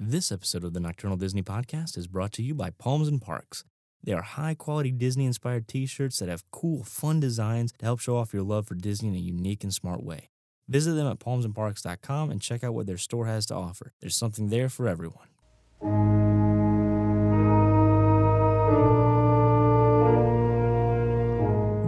This 0.00 0.30
episode 0.30 0.62
of 0.62 0.74
the 0.74 0.78
Nocturnal 0.78 1.16
Disney 1.16 1.42
Podcast 1.42 1.98
is 1.98 2.06
brought 2.06 2.30
to 2.34 2.42
you 2.42 2.54
by 2.54 2.70
Palms 2.70 3.08
and 3.08 3.20
Parks. 3.20 3.64
They 4.00 4.12
are 4.12 4.22
high 4.22 4.54
quality 4.54 4.92
Disney 4.92 5.26
inspired 5.26 5.66
t 5.66 5.86
shirts 5.86 6.20
that 6.20 6.28
have 6.28 6.48
cool, 6.52 6.84
fun 6.84 7.18
designs 7.18 7.72
to 7.78 7.84
help 7.84 7.98
show 7.98 8.16
off 8.16 8.32
your 8.32 8.44
love 8.44 8.68
for 8.68 8.76
Disney 8.76 9.08
in 9.08 9.16
a 9.16 9.18
unique 9.18 9.64
and 9.64 9.74
smart 9.74 10.04
way. 10.04 10.28
Visit 10.68 10.92
them 10.92 11.08
at 11.08 11.18
palmsandparks.com 11.18 12.30
and 12.30 12.40
check 12.40 12.62
out 12.62 12.74
what 12.74 12.86
their 12.86 12.96
store 12.96 13.26
has 13.26 13.44
to 13.46 13.56
offer. 13.56 13.92
There's 14.00 14.14
something 14.14 14.50
there 14.50 14.68
for 14.68 14.86
everyone. 14.86 15.26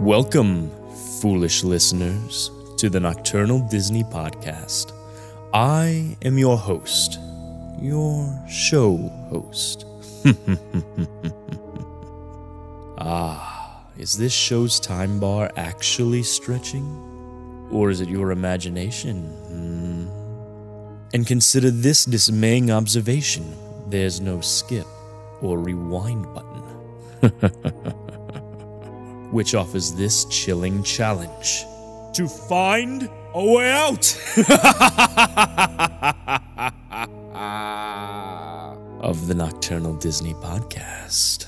Welcome, 0.03 0.69
foolish 1.21 1.63
listeners, 1.63 2.51
to 2.75 2.89
the 2.89 2.99
Nocturnal 2.99 3.65
Disney 3.69 4.03
Podcast. 4.03 4.91
I 5.53 6.17
am 6.23 6.37
your 6.37 6.57
host, 6.57 7.19
your 7.81 8.31
show 8.47 8.95
host. 9.29 9.85
ah, 12.97 13.83
is 13.97 14.17
this 14.17 14.31
show's 14.31 14.79
time 14.79 15.19
bar 15.19 15.51
actually 15.57 16.23
stretching? 16.23 17.09
Or 17.71 17.89
is 17.89 17.99
it 18.01 18.09
your 18.09 18.31
imagination? 18.31 19.27
Hmm. 19.47 20.07
And 21.13 21.27
consider 21.27 21.71
this 21.71 22.05
dismaying 22.05 22.71
observation 22.71 23.53
there's 23.87 24.21
no 24.21 24.39
skip 24.39 24.87
or 25.41 25.59
rewind 25.59 26.25
button. 26.33 26.61
Which 29.31 29.55
offers 29.55 29.93
this 29.93 30.25
chilling 30.25 30.83
challenge 30.83 31.65
to 32.13 32.27
find 32.27 33.09
a 33.33 33.45
way 33.45 33.71
out 33.71 34.05
Uh, 37.41 38.75
of 38.99 39.25
the 39.27 39.33
Nocturnal 39.33 39.95
Disney 39.95 40.35
Podcast. 40.35 41.47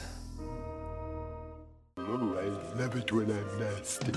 I 1.96 2.02
love 2.02 2.96
it 2.96 3.12
when 3.12 3.30
I'm 3.30 3.60
nasty. 3.60 4.12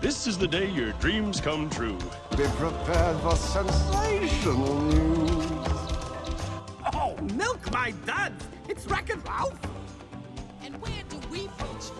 This 0.00 0.26
is 0.26 0.38
the 0.38 0.48
day 0.48 0.70
your 0.70 0.92
dreams 0.92 1.42
come 1.42 1.68
true. 1.68 1.98
Be 2.38 2.44
prepared 2.56 3.20
for 3.20 3.36
sensational 3.36 4.80
news. 4.80 5.46
Oh, 6.94 7.18
milk 7.34 7.70
my 7.70 7.90
duds! 8.06 8.46
It's 8.66 8.86
Wreck-It 8.86 9.18
Ralph! 9.28 9.60
And 10.62 10.80
where 10.80 11.02
do 11.10 11.18
we 11.30 11.48
fit? 11.58 11.92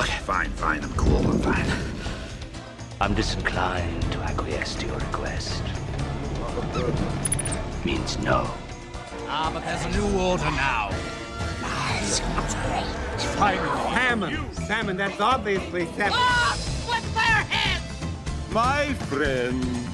Okay, 0.00 0.18
fine, 0.20 0.50
fine. 0.52 0.82
I'm 0.82 0.94
cool. 0.94 1.18
I'm 1.30 1.38
fine. 1.40 1.66
I'm 3.02 3.12
disinclined 3.12 4.10
to 4.12 4.20
acquiesce 4.20 4.74
to 4.76 4.86
your 4.86 4.96
request. 4.96 5.62
Means 7.84 8.18
no. 8.20 8.50
Ah, 9.28 9.50
but 9.52 9.62
there's 9.62 9.84
a 9.84 9.90
new 9.90 10.18
order 10.18 10.50
now. 10.52 10.90
Salmon! 13.36 14.54
Salmon, 14.54 14.96
that's 14.96 15.20
obviously 15.20 15.84
salmon. 15.84 16.12
Ah! 16.14 16.56
What's 16.86 17.06
fire 17.08 17.44
head? 17.44 17.82
My 18.50 18.94
friends, 19.10 19.86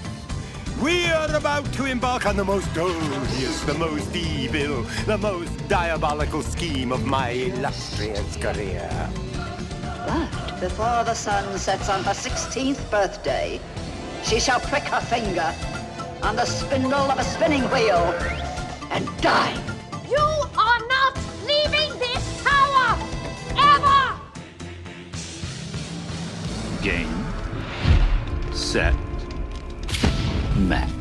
we 0.80 1.06
are 1.06 1.34
about 1.34 1.72
to 1.72 1.86
embark 1.86 2.26
on 2.26 2.36
the 2.36 2.44
most 2.44 2.78
odious, 2.78 3.60
the 3.64 3.74
most 3.74 4.14
evil, 4.14 4.82
the 5.04 5.18
most 5.18 5.66
diabolical 5.66 6.42
scheme 6.42 6.92
of 6.92 7.04
my 7.04 7.30
illustrious 7.30 8.36
career. 8.36 9.10
But 10.06 10.60
before 10.60 11.02
the 11.04 11.14
sun 11.14 11.58
sets 11.58 11.88
on 11.88 12.04
her 12.04 12.12
16th 12.12 12.90
birthday, 12.90 13.60
she 14.22 14.38
shall 14.38 14.60
prick 14.60 14.84
her 14.84 15.00
finger 15.00 15.52
on 16.22 16.36
the 16.36 16.44
spindle 16.44 17.10
of 17.10 17.18
a 17.18 17.24
spinning 17.24 17.62
wheel 17.64 18.14
and 18.90 19.04
die. 19.20 19.54
You 20.08 20.26
are 20.56 20.80
not 20.88 21.18
leaving 21.44 21.98
this 21.98 22.42
tower! 22.42 22.96
Ever! 23.58 24.20
Game, 26.82 27.26
set, 28.52 28.94
match. 30.56 30.95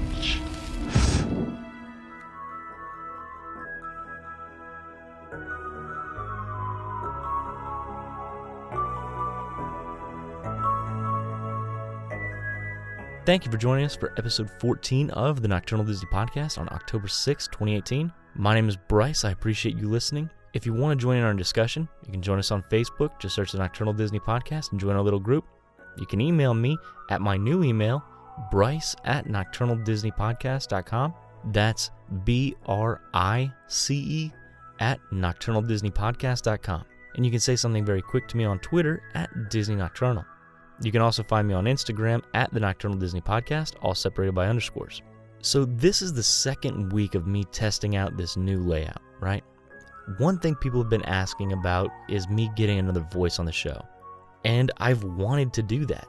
Thank 13.25 13.43
you 13.43 13.51
for 13.51 13.57
joining 13.57 13.85
us 13.85 13.95
for 13.95 14.13
episode 14.19 14.51
14 14.59 15.09
of 15.09 15.41
the 15.41 15.47
Nocturnal 15.47 15.83
Disney 15.83 16.07
Podcast 16.13 16.59
on 16.59 16.69
October 16.71 17.07
6, 17.07 17.47
2018. 17.47 18.13
My 18.35 18.53
name 18.53 18.69
is 18.69 18.77
Bryce. 18.77 19.25
I 19.25 19.31
appreciate 19.31 19.75
you 19.75 19.89
listening. 19.89 20.29
If 20.53 20.63
you 20.67 20.73
want 20.75 20.99
to 20.99 21.01
join 21.03 21.17
in 21.17 21.23
our 21.23 21.33
discussion, 21.33 21.89
you 22.05 22.11
can 22.11 22.21
join 22.21 22.37
us 22.37 22.51
on 22.51 22.61
Facebook. 22.61 23.19
Just 23.19 23.33
search 23.33 23.51
the 23.51 23.57
Nocturnal 23.57 23.93
Disney 23.93 24.19
Podcast 24.19 24.71
and 24.71 24.79
join 24.79 24.95
our 24.95 25.01
little 25.01 25.19
group. 25.19 25.43
You 25.97 26.05
can 26.05 26.21
email 26.21 26.53
me 26.53 26.77
at 27.09 27.19
my 27.19 27.35
new 27.35 27.63
email, 27.63 28.03
bryce 28.51 28.95
at 29.05 29.25
nocturnaldisneypodcast.com. 29.25 31.13
That's 31.45 31.89
B 32.25 32.55
R 32.67 33.01
I 33.15 33.51
C 33.67 33.95
E 34.07 34.31
at 34.79 34.99
nocturnaldisneypodcast.com. 35.11 36.85
And 37.15 37.25
you 37.25 37.31
can 37.31 37.39
say 37.39 37.55
something 37.55 37.83
very 37.85 38.03
quick 38.03 38.27
to 38.27 38.37
me 38.37 38.43
on 38.43 38.59
Twitter 38.59 39.01
at 39.15 39.49
Disney 39.49 39.77
Nocturnal. 39.77 40.25
You 40.81 40.91
can 40.91 41.01
also 41.01 41.23
find 41.23 41.47
me 41.47 41.53
on 41.53 41.65
Instagram 41.65 42.23
at 42.33 42.53
the 42.53 42.59
Nocturnal 42.59 42.97
Disney 42.97 43.21
Podcast, 43.21 43.75
all 43.81 43.95
separated 43.95 44.33
by 44.35 44.47
underscores. 44.47 45.01
So, 45.41 45.65
this 45.65 46.01
is 46.01 46.11
the 46.13 46.23
second 46.23 46.91
week 46.91 47.15
of 47.15 47.27
me 47.27 47.43
testing 47.45 47.95
out 47.95 48.17
this 48.17 48.35
new 48.35 48.59
layout, 48.59 49.01
right? 49.19 49.43
One 50.17 50.39
thing 50.39 50.55
people 50.55 50.81
have 50.81 50.89
been 50.89 51.05
asking 51.05 51.53
about 51.53 51.89
is 52.09 52.27
me 52.29 52.51
getting 52.55 52.79
another 52.79 53.05
voice 53.11 53.39
on 53.39 53.45
the 53.45 53.51
show. 53.51 53.83
And 54.43 54.71
I've 54.77 55.03
wanted 55.03 55.53
to 55.53 55.63
do 55.63 55.85
that. 55.85 56.07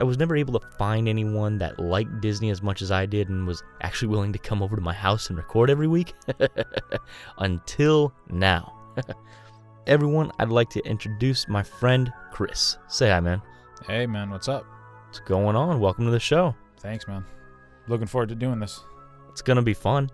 I, 0.00 0.04
was 0.04 0.16
never 0.16 0.36
able 0.36 0.58
to 0.58 0.66
find 0.78 1.06
anyone 1.06 1.58
that 1.58 1.78
liked 1.78 2.22
Disney 2.22 2.48
as 2.50 2.62
much 2.62 2.80
as 2.80 2.90
I 2.90 3.04
did 3.04 3.28
and 3.28 3.46
was 3.46 3.62
actually 3.82 4.08
willing 4.08 4.32
to 4.32 4.38
come 4.38 4.62
over 4.62 4.74
to 4.74 4.80
my 4.80 4.94
house 4.94 5.28
and 5.28 5.36
record 5.36 5.68
every 5.68 5.86
week. 5.86 6.14
Until 7.38 8.14
now. 8.30 8.72
Everyone, 9.86 10.32
I'd 10.38 10.48
like 10.48 10.70
to 10.70 10.80
introduce 10.86 11.46
my 11.46 11.62
friend 11.62 12.10
Chris. 12.32 12.78
Say 12.88 13.10
hi, 13.10 13.20
man. 13.20 13.42
Hey 13.86 14.04
man, 14.04 14.30
what's 14.30 14.48
up? 14.48 14.66
What's 15.06 15.20
going 15.20 15.54
on? 15.54 15.78
Welcome 15.78 16.06
to 16.06 16.10
the 16.10 16.18
show. 16.18 16.56
Thanks, 16.80 17.06
man. 17.06 17.24
Looking 17.86 18.08
forward 18.08 18.30
to 18.30 18.34
doing 18.34 18.58
this. 18.58 18.80
It's 19.30 19.42
going 19.42 19.58
to 19.58 19.62
be 19.62 19.74
fun. 19.74 20.10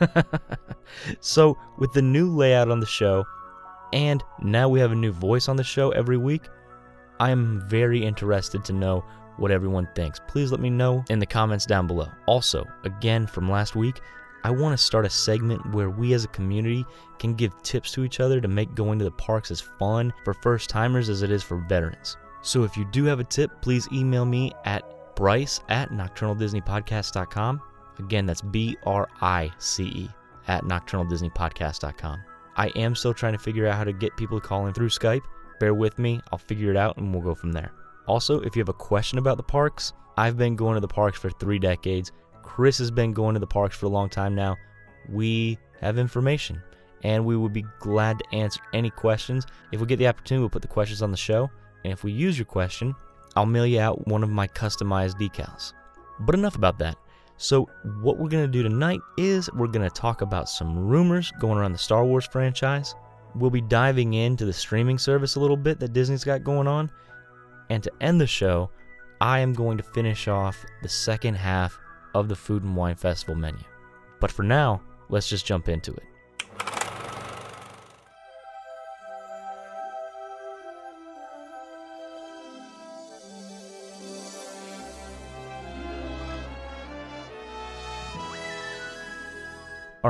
so, 1.20 1.58
with 1.76 1.92
the 1.92 2.00
new 2.00 2.34
layout 2.34 2.70
on 2.70 2.80
the 2.80 2.86
show, 2.86 3.26
and 3.92 4.24
now 4.40 4.70
we 4.70 4.80
have 4.80 4.92
a 4.92 4.96
new 4.96 5.12
voice 5.12 5.50
on 5.50 5.56
the 5.56 5.62
show 5.62 5.90
every 5.90 6.16
week, 6.16 6.44
I 7.18 7.30
am 7.30 7.62
very 7.68 8.02
interested 8.02 8.64
to 8.64 8.72
know 8.72 9.04
what 9.36 9.50
everyone 9.50 9.86
thinks. 9.94 10.18
Please 10.26 10.50
let 10.50 10.60
me 10.60 10.70
know 10.70 11.04
in 11.10 11.18
the 11.18 11.26
comments 11.26 11.66
down 11.66 11.86
below. 11.86 12.08
Also, 12.24 12.66
again 12.84 13.26
from 13.26 13.50
last 13.50 13.76
week, 13.76 14.00
I 14.44 14.50
want 14.50 14.72
to 14.72 14.82
start 14.82 15.04
a 15.04 15.10
segment 15.10 15.74
where 15.74 15.90
we 15.90 16.14
as 16.14 16.24
a 16.24 16.28
community 16.28 16.86
can 17.18 17.34
give 17.34 17.52
tips 17.62 17.92
to 17.92 18.02
each 18.04 18.18
other 18.18 18.40
to 18.40 18.48
make 18.48 18.74
going 18.74 18.98
to 18.98 19.04
the 19.04 19.10
parks 19.10 19.50
as 19.50 19.60
fun 19.60 20.10
for 20.24 20.32
first 20.32 20.70
timers 20.70 21.10
as 21.10 21.20
it 21.20 21.30
is 21.30 21.42
for 21.42 21.58
veterans. 21.68 22.16
So 22.42 22.64
if 22.64 22.76
you 22.76 22.84
do 22.86 23.04
have 23.04 23.20
a 23.20 23.24
tip, 23.24 23.50
please 23.60 23.88
email 23.92 24.24
me 24.24 24.52
at 24.64 24.84
bryce 25.14 25.60
at 25.68 25.90
nocturnaldisneypodcast.com. 25.90 27.60
Again, 27.98 28.26
that's 28.26 28.40
B 28.40 28.76
R 28.84 29.08
I 29.20 29.52
C 29.58 29.84
E 29.84 30.10
at 30.48 30.64
nocturnaldisneypodcast.com. 30.64 32.22
I 32.56 32.68
am 32.68 32.94
still 32.94 33.14
trying 33.14 33.34
to 33.34 33.38
figure 33.38 33.66
out 33.66 33.76
how 33.76 33.84
to 33.84 33.92
get 33.92 34.16
people 34.16 34.40
to 34.40 34.46
call 34.46 34.66
in 34.66 34.74
through 34.74 34.88
Skype. 34.88 35.22
Bear 35.58 35.74
with 35.74 35.98
me, 35.98 36.20
I'll 36.32 36.38
figure 36.38 36.70
it 36.70 36.76
out 36.76 36.96
and 36.96 37.12
we'll 37.12 37.22
go 37.22 37.34
from 37.34 37.52
there. 37.52 37.72
Also, 38.06 38.40
if 38.40 38.56
you 38.56 38.60
have 38.60 38.68
a 38.68 38.74
question 38.74 39.18
about 39.18 39.36
the 39.36 39.42
parks, 39.42 39.92
I've 40.16 40.36
been 40.36 40.56
going 40.56 40.74
to 40.74 40.80
the 40.80 40.88
parks 40.88 41.18
for 41.18 41.30
three 41.30 41.58
decades. 41.58 42.12
Chris 42.42 42.78
has 42.78 42.90
been 42.90 43.12
going 43.12 43.34
to 43.34 43.40
the 43.40 43.46
parks 43.46 43.76
for 43.76 43.86
a 43.86 43.90
long 43.90 44.08
time 44.08 44.34
now. 44.34 44.56
We 45.08 45.58
have 45.80 45.98
information 45.98 46.62
and 47.02 47.24
we 47.24 47.36
would 47.36 47.52
be 47.52 47.64
glad 47.78 48.18
to 48.18 48.36
answer 48.36 48.60
any 48.72 48.90
questions. 48.90 49.46
If 49.72 49.80
we 49.80 49.86
get 49.86 49.98
the 49.98 50.08
opportunity, 50.08 50.40
we'll 50.40 50.50
put 50.50 50.62
the 50.62 50.68
questions 50.68 51.02
on 51.02 51.10
the 51.10 51.16
show. 51.16 51.50
And 51.84 51.92
if 51.92 52.04
we 52.04 52.12
use 52.12 52.38
your 52.38 52.46
question, 52.46 52.94
I'll 53.36 53.46
mail 53.46 53.66
you 53.66 53.80
out 53.80 54.06
one 54.06 54.22
of 54.22 54.30
my 54.30 54.46
customized 54.48 55.20
decals. 55.20 55.72
But 56.20 56.34
enough 56.34 56.56
about 56.56 56.78
that. 56.78 56.96
So, 57.36 57.70
what 58.02 58.18
we're 58.18 58.28
going 58.28 58.44
to 58.44 58.52
do 58.52 58.62
tonight 58.62 59.00
is 59.16 59.50
we're 59.54 59.66
going 59.66 59.88
to 59.88 59.94
talk 59.94 60.20
about 60.20 60.48
some 60.48 60.76
rumors 60.78 61.32
going 61.40 61.56
around 61.56 61.72
the 61.72 61.78
Star 61.78 62.04
Wars 62.04 62.26
franchise. 62.26 62.94
We'll 63.34 63.50
be 63.50 63.62
diving 63.62 64.12
into 64.12 64.44
the 64.44 64.52
streaming 64.52 64.98
service 64.98 65.36
a 65.36 65.40
little 65.40 65.56
bit 65.56 65.80
that 65.80 65.94
Disney's 65.94 66.24
got 66.24 66.44
going 66.44 66.68
on. 66.68 66.90
And 67.70 67.82
to 67.82 67.92
end 68.02 68.20
the 68.20 68.26
show, 68.26 68.70
I 69.22 69.40
am 69.40 69.54
going 69.54 69.78
to 69.78 69.82
finish 69.82 70.28
off 70.28 70.64
the 70.82 70.88
second 70.88 71.36
half 71.36 71.78
of 72.14 72.28
the 72.28 72.36
Food 72.36 72.62
and 72.62 72.76
Wine 72.76 72.96
Festival 72.96 73.36
menu. 73.36 73.64
But 74.20 74.30
for 74.30 74.42
now, 74.42 74.82
let's 75.08 75.28
just 75.28 75.46
jump 75.46 75.68
into 75.68 75.92
it. 75.94 76.09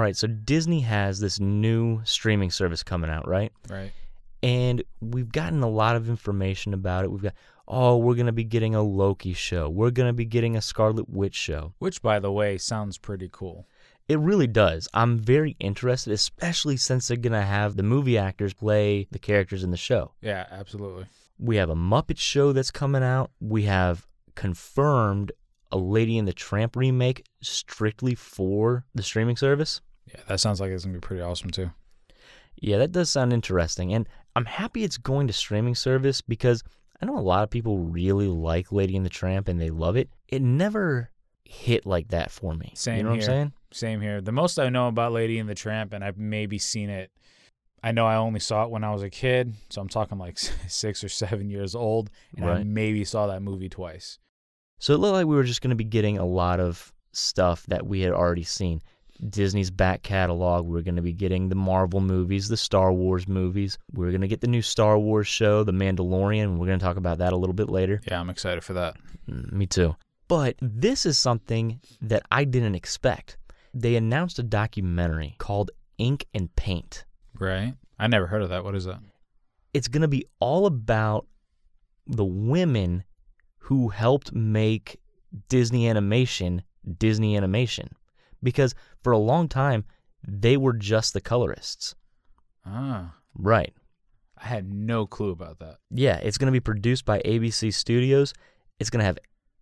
All 0.01 0.05
right, 0.07 0.17
so 0.17 0.29
Disney 0.29 0.81
has 0.81 1.21
this 1.21 1.39
new 1.39 2.01
streaming 2.05 2.51
service 2.51 2.83
coming 2.83 3.11
out, 3.11 3.29
right? 3.29 3.53
Right. 3.69 3.93
And 4.43 4.83
we've 5.03 5.31
gotten 5.31 5.63
a 5.63 5.69
lot 5.69 5.95
of 5.95 6.09
information 6.09 6.73
about 6.73 7.05
it. 7.05 7.11
We've 7.11 7.21
got, 7.21 7.35
oh, 7.69 7.99
we're 7.99 8.15
going 8.15 8.25
to 8.25 8.33
be 8.33 8.45
getting 8.45 8.75
a 8.75 8.83
Loki 8.83 9.35
show. 9.35 9.69
We're 9.69 9.91
going 9.91 10.09
to 10.09 10.15
be 10.15 10.25
getting 10.25 10.57
a 10.57 10.63
Scarlet 10.63 11.11
Witch 11.11 11.35
show. 11.35 11.75
Which, 11.81 12.01
by 12.01 12.19
the 12.19 12.33
way, 12.33 12.57
sounds 12.57 12.97
pretty 12.97 13.29
cool. 13.31 13.67
It 14.09 14.19
really 14.21 14.47
does. 14.47 14.89
I'm 14.95 15.19
very 15.19 15.55
interested, 15.61 16.15
especially 16.15 16.79
since 16.79 17.09
they're 17.09 17.19
going 17.19 17.35
to 17.35 17.43
have 17.43 17.77
the 17.77 17.83
movie 17.83 18.17
actors 18.17 18.55
play 18.55 19.07
the 19.11 19.19
characters 19.19 19.65
in 19.65 19.71
the 19.71 19.77
show. 19.77 20.13
Yeah, 20.23 20.47
absolutely. 20.51 21.05
We 21.39 21.57
have 21.57 21.69
a 21.69 21.77
Muppet 21.77 22.17
show 22.17 22.55
that's 22.55 22.71
coming 22.71 23.03
out. 23.03 23.33
We 23.39 23.65
have 23.65 24.07
confirmed 24.35 25.33
a 25.71 25.77
Lady 25.77 26.17
and 26.17 26.27
the 26.27 26.33
Tramp 26.33 26.75
remake 26.75 27.27
strictly 27.43 28.15
for 28.15 28.87
the 28.95 29.03
streaming 29.03 29.37
service. 29.37 29.83
Yeah, 30.13 30.21
that 30.29 30.41
sounds 30.41 30.61
like 30.61 30.71
it's 30.71 30.85
going 30.85 30.95
to 30.95 31.01
be 31.01 31.07
pretty 31.07 31.23
awesome, 31.23 31.51
too. 31.51 31.71
Yeah, 32.57 32.79
that 32.79 32.93
does 32.93 33.11
sound 33.11 33.33
interesting. 33.33 33.95
And 33.95 34.09
I'm 34.37 34.45
happy 34.45 34.85
it's 34.85 34.99
going 34.99 35.27
to 35.29 35.33
streaming 35.33 35.75
service 35.75 36.21
because 36.21 36.63
I 37.01 37.07
know 37.07 37.17
a 37.17 37.21
lot 37.21 37.43
of 37.43 37.51
people 37.51 37.79
really 37.79 38.27
like 38.29 38.71
Lady 38.73 38.97
and 38.97 39.07
the 39.07 39.11
Tramp 39.11 39.49
and 39.49 39.61
they 39.61 39.71
love 39.71 39.97
it. 39.97 40.11
It 40.29 40.43
never 40.43 41.11
hit 41.45 41.87
like 41.87 42.09
that 42.09 42.31
for 42.31 42.55
me. 42.55 42.73
Same 42.77 42.99
you 42.99 43.03
know 43.05 43.11
here. 43.11 43.19
what 43.19 43.25
I'm 43.25 43.31
saying? 43.31 43.53
Same 43.73 44.01
here. 44.01 44.21
The 44.21 44.33
most 44.33 44.59
I 44.59 44.69
know 44.69 44.89
about 44.89 45.13
Lady 45.13 45.39
and 45.39 45.49
the 45.49 45.55
Tramp, 45.55 45.93
and 45.93 46.05
I've 46.05 46.19
maybe 46.19 46.59
seen 46.59 46.91
it. 46.91 47.11
I 47.83 47.93
know 47.93 48.07
I 48.07 48.17
only 48.17 48.41
saw 48.41 48.65
it 48.65 48.71
when 48.71 48.85
I 48.85 48.93
was 48.93 49.03
a 49.03 49.09
kid, 49.09 49.55
so 49.71 49.81
I'm 49.81 49.89
talking 49.89 50.19
like 50.19 50.37
six 50.69 51.03
or 51.03 51.09
seven 51.09 51.49
years 51.49 51.75
old, 51.75 52.11
and 52.37 52.45
I 52.45 52.49
Right. 52.57 52.67
maybe 52.67 53.05
saw 53.05 53.27
that 53.29 53.41
movie 53.43 53.71
twice. 53.71 54.19
So 54.79 54.93
it 54.93 54.99
looked 54.99 55.15
like 55.15 55.27
we 55.27 55.37
were 55.37 55.45
just 55.45 55.63
going 55.63 55.71
to 55.71 55.77
be 55.77 55.85
getting 55.85 56.19
a 56.19 56.27
lot 56.27 56.61
of 56.61 56.93
stuff 57.13 57.65
that 57.67 57.87
we 57.87 58.01
had 58.01 58.13
already 58.13 58.43
seen. 58.45 58.83
Disney's 59.29 59.71
back 59.71 60.03
catalog. 60.03 60.67
We're 60.67 60.83
going 60.83 60.97
to 60.97 61.03
be 61.03 61.13
getting 61.13 61.49
the 61.49 61.55
Marvel 61.55 62.01
movies, 62.01 62.49
the 62.49 62.57
Star 62.57 62.93
Wars 62.93 63.29
movies. 63.29 63.79
We're 63.93 64.11
going 64.11 64.21
to 64.23 64.29
get 64.29 64.41
the 64.41 64.47
new 64.47 64.63
Star 64.63 64.99
Wars 64.99 65.27
show, 65.29 65.63
The 65.65 65.73
Mandalorian. 65.73 66.57
We're 66.57 66.67
going 66.67 66.79
to 66.79 66.85
talk 66.85 66.97
about 66.97 67.19
that 67.19 67.33
a 67.33 67.37
little 67.37 67.55
bit 67.55 67.69
later. 67.69 68.01
Yeah, 68.07 68.21
I'm 68.21 68.31
excited 68.31 68.65
for 68.65 68.73
that. 68.75 68.97
Mm, 69.29 69.53
Me 69.53 69.67
too. 69.67 69.97
But 70.29 70.57
this 70.63 71.05
is 71.07 71.19
something 71.19 71.81
that 72.01 72.23
I 72.31 72.45
didn't 72.45 72.77
expect. 72.77 73.37
They 73.75 73.97
announced 73.97 74.39
a 74.39 74.43
documentary 74.43 75.35
called 75.39 75.71
Ink 75.99 76.27
and 76.33 76.55
Paint. 76.57 77.05
Right? 77.39 77.75
I 77.99 78.07
never 78.07 78.27
heard 78.27 78.43
of 78.43 78.49
that. 78.51 78.65
What 78.65 78.75
is 78.75 78.85
that? 78.85 79.01
It's 79.75 79.89
going 79.89 80.03
to 80.03 80.09
be 80.09 80.25
all 80.41 80.67
about 80.67 81.27
the 82.07 82.25
women 82.25 83.05
who 83.59 83.89
helped 83.89 84.33
make 84.33 85.01
Disney 85.49 85.89
animation 85.89 86.63
Disney 86.99 87.37
animation. 87.37 87.91
Because 88.43 88.75
for 89.03 89.13
a 89.13 89.19
long 89.19 89.49
time, 89.49 89.85
they 90.27 90.57
were 90.57 90.73
just 90.73 91.13
the 91.13 91.21
colorists. 91.21 91.95
Ah, 92.67 93.15
Right. 93.35 93.73
I 94.43 94.47
had 94.47 94.73
no 94.73 95.07
clue 95.07 95.31
about 95.31 95.59
that. 95.59 95.77
Yeah, 95.91 96.17
it's 96.17 96.39
going 96.39 96.47
to 96.47 96.53
be 96.53 96.61
produced 96.61 97.05
by 97.05 97.21
ABC 97.21 97.73
Studios. 97.75 98.33
It's 98.79 98.89
going 98.89 99.01
to 99.01 99.05
have 99.05 99.19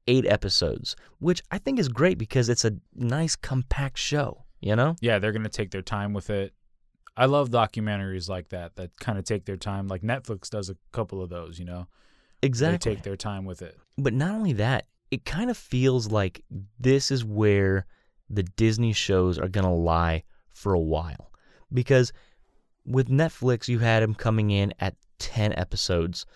eight 0.06 0.24
episodes, 0.24 0.94
which 1.18 1.42
I 1.50 1.58
think 1.58 1.78
is 1.80 1.88
great 1.88 2.16
because 2.16 2.48
it's 2.48 2.64
a 2.64 2.76
nice, 2.94 3.34
compact 3.34 3.98
show, 3.98 4.44
you 4.60 4.76
know? 4.76 4.94
Yeah, 5.00 5.18
they're 5.18 5.32
going 5.32 5.42
to 5.42 5.48
take 5.48 5.72
their 5.72 5.82
time 5.82 6.12
with 6.12 6.30
it. 6.30 6.54
I 7.16 7.26
love 7.26 7.50
documentaries 7.50 8.28
like 8.28 8.50
that 8.50 8.76
that 8.76 8.98
kind 9.00 9.18
of 9.18 9.24
take 9.24 9.44
their 9.44 9.56
time. 9.56 9.88
Like 9.88 10.02
Netflix 10.02 10.48
does 10.48 10.70
a 10.70 10.76
couple 10.92 11.20
of 11.20 11.28
those, 11.28 11.58
you 11.58 11.64
know? 11.64 11.88
Exactly. 12.42 12.92
They 12.92 12.96
take 12.96 13.04
their 13.04 13.16
time 13.16 13.44
with 13.44 13.60
it. 13.60 13.76
But 13.98 14.14
not 14.14 14.30
only 14.30 14.52
that, 14.54 14.86
it 15.10 15.24
kind 15.24 15.50
of 15.50 15.56
feels 15.56 16.12
like 16.12 16.44
this 16.78 17.10
is 17.10 17.24
where 17.24 17.86
the 18.30 18.42
Disney 18.42 18.92
shows 18.92 19.38
are 19.38 19.48
going 19.48 19.64
to 19.64 19.70
lie 19.70 20.22
for 20.50 20.74
a 20.74 20.80
while. 20.80 21.30
Because 21.72 22.12
with 22.84 23.08
Netflix, 23.08 23.68
you 23.68 23.78
had 23.78 24.02
them 24.02 24.14
coming 24.14 24.50
in 24.50 24.72
at 24.80 24.96
10 25.18 25.52
episodes. 25.54 26.26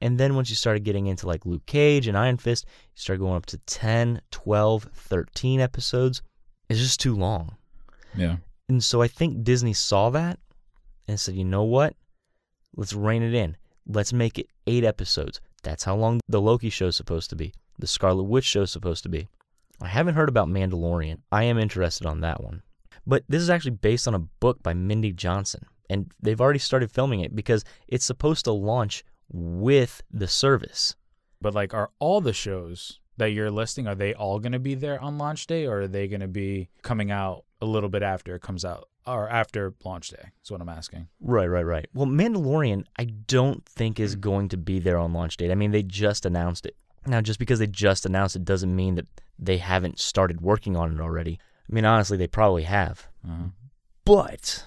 And 0.00 0.18
then 0.18 0.34
once 0.34 0.50
you 0.50 0.56
started 0.56 0.84
getting 0.84 1.06
into 1.06 1.26
like 1.26 1.46
Luke 1.46 1.66
Cage 1.66 2.06
and 2.06 2.16
Iron 2.16 2.38
Fist, 2.38 2.64
you 2.66 3.00
started 3.00 3.20
going 3.20 3.36
up 3.36 3.46
to 3.46 3.58
10, 3.58 4.20
12, 4.30 4.88
13 4.94 5.60
episodes. 5.60 6.22
It's 6.68 6.80
just 6.80 7.00
too 7.00 7.14
long. 7.14 7.56
Yeah. 8.16 8.36
And 8.68 8.82
so 8.82 9.02
I 9.02 9.08
think 9.08 9.44
Disney 9.44 9.72
saw 9.72 10.10
that 10.10 10.38
and 11.08 11.18
said, 11.18 11.34
you 11.34 11.44
know 11.44 11.64
what? 11.64 11.94
Let's 12.76 12.92
rein 12.92 13.22
it 13.22 13.34
in. 13.34 13.56
Let's 13.86 14.12
make 14.12 14.38
it 14.38 14.48
eight 14.66 14.84
episodes. 14.84 15.40
That's 15.62 15.84
how 15.84 15.96
long 15.96 16.20
the 16.28 16.40
Loki 16.40 16.70
show's 16.70 16.96
supposed 16.96 17.30
to 17.30 17.36
be. 17.36 17.52
The 17.78 17.86
Scarlet 17.86 18.22
Witch 18.24 18.44
show's 18.44 18.70
supposed 18.70 19.02
to 19.02 19.08
be. 19.08 19.28
I 19.80 19.88
haven't 19.88 20.14
heard 20.14 20.28
about 20.28 20.48
Mandalorian. 20.48 21.18
I 21.32 21.44
am 21.44 21.58
interested 21.58 22.06
on 22.06 22.20
that 22.20 22.42
one. 22.42 22.62
But 23.06 23.24
this 23.28 23.42
is 23.42 23.50
actually 23.50 23.72
based 23.72 24.06
on 24.06 24.14
a 24.14 24.18
book 24.18 24.62
by 24.62 24.74
Mindy 24.74 25.12
Johnson. 25.12 25.64
And 25.88 26.12
they've 26.20 26.40
already 26.40 26.58
started 26.58 26.90
filming 26.90 27.20
it 27.20 27.34
because 27.34 27.64
it's 27.88 28.04
supposed 28.04 28.44
to 28.44 28.52
launch 28.52 29.04
with 29.32 30.02
the 30.10 30.28
service. 30.28 30.94
But 31.40 31.54
like, 31.54 31.74
are 31.74 31.90
all 31.98 32.20
the 32.20 32.32
shows 32.32 33.00
that 33.16 33.32
you're 33.32 33.50
listing 33.50 33.86
are 33.86 33.94
they 33.94 34.14
all 34.14 34.38
going 34.38 34.52
to 34.52 34.58
be 34.58 34.74
there 34.74 35.00
on 35.00 35.18
launch 35.18 35.46
day, 35.46 35.66
or 35.66 35.82
are 35.82 35.88
they 35.88 36.08
going 36.08 36.20
to 36.20 36.28
be 36.28 36.68
coming 36.82 37.10
out 37.10 37.44
a 37.60 37.66
little 37.66 37.88
bit 37.88 38.02
after 38.02 38.34
it 38.34 38.42
comes 38.42 38.64
out, 38.64 38.88
or 39.06 39.28
after 39.28 39.74
launch 39.84 40.10
day? 40.10 40.30
Is 40.42 40.50
what 40.50 40.60
I'm 40.60 40.68
asking. 40.68 41.08
Right, 41.20 41.46
right, 41.46 41.64
right. 41.64 41.86
Well, 41.94 42.06
Mandalorian, 42.06 42.84
I 42.98 43.04
don't 43.04 43.64
think 43.66 44.00
is 44.00 44.14
hmm. 44.14 44.20
going 44.20 44.48
to 44.50 44.56
be 44.56 44.78
there 44.78 44.98
on 44.98 45.12
launch 45.12 45.36
date. 45.36 45.50
I 45.50 45.54
mean, 45.54 45.70
they 45.70 45.82
just 45.82 46.24
announced 46.26 46.66
it. 46.66 46.76
Now, 47.06 47.20
just 47.20 47.38
because 47.38 47.58
they 47.58 47.66
just 47.66 48.04
announced 48.06 48.36
it 48.36 48.44
doesn't 48.44 48.74
mean 48.74 48.96
that 48.96 49.06
they 49.38 49.56
haven't 49.58 49.98
started 49.98 50.40
working 50.40 50.76
on 50.76 50.92
it 50.94 51.00
already. 51.00 51.38
I 51.68 51.72
mean, 51.72 51.84
honestly, 51.84 52.16
they 52.16 52.26
probably 52.26 52.64
have. 52.64 53.06
Uh-huh. 53.26 53.44
But 54.04 54.66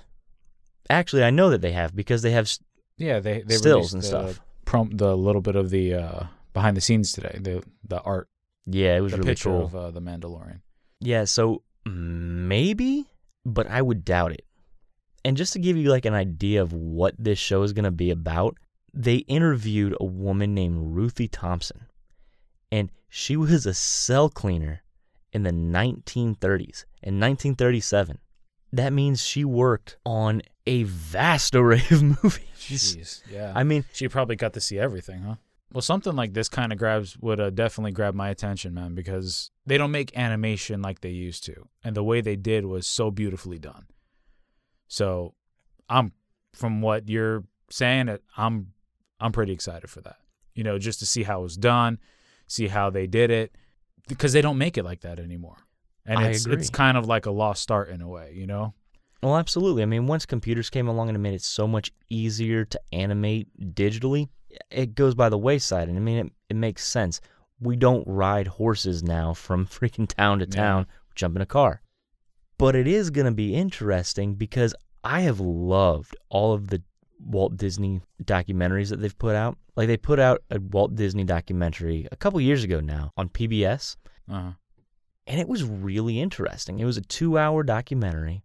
actually, 0.89 1.24
I 1.24 1.30
know 1.30 1.50
that 1.50 1.62
they 1.62 1.71
have 1.74 1.95
because 1.95 2.21
they 2.21 2.31
have. 2.31 2.51
Yeah, 2.97 3.19
they 3.19 3.41
they 3.41 3.56
Stills 3.56 3.94
and 3.94 4.01
the 4.01 4.07
stuff. 4.07 4.41
Prom 4.65 4.89
the 4.91 5.15
little 5.15 5.41
bit 5.41 5.56
of 5.56 5.69
the 5.69 5.94
uh, 5.95 6.24
behind 6.53 6.77
the 6.77 6.81
scenes 6.81 7.12
today. 7.12 7.38
The 7.41 7.63
the 7.88 8.00
art, 8.01 8.30
Yeah, 8.65 8.95
it 8.97 9.01
was 9.01 9.12
the 9.12 9.19
really 9.19 9.31
picture 9.31 9.50
cool. 9.50 9.65
of 9.65 9.75
uh, 9.75 9.91
the 9.91 10.01
Mandalorian. 10.01 10.62
Yeah, 11.00 11.25
so 11.25 11.63
maybe, 11.85 13.06
but 13.45 13.68
I 13.68 13.81
would 13.81 14.06
doubt 14.06 14.31
it. 14.31 14.45
And 15.25 15.38
just 15.38 15.53
to 15.53 15.59
give 15.59 15.77
you 15.77 15.89
like 15.89 16.06
an 16.06 16.13
idea 16.13 16.62
of 16.62 16.74
what 16.74 17.15
this 17.18 17.39
show 17.39 17.63
is 17.63 17.74
going 17.74 17.85
to 17.85 17.91
be 17.91 18.12
about, 18.12 18.57
they 18.94 19.18
interviewed 19.18 19.95
a 20.00 20.06
woman 20.06 20.53
named 20.53 20.95
Ruthie 20.95 21.27
Tompson. 21.27 21.85
She 23.15 23.38
was 23.38 23.68
a 23.68 23.75
cel 23.75 24.28
cleaner 24.28 24.81
in 25.31 25.44
the 25.44 25.52
1930s, 25.52 26.85
in 27.04 27.19
1937. 27.19 28.18
That 28.71 28.92
means 28.92 29.23
she 29.23 29.45
worked 29.45 29.97
on 30.04 30.42
a 30.66 30.81
vast 30.81 31.54
array 31.54 31.83
of 31.92 32.02
movies. 32.23 32.47
Jeez, 32.57 33.21
yeah. 33.31 33.54
I 33.56 33.66
mean, 33.66 33.85
she 33.94 34.07
probably 34.07 34.35
got 34.35 34.54
to 34.54 34.59
see 34.59 34.80
everything, 34.80 35.21
huh? 35.21 35.35
Well, 35.71 35.83
something 35.83 36.16
like 36.16 36.33
this 36.33 36.49
kind 36.49 36.73
of 36.73 36.80
grabs 36.80 37.16
would 37.19 37.40
uh, 37.40 37.52
definitely 37.52 37.92
grab 37.92 38.16
my 38.16 38.30
attention, 38.30 38.73
man, 38.73 38.95
because 38.95 39.52
they 39.64 39.78
don't 39.78 39.92
make 39.92 40.18
animation 40.18 40.81
like 40.81 41.02
they 41.02 41.11
used 41.11 41.45
to, 41.45 41.68
and 41.83 41.95
the 41.95 42.04
way 42.04 42.19
they 42.19 42.35
did 42.35 42.66
was 42.66 42.88
so 42.88 43.11
beautifully 43.11 43.59
done. 43.59 43.85
So, 44.88 45.35
I'm 45.88 46.14
from 46.54 46.81
what 46.81 47.09
you're 47.09 47.44
saying, 47.69 48.18
I'm 48.35 48.73
I'm 49.19 49.31
pretty 49.31 49.54
excited 49.54 49.92
for 49.92 50.02
that. 50.02 50.18
You 50.56 50.64
know, 50.64 50.80
just 50.80 50.97
to 51.02 51.06
see 51.06 51.21
how 51.21 51.42
it 51.42 51.44
was 51.44 51.57
done, 51.57 51.99
see 52.47 52.68
how 52.68 52.90
they 52.90 53.07
did 53.07 53.31
it, 53.31 53.56
because 54.07 54.33
they 54.33 54.42
don't 54.42 54.57
make 54.57 54.78
it 54.78 54.83
like 54.83 55.02
that 55.02 55.19
anymore, 55.19 55.57
and 56.06 56.19
I 56.19 56.28
it's 56.30 56.45
agree. 56.45 56.57
it's 56.57 56.69
kind 56.69 56.97
of 56.97 57.06
like 57.07 57.26
a 57.26 57.31
lost 57.31 57.71
art 57.71 57.90
in 57.90 58.02
a 58.02 58.07
way, 58.07 58.33
you 58.35 58.47
know. 58.47 58.73
Well, 59.21 59.38
absolutely. 59.38 59.83
I 59.83 59.85
mean, 59.85 60.06
once 60.06 60.26
computers 60.26 60.69
came 60.69 60.90
along 60.90 61.07
and 61.09 61.23
made 61.23 61.33
it 61.33 61.42
so 61.42 61.66
much 61.66 61.92
easier 62.09 62.66
to 62.66 62.80
animate 62.92 63.47
digitally, 63.73 64.28
it 64.69 64.95
goes 64.95 65.16
by 65.16 65.30
the 65.30 65.38
wayside. 65.38 65.88
And 65.88 65.97
I 65.97 66.02
mean, 66.02 66.26
it, 66.26 66.33
it 66.50 66.56
makes 66.57 66.85
sense. 66.85 67.21
We 67.62 67.78
don't 67.78 68.06
ride 68.06 68.47
horses 68.47 69.02
now 69.02 69.33
from 69.33 69.66
freaking 69.78 70.09
town 70.09 70.40
to 70.40 70.45
Yeah. 70.45 70.52
town, 70.56 70.88
jump 71.16 71.38
in 71.38 71.42
a 71.42 71.45
car. 71.45 71.81
But 72.57 72.76
it 72.76 72.85
is 72.85 73.12
going 73.12 73.23
to 73.26 73.31
be 73.31 73.56
interesting 73.56 74.35
because 74.35 74.76
I 75.06 75.21
have 75.21 75.40
loved 75.40 76.18
all 76.30 76.52
of 76.52 76.68
the 76.68 76.83
Walt 77.20 77.58
Disney 77.58 78.02
documentaries 78.24 78.90
that 78.90 78.98
they've 79.00 79.18
put 79.18 79.36
out. 79.36 79.58
Like 79.76 79.88
they 79.88 79.98
put 79.98 80.20
out 80.20 80.44
a 80.50 80.60
Walt 80.60 80.96
Disney 80.96 81.24
documentary 81.24 82.08
a 82.12 82.16
couple 82.16 82.40
years 82.42 82.64
ago 82.64 82.80
now 82.80 83.12
on 83.18 83.30
PBS, 83.30 83.96
Uh-huh. 84.30 84.52
and 85.28 85.40
it 85.40 85.48
was 85.48 85.64
really 85.64 86.20
interesting. 86.20 86.80
It 86.80 86.86
was 86.86 86.98
a 86.98 87.02
two 87.02 87.38
hour 87.38 87.64
documentary. 87.64 88.44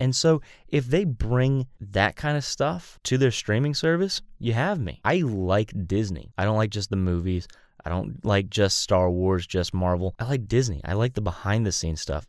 And 0.00 0.14
so, 0.14 0.40
if 0.68 0.86
they 0.86 1.04
bring 1.04 1.66
that 1.80 2.14
kind 2.14 2.36
of 2.36 2.44
stuff 2.44 3.00
to 3.02 3.18
their 3.18 3.32
streaming 3.32 3.74
service, 3.74 4.22
you 4.38 4.52
have 4.52 4.78
me. 4.78 5.00
I 5.04 5.16
like 5.22 5.72
Disney. 5.88 6.30
I 6.38 6.44
don't 6.44 6.56
like 6.56 6.70
just 6.70 6.90
the 6.90 6.96
movies. 6.96 7.48
I 7.84 7.90
don't 7.90 8.24
like 8.24 8.48
just 8.48 8.78
Star 8.78 9.10
Wars, 9.10 9.44
just 9.44 9.74
Marvel. 9.74 10.14
I 10.20 10.24
like 10.28 10.46
Disney. 10.46 10.80
I 10.84 10.92
like 10.92 11.14
the 11.14 11.20
behind 11.20 11.66
the 11.66 11.72
scenes 11.72 12.00
stuff. 12.00 12.28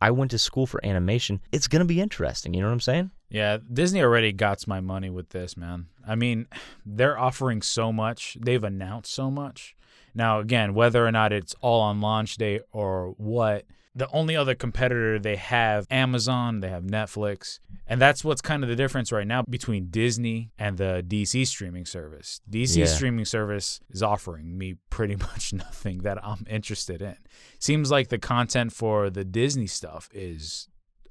I 0.00 0.12
went 0.12 0.30
to 0.30 0.38
school 0.38 0.64
for 0.66 0.84
animation. 0.86 1.40
It's 1.50 1.66
going 1.66 1.80
to 1.80 1.86
be 1.86 2.00
interesting. 2.00 2.54
You 2.54 2.60
know 2.60 2.68
what 2.68 2.74
I'm 2.74 2.80
saying? 2.80 3.10
Yeah, 3.32 3.58
Disney 3.72 4.02
already 4.02 4.32
got 4.32 4.66
my 4.68 4.80
money 4.80 5.10
with 5.10 5.30
this, 5.30 5.56
man. 5.56 5.86
I 6.06 6.14
mean, 6.14 6.46
they're 6.84 7.18
offering 7.18 7.62
so 7.62 7.92
much. 7.92 8.36
They've 8.40 8.62
announced 8.62 9.12
so 9.12 9.30
much. 9.30 9.74
Now, 10.14 10.40
again, 10.40 10.74
whether 10.74 11.06
or 11.06 11.10
not 11.10 11.32
it's 11.32 11.54
all 11.62 11.80
on 11.80 12.00
launch 12.00 12.36
day 12.36 12.60
or 12.72 13.14
what, 13.16 13.64
the 13.94 14.08
only 14.10 14.36
other 14.36 14.54
competitor 14.54 15.18
they 15.18 15.36
have 15.36 15.86
Amazon, 15.90 16.60
they 16.60 16.68
have 16.68 16.82
Netflix, 16.84 17.58
and 17.86 18.00
that's 18.00 18.24
what's 18.24 18.40
kind 18.40 18.62
of 18.62 18.68
the 18.68 18.76
difference 18.76 19.12
right 19.12 19.26
now 19.26 19.42
between 19.48 19.86
Disney 19.90 20.50
and 20.58 20.78
the 20.78 21.04
DC 21.06 21.46
streaming 21.46 21.84
service. 21.86 22.40
DC 22.50 22.76
Yeah. 22.80 22.84
streaming 22.86 23.24
service 23.24 23.80
is 23.90 24.02
offering 24.02 24.56
me 24.56 24.76
pretty 24.90 25.16
much 25.30 25.52
nothing 25.52 25.98
that 25.98 26.18
I'm 26.24 26.46
interested 26.48 27.00
in. 27.02 27.16
Seems 27.58 27.90
like 27.90 28.08
the 28.08 28.18
content 28.18 28.72
for 28.72 29.10
the 29.10 29.24
Disney 29.24 29.66
stuff 29.66 30.08
is 30.12 30.68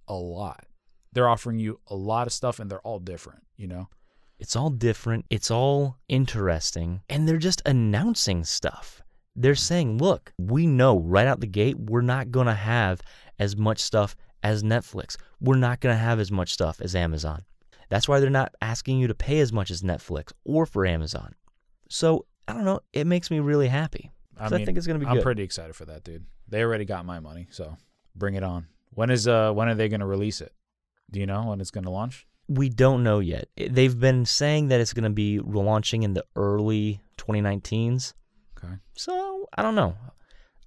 a 0.08 0.16
lot. 0.16 0.66
They're 1.14 1.30
offering 1.30 1.60
you 1.60 1.80
a 1.88 1.96
lot 1.96 2.28
of 2.28 2.34
stuff 2.34 2.60
and 2.60 2.70
they're 2.70 2.82
all 2.82 3.00
different, 3.00 3.44
you 3.58 3.68
know? 3.68 3.90
It's 4.40 4.56
all 4.56 4.70
different, 4.70 5.26
it's 5.30 5.52
all 5.52 5.98
interesting, 6.10 7.02
and 7.10 7.28
they're 7.28 7.38
just 7.38 7.62
announcing 7.66 8.44
stuff. 8.44 9.02
They're 9.36 9.56
saying, 9.56 9.98
look, 10.00 10.34
we 10.40 10.66
know 10.66 11.00
right 11.00 11.28
out 11.28 11.40
the 11.42 11.48
gate 11.48 11.78
we're 11.80 12.02
not 12.02 12.32
going 12.32 12.48
to 12.48 12.54
have 12.56 13.02
as 13.40 13.56
much 13.56 13.80
stuff 13.80 14.16
as 14.44 14.64
Netflix. 14.64 15.16
We're 15.40 15.58
not 15.58 15.80
going 15.80 15.94
to 15.94 16.00
have 16.02 16.20
as 16.20 16.32
much 16.32 16.52
stuff 16.54 16.82
as 16.82 16.96
Amazon. 16.96 17.44
That's 17.90 18.08
why 18.08 18.20
they're 18.20 18.30
not 18.30 18.56
asking 18.62 18.98
you 19.00 19.08
to 19.08 19.14
pay 19.14 19.40
as 19.42 19.54
much 19.54 19.70
as 19.70 19.82
Netflix 19.84 20.32
or 20.44 20.66
for 20.66 20.86
Amazon. 20.86 21.36
So, 21.90 22.26
I 22.48 22.54
don't 22.54 22.66
know, 22.66 22.80
it 22.94 23.06
makes 23.06 23.30
me 23.30 23.40
really 23.40 23.68
happy. 23.68 24.12
'Cause 24.38 24.54
I, 24.54 24.66
think 24.66 24.78
it's 24.78 24.88
going 24.88 25.00
to 25.00 25.06
be 25.06 25.10
I'm 25.10 25.18
good. 25.18 25.24
pretty 25.24 25.44
excited 25.44 25.76
for 25.76 25.86
that, 25.86 26.04
dude. 26.04 26.26
They 26.48 26.64
already 26.64 26.86
got 26.86 27.06
my 27.06 27.20
money, 27.20 27.48
so 27.52 27.78
bring 28.16 28.34
it 28.34 28.44
on. 28.44 28.66
When 28.96 29.10
is 29.12 29.28
uh 29.28 29.54
when 29.54 29.70
are 29.70 29.76
they 29.76 29.88
going 29.88 30.00
to 30.00 30.06
release 30.08 30.42
it? 30.42 30.52
Do 31.12 31.20
you 31.20 31.26
know 31.26 31.46
when 31.48 31.62
it's 31.62 31.72
going 31.72 31.84
to 31.84 31.90
launch? 31.90 32.28
We 32.48 32.70
don't 32.70 33.04
know 33.04 33.20
yet. 33.20 33.48
They've 33.56 33.98
been 33.98 34.26
saying 34.26 34.70
that 34.70 34.82
it's 34.82 34.94
going 34.94 35.04
to 35.04 35.10
be 35.10 35.40
launching 35.40 36.04
in 36.04 36.14
the 36.14 36.26
early 36.36 37.02
2019s. 37.18 38.14
Okay. 38.58 38.74
So, 38.96 39.48
I 39.56 39.62
don't 39.62 39.76
know. 39.76 39.96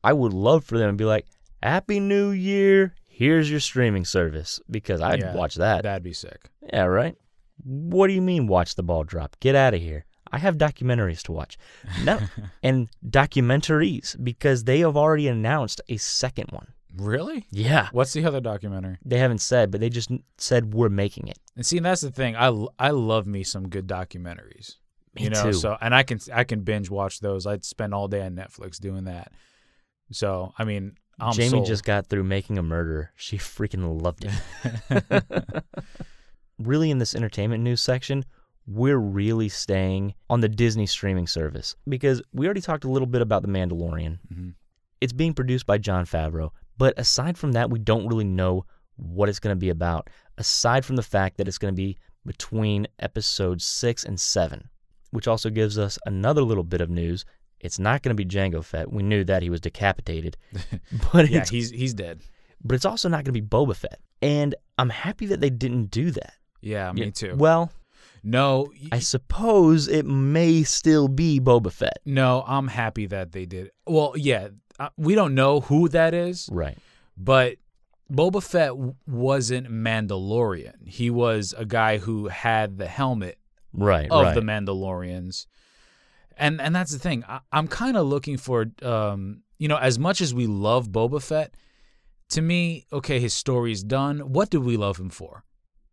I 0.02 0.12
would 0.12 0.32
love 0.32 0.64
for 0.64 0.78
them 0.78 0.90
to 0.90 0.96
be 0.96 1.04
like, 1.04 1.26
Happy 1.62 2.00
New 2.00 2.30
Year. 2.30 2.94
Here's 3.08 3.50
your 3.50 3.60
streaming 3.60 4.04
service 4.04 4.60
because 4.70 5.00
I'd 5.00 5.20
Yeah, 5.20 5.34
watch 5.34 5.54
that. 5.54 5.82
That'd 5.84 6.02
be 6.02 6.12
sick. 6.12 6.50
Yeah, 6.72 6.84
right? 6.84 7.16
What 7.62 8.08
do 8.08 8.12
you 8.12 8.20
mean 8.20 8.46
watch 8.46 8.74
the 8.74 8.82
ball 8.82 9.04
drop? 9.04 9.36
Get 9.40 9.54
out 9.54 9.72
of 9.72 9.80
here. 9.80 10.04
I 10.30 10.38
have 10.38 10.58
documentaries 10.58 11.22
to 11.22 11.32
watch. 11.32 11.56
No, 12.02 12.18
and 12.62 12.88
documentaries 13.08 14.22
because 14.22 14.64
they 14.64 14.80
have 14.80 14.96
already 14.96 15.28
announced 15.28 15.80
a 15.88 15.96
second 15.96 16.48
one. 16.50 16.73
Really? 16.96 17.46
Yeah. 17.50 17.88
What's 17.92 18.12
the 18.12 18.24
other 18.24 18.40
documentary? 18.40 18.98
They 19.04 19.18
haven't 19.18 19.40
said, 19.40 19.70
but 19.70 19.80
they 19.80 19.88
just 19.90 20.10
said 20.38 20.74
we're 20.74 20.88
making 20.88 21.28
it. 21.28 21.38
And 21.56 21.66
see, 21.66 21.78
that's 21.78 22.00
the 22.02 22.10
thing. 22.10 22.36
I, 22.36 22.48
I 22.78 22.90
love 22.90 23.26
me 23.26 23.42
some 23.42 23.68
good 23.68 23.86
documentaries. 23.86 24.76
Me 25.14 25.24
you 25.24 25.30
know, 25.30 25.44
too. 25.44 25.52
so 25.52 25.76
and 25.80 25.94
I 25.94 26.02
can 26.02 26.18
I 26.32 26.42
can 26.44 26.62
binge 26.62 26.90
watch 26.90 27.20
those. 27.20 27.46
I'd 27.46 27.64
spend 27.64 27.94
all 27.94 28.08
day 28.08 28.22
on 28.22 28.34
Netflix 28.34 28.78
doing 28.80 29.04
that. 29.04 29.30
So 30.10 30.52
I 30.58 30.64
mean, 30.64 30.96
I'm 31.20 31.32
Jamie 31.32 31.50
sold. 31.50 31.66
just 31.66 31.84
got 31.84 32.08
through 32.08 32.24
making 32.24 32.58
a 32.58 32.62
murder. 32.64 33.12
She 33.14 33.38
freaking 33.38 34.02
loved 34.02 34.26
it. 34.26 35.64
really, 36.58 36.90
in 36.90 36.98
this 36.98 37.14
entertainment 37.14 37.62
news 37.62 37.80
section, 37.80 38.24
we're 38.66 38.98
really 38.98 39.48
staying 39.48 40.14
on 40.28 40.40
the 40.40 40.48
Disney 40.48 40.86
streaming 40.86 41.26
service 41.26 41.76
because 41.88 42.22
we 42.32 42.46
already 42.46 42.60
talked 42.60 42.84
a 42.84 42.90
little 42.90 43.06
bit 43.06 43.22
about 43.22 43.42
The 43.42 43.48
Mandalorian. 43.48 44.18
Mhm. 44.32 44.54
It's 45.00 45.12
being 45.12 45.34
produced 45.34 45.66
by 45.66 45.78
Jon 45.78 46.06
Favreau, 46.06 46.50
but 46.78 46.94
aside 46.98 47.36
from 47.38 47.52
that, 47.52 47.70
we 47.70 47.78
don't 47.78 48.06
really 48.06 48.24
know 48.24 48.64
what 48.96 49.28
it's 49.28 49.40
going 49.40 49.54
to 49.54 49.58
be 49.60 49.70
about, 49.70 50.08
aside 50.38 50.84
from 50.84 50.96
the 50.96 51.02
fact 51.02 51.36
that 51.36 51.48
it's 51.48 51.58
going 51.58 51.72
to 51.74 51.76
be 51.76 51.96
between 52.26 52.86
episodes 53.00 53.64
six 53.64 54.04
and 54.04 54.18
seven, 54.20 54.68
which 55.10 55.28
also 55.28 55.50
gives 55.50 55.78
us 55.78 55.98
another 56.06 56.42
little 56.42 56.64
bit 56.64 56.80
of 56.80 56.90
news. 56.90 57.24
It's 57.60 57.78
not 57.78 58.02
going 58.02 58.16
to 58.16 58.24
be 58.24 58.28
Jango 58.28 58.62
Fett. 58.64 58.92
We 58.92 59.02
knew 59.02 59.24
that 59.24 59.42
he 59.42 59.50
was 59.50 59.60
decapitated, 59.60 60.36
but 61.12 61.28
yeah, 61.30 61.44
he's 61.48 61.70
he's 61.70 61.94
dead. 61.94 62.20
but 62.62 62.74
it's 62.74 62.84
also 62.84 63.08
not 63.08 63.24
going 63.24 63.32
to 63.34 63.40
be 63.40 63.42
Boba 63.42 63.74
Fett. 63.76 64.00
And 64.22 64.54
I'm 64.78 64.90
happy 64.90 65.26
that 65.26 65.40
they 65.40 65.50
didn't 65.50 65.86
do 65.90 66.10
that. 66.12 66.34
Yeah, 66.60 66.92
me 66.92 67.10
too. 67.10 67.34
Well, 67.36 67.70
no, 68.22 68.70
y- 68.80 68.88
I 68.92 68.98
suppose 69.00 69.86
it 69.88 70.06
may 70.06 70.62
still 70.62 71.08
be 71.08 71.40
Boba 71.40 71.70
Fett. 71.72 71.98
no, 72.06 72.42
I'm 72.46 72.68
happy 72.68 73.06
that 73.06 73.32
they 73.32 73.44
did. 73.46 73.70
Well, 73.86 74.14
yeah, 74.16 74.48
uh, 74.78 74.88
we 74.96 75.14
don't 75.14 75.34
know 75.34 75.60
who 75.60 75.88
that 75.90 76.14
is, 76.14 76.48
Right. 76.52 76.76
but 77.16 77.56
Boba 78.12 78.42
Fett 78.42 78.68
w- 78.70 78.94
wasn't 79.06 79.68
Mandalorian. 79.68 80.86
He 80.86 81.10
was 81.10 81.54
a 81.56 81.64
guy 81.64 81.98
who 81.98 82.28
had 82.28 82.78
the 82.78 82.86
helmet 82.86 83.38
Right. 83.72 84.08
of 84.10 84.22
right. 84.24 84.34
the 84.34 84.40
Mandalorians. 84.40 85.46
And 86.36 86.60
and 86.60 86.74
that's 86.74 86.92
the 86.92 86.98
thing. 86.98 87.24
I, 87.28 87.40
I'm 87.52 87.68
kind 87.68 87.96
of 87.96 88.06
looking 88.06 88.36
for 88.36 88.66
um, 88.82 89.42
you 89.58 89.68
know, 89.68 89.76
as 89.78 89.98
much 89.98 90.20
as 90.20 90.34
we 90.34 90.46
love 90.46 90.88
Boba 90.90 91.22
Fett, 91.22 91.54
to 92.30 92.42
me, 92.42 92.86
okay, 92.92 93.20
his 93.20 93.32
story's 93.34 93.82
done. 93.84 94.18
What 94.20 94.50
do 94.50 94.60
we 94.60 94.76
love 94.76 94.98
him 94.98 95.10
for? 95.10 95.44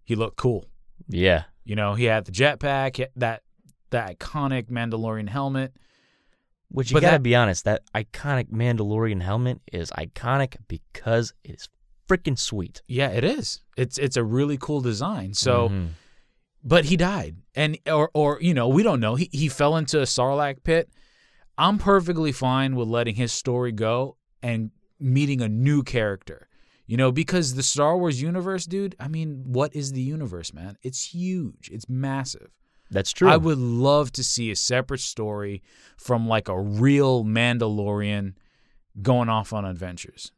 He 0.03 0.15
looked 0.15 0.37
cool. 0.37 0.65
yeah. 1.07 1.43
You 1.63 1.75
know, 1.75 1.93
he 1.93 2.05
had 2.05 2.25
the 2.25 2.31
jetpack, 2.31 3.05
that 3.15 3.43
that 3.91 4.17
iconic 4.17 4.69
Mandalorian 4.71 5.29
helmet. 5.29 5.75
Which 6.71 6.89
you 6.91 6.95
But 6.95 7.01
gotta 7.01 7.11
that- 7.15 7.23
be 7.23 7.35
honest, 7.35 7.65
that 7.65 7.83
iconic 7.93 8.49
Mandalorian 8.49 9.21
helmet 9.21 9.59
is 9.71 9.91
iconic 9.91 10.55
because 10.67 11.33
it 11.43 11.55
is 11.55 11.69
freaking 12.07 12.37
sweet. 12.39 12.81
Yeah, 12.87 13.09
it 13.09 13.23
is. 13.23 13.61
It's 13.77 13.97
it's 13.97 14.15
a 14.17 14.23
really 14.23 14.57
cool 14.57 14.81
design. 14.81 15.33
So 15.33 15.69
Mhm. 15.69 15.87
but 16.63 16.85
he 16.85 16.95
died 16.97 17.35
and 17.55 17.77
or 17.87 18.09
or 18.13 18.37
you 18.41 18.53
know 18.53 18.67
we 18.67 18.83
don't 18.83 18.99
know 18.99 19.15
he, 19.15 19.27
he 19.31 19.49
fell 19.49 19.75
into 19.77 19.99
a 19.99 20.03
sarlacc 20.05 20.63
pit 20.63 20.89
i'm 21.57 21.77
perfectly 21.79 22.31
fine 22.31 22.75
with 22.75 22.87
letting 22.87 23.15
his 23.15 23.31
story 23.31 23.71
go 23.71 24.15
and 24.43 24.69
meeting 24.99 25.41
a 25.41 25.49
new 25.49 25.81
character 25.81 26.47
you 26.85 26.95
know 26.97 27.11
because 27.11 27.55
the 27.55 27.63
star 27.63 27.97
wars 27.97 28.21
universe 28.21 28.65
dude 28.67 28.95
i 28.99 29.07
mean 29.07 29.43
what 29.47 29.75
is 29.75 29.91
the 29.93 30.01
universe 30.01 30.53
man 30.53 30.77
it's 30.83 31.03
huge 31.15 31.67
it's 31.73 31.89
massive 31.89 32.51
that's 32.91 33.11
true. 33.11 33.29
i 33.29 33.37
would 33.37 33.57
love 33.57 34.11
to 34.11 34.23
see 34.23 34.51
a 34.51 34.55
separate 34.55 34.99
story 35.01 35.61
from 35.97 36.27
like 36.27 36.47
a 36.49 36.59
real 36.59 37.23
mandalorian 37.23 38.33
going 39.01 39.29
off 39.29 39.53
on 39.53 39.65
adventures 39.65 40.31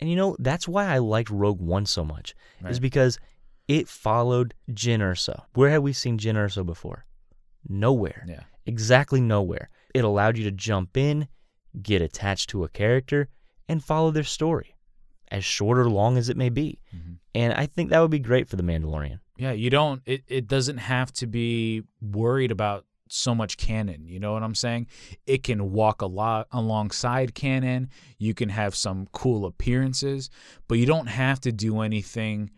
And 0.00 0.10
you 0.10 0.16
know, 0.16 0.36
that's 0.38 0.68
why 0.68 0.84
I 0.94 0.98
liked 0.98 1.30
Rogue 1.30 1.60
One 1.62 1.86
so 1.86 2.04
much, 2.04 2.34
is 2.68 2.78
because 2.78 3.18
it 3.66 3.88
followed 3.88 4.52
Jyn 4.70 5.00
Erso. 5.00 5.36
Where 5.54 5.70
have 5.70 5.82
we 5.82 5.94
seen 5.94 6.18
Jyn 6.18 6.34
Erso 6.36 6.64
before? 6.66 7.06
Nowhere. 7.66 8.24
yeah 8.28 8.42
Exactly 8.66 9.20
nowhere. 9.20 9.70
It 9.94 10.04
allowed 10.04 10.36
you 10.36 10.44
to 10.44 10.50
jump 10.50 10.96
in, 10.96 11.28
get 11.80 12.02
attached 12.02 12.50
to 12.50 12.64
a 12.64 12.68
character, 12.68 13.28
and 13.68 13.82
follow 13.82 14.10
their 14.10 14.24
story, 14.38 14.74
as 15.30 15.44
short 15.44 15.78
or 15.78 15.88
long 15.88 16.18
as 16.18 16.28
it 16.28 16.36
may 16.36 16.50
be. 16.50 16.78
Mhm. 16.94 17.18
And 17.34 17.54
I 17.54 17.64
think 17.66 17.88
that 17.90 18.00
would 18.00 18.10
be 18.10 18.18
great 18.30 18.48
for 18.48 18.56
The 18.56 18.62
Mandalorian. 18.70 19.20
Yeah, 19.36 19.52
you 19.52 19.70
don't 19.70 20.02
it, 20.06 20.24
it 20.28 20.46
doesn't 20.46 20.78
have 20.78 21.12
to 21.14 21.26
be 21.26 21.82
worried 22.00 22.50
about 22.50 22.84
so 23.08 23.34
much 23.34 23.56
canon, 23.56 24.04
you 24.06 24.18
know 24.18 24.32
what 24.32 24.42
I'm 24.42 24.54
saying? 24.54 24.88
It 25.26 25.44
can 25.44 25.72
walk 25.72 26.02
a 26.02 26.06
lot 26.06 26.48
alongside 26.50 27.34
canon. 27.34 27.90
You 28.18 28.34
can 28.34 28.48
have 28.48 28.74
some 28.74 29.08
cool 29.12 29.46
appearances, 29.46 30.28
but 30.66 30.78
you 30.78 30.86
don't 30.86 31.06
have 31.06 31.40
to 31.42 31.52
do 31.52 31.80
anything 31.80 32.50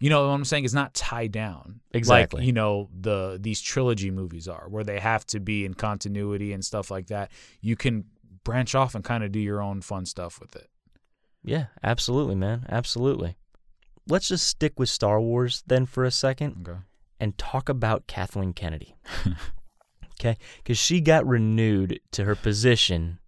you 0.00 0.10
know 0.10 0.26
what 0.28 0.34
I'm 0.34 0.44
saying? 0.44 0.66
It's 0.66 0.74
not 0.74 0.92
tied 0.92 1.32
down. 1.32 1.80
Exactly. 1.92 2.40
Like, 2.40 2.46
you 2.46 2.52
know, 2.52 2.90
the 2.92 3.38
these 3.40 3.62
trilogy 3.62 4.10
movies 4.10 4.48
are 4.48 4.68
where 4.68 4.84
they 4.84 4.98
have 4.98 5.24
to 5.28 5.40
be 5.40 5.64
in 5.64 5.72
continuity 5.72 6.52
and 6.52 6.62
stuff 6.62 6.90
like 6.90 7.06
that. 7.06 7.30
You 7.62 7.74
can 7.74 8.04
branch 8.42 8.74
off 8.74 8.94
and 8.94 9.02
kind 9.02 9.24
of 9.24 9.32
do 9.32 9.40
your 9.40 9.62
own 9.62 9.80
fun 9.80 10.04
stuff 10.04 10.40
with 10.40 10.56
it. 10.56 10.68
Yeah, 11.42 11.66
absolutely, 11.82 12.34
man. 12.34 12.66
Absolutely. 12.68 13.36
Let's 14.08 14.28
just 14.28 14.46
stick 14.46 14.78
with 14.78 14.88
Star 14.88 15.20
Wars 15.20 15.62
then 15.66 15.86
for 15.86 16.04
a 16.04 16.10
second 16.10 16.66
Okay. 16.68 16.78
and 17.20 17.36
talk 17.38 17.68
about 17.68 18.06
Kathleen 18.06 18.52
Kennedy. 18.52 18.96
okay? 20.20 20.36
Because 20.58 20.78
she 20.78 21.00
got 21.00 21.26
renewed 21.26 22.00
to 22.12 22.24
her 22.24 22.34
position 22.34 23.18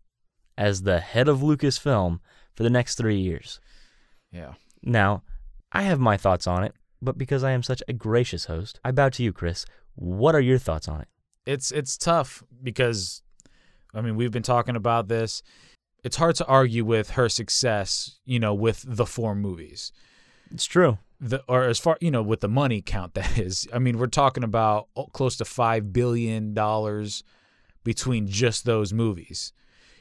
as 0.58 0.82
the 0.82 1.00
head 1.00 1.28
of 1.28 1.40
Lucasfilm 1.40 2.20
for 2.54 2.62
the 2.62 2.70
next 2.70 2.96
three 2.96 3.18
years. 3.18 3.60
Yeah. 4.32 4.54
Now, 4.82 5.22
I 5.72 5.82
have 5.82 5.98
my 6.00 6.16
thoughts 6.16 6.46
on 6.46 6.62
it, 6.64 6.74
but 7.02 7.18
because 7.18 7.42
I 7.44 7.52
am 7.52 7.62
such 7.62 7.82
a 7.88 7.92
gracious 7.92 8.44
host, 8.46 8.80
I 8.84 8.90
bow 8.92 9.08
to 9.10 9.22
you, 9.22 9.32
Chris. 9.32 9.66
What 9.94 10.34
are 10.34 10.40
your 10.40 10.58
thoughts 10.58 10.88
on 10.88 11.00
it? 11.00 11.08
it's 11.46 11.70
it's 11.70 11.96
tough 11.96 12.42
because 12.60 13.22
I 13.94 14.00
mean 14.00 14.16
we've 14.16 14.32
been 14.32 14.42
talking 14.42 14.74
about 14.74 15.06
this. 15.06 15.44
It's 16.02 16.16
hard 16.16 16.34
to 16.36 16.46
argue 16.46 16.84
with 16.84 17.10
her 17.10 17.28
success, 17.28 18.18
you 18.24 18.40
know, 18.40 18.52
with 18.52 18.84
the 18.84 19.06
four 19.06 19.34
movies. 19.36 19.92
It's 20.52 20.64
true. 20.64 20.98
The 21.18 21.42
or 21.48 21.64
as 21.64 21.78
far 21.78 21.96
you 22.00 22.10
know 22.10 22.22
with 22.22 22.40
the 22.40 22.48
money 22.48 22.82
count 22.82 23.14
that 23.14 23.38
is. 23.38 23.66
I 23.72 23.78
mean, 23.78 23.98
we're 23.98 24.06
talking 24.06 24.44
about 24.44 24.88
oh, 24.96 25.06
close 25.06 25.36
to 25.36 25.44
5 25.44 25.92
billion 25.92 26.54
dollars 26.54 27.22
between 27.84 28.26
just 28.26 28.64
those 28.64 28.92
movies. 28.92 29.52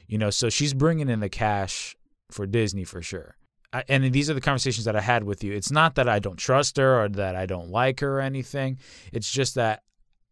You 0.07 0.17
know, 0.17 0.29
so 0.29 0.49
she's 0.49 0.73
bringing 0.73 1.09
in 1.09 1.19
the 1.19 1.29
cash 1.29 1.95
for 2.29 2.45
Disney 2.45 2.83
for 2.83 3.01
sure. 3.01 3.37
I, 3.73 3.83
and 3.89 4.03
these 4.11 4.29
are 4.29 4.33
the 4.33 4.41
conversations 4.41 4.85
that 4.85 4.95
I 4.95 5.01
had 5.01 5.23
with 5.23 5.43
you. 5.43 5.51
It's 5.53 5.71
not 5.71 5.95
that 5.95 6.07
I 6.07 6.19
don't 6.19 6.37
trust 6.37 6.77
her 6.77 7.03
or 7.03 7.09
that 7.09 7.35
I 7.35 7.45
don't 7.45 7.69
like 7.69 7.99
her 8.01 8.19
or 8.19 8.21
anything. 8.21 8.77
It's 9.11 9.31
just 9.31 9.55
that 9.55 9.83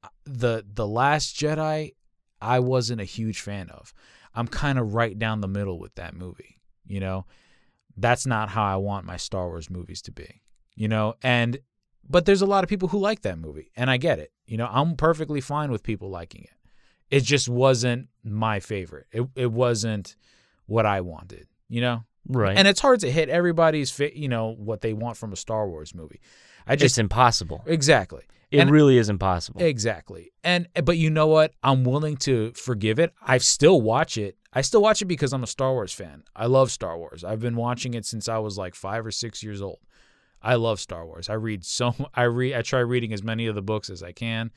uh, 0.04 0.10
the 0.26 0.66
the 0.72 0.88
last 0.88 1.36
Jedi 1.36 1.94
I 2.44 2.60
wasn't 2.60 3.02
a 3.02 3.06
huge 3.06 3.40
fan 3.40 3.70
of. 3.70 3.94
I'm 4.36 4.48
kind 4.48 4.78
of 4.78 4.94
right 4.94 5.18
down 5.18 5.42
the 5.42 5.48
middle 5.48 5.80
with 5.80 5.96
that 5.96 6.16
movie, 6.16 6.60
you 6.86 7.00
know. 7.00 7.26
That's 7.98 8.26
not 8.26 8.50
how 8.50 8.64
I 8.64 8.76
want 8.78 9.06
my 9.06 9.18
Star 9.18 9.48
Wars 9.48 9.70
movies 9.70 10.02
to 10.04 10.12
be. 10.12 10.42
You 10.76 10.88
know, 10.88 11.16
and 11.22 11.58
but 12.10 12.26
there's 12.26 12.42
a 12.42 12.46
lot 12.48 12.64
of 12.64 12.70
people 12.70 12.90
who 12.90 12.98
like 13.00 13.22
that 13.22 13.38
movie, 13.38 13.72
and 13.76 13.90
I 13.90 13.98
get 13.98 14.20
it. 14.20 14.32
You 14.48 14.58
know, 14.58 14.68
I'm 14.72 14.96
perfectly 14.96 15.40
fine 15.42 15.72
with 15.72 15.84
people 15.84 16.10
liking 16.10 16.44
it. 16.44 17.16
It 17.16 17.24
just 17.24 17.48
wasn't 17.48 18.08
my 18.24 18.60
favorite. 18.60 19.06
It 19.12 19.28
it 19.36 19.52
wasn't 19.52 20.16
what 20.66 20.86
I 20.86 21.02
wanted, 21.02 21.48
you 21.70 21.82
know? 21.82 22.04
Right. 22.28 22.58
And 22.58 22.68
it's 22.68 22.80
hard 22.80 23.02
to 23.02 23.12
hit 23.12 23.28
everybody's 23.30 23.92
fit, 23.92 24.14
you 24.16 24.30
know, 24.30 24.56
what 24.58 24.80
they 24.82 24.94
want 24.94 25.18
from 25.18 25.34
a 25.34 25.36
Star 25.36 25.68
Wars 25.68 25.94
movie. 25.94 26.22
I 26.66 26.74
it's 26.74 26.82
just 26.82 26.98
impossible. 26.98 27.62
exactly. 27.68 28.24
It 28.50 28.60
And- 28.60 28.72
really 28.72 28.98
is 28.98 29.10
impossible. 29.10 29.62
Exactly. 29.62 30.32
And 30.44 30.68
but 30.86 30.98
you 30.98 31.10
know 31.10 31.28
what? 31.28 31.54
I'm 31.62 31.84
willing 31.84 32.18
to 32.18 32.52
forgive 32.54 32.98
it. 32.98 33.14
I 33.22 33.38
still 33.40 33.82
watch 33.82 34.18
it. 34.18 34.38
I 34.54 34.62
still 34.62 34.82
watch 34.82 35.02
it 35.02 35.06
because 35.06 35.34
I'm 35.34 35.44
a 35.44 35.48
Star 35.48 35.74
Wars 35.74 35.94
fan. 35.94 36.24
I 36.36 36.46
love 36.46 36.72
Star 36.72 36.98
Wars. 36.98 37.24
I've 37.24 37.40
been 37.40 37.56
watching 37.56 37.96
it 37.96 38.06
since 38.06 38.30
I 38.30 38.38
was 38.38 38.58
like 38.58 38.76
5 38.76 39.08
or 39.08 39.12
6 39.12 39.44
years 39.44 39.62
old. 39.62 39.80
I 40.42 40.56
love 40.56 40.80
Star 40.80 41.06
Wars. 41.06 41.30
I 41.30 41.34
read 41.34 41.66
so 41.66 41.96
I 42.14 42.24
read 42.24 42.54
I 42.54 42.62
try 42.62 42.80
reading 42.80 43.14
as 43.14 43.24
many 43.24 43.48
of 43.48 43.56
the 43.56 43.62
books 43.62 43.90
as 43.90 44.04
I 44.04 44.12
can. 44.12 44.52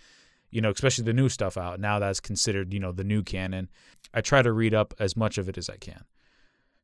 You 0.50 0.60
know, 0.60 0.70
especially 0.70 1.04
the 1.04 1.12
new 1.12 1.28
stuff 1.28 1.56
out. 1.56 1.80
Now 1.80 1.98
that's 1.98 2.20
considered, 2.20 2.72
you 2.72 2.80
know, 2.80 2.92
the 2.92 3.04
new 3.04 3.22
canon. 3.22 3.68
I 4.14 4.20
try 4.20 4.42
to 4.42 4.52
read 4.52 4.74
up 4.74 4.94
as 4.98 5.16
much 5.16 5.38
of 5.38 5.48
it 5.48 5.58
as 5.58 5.68
I 5.68 5.76
can. 5.76 6.04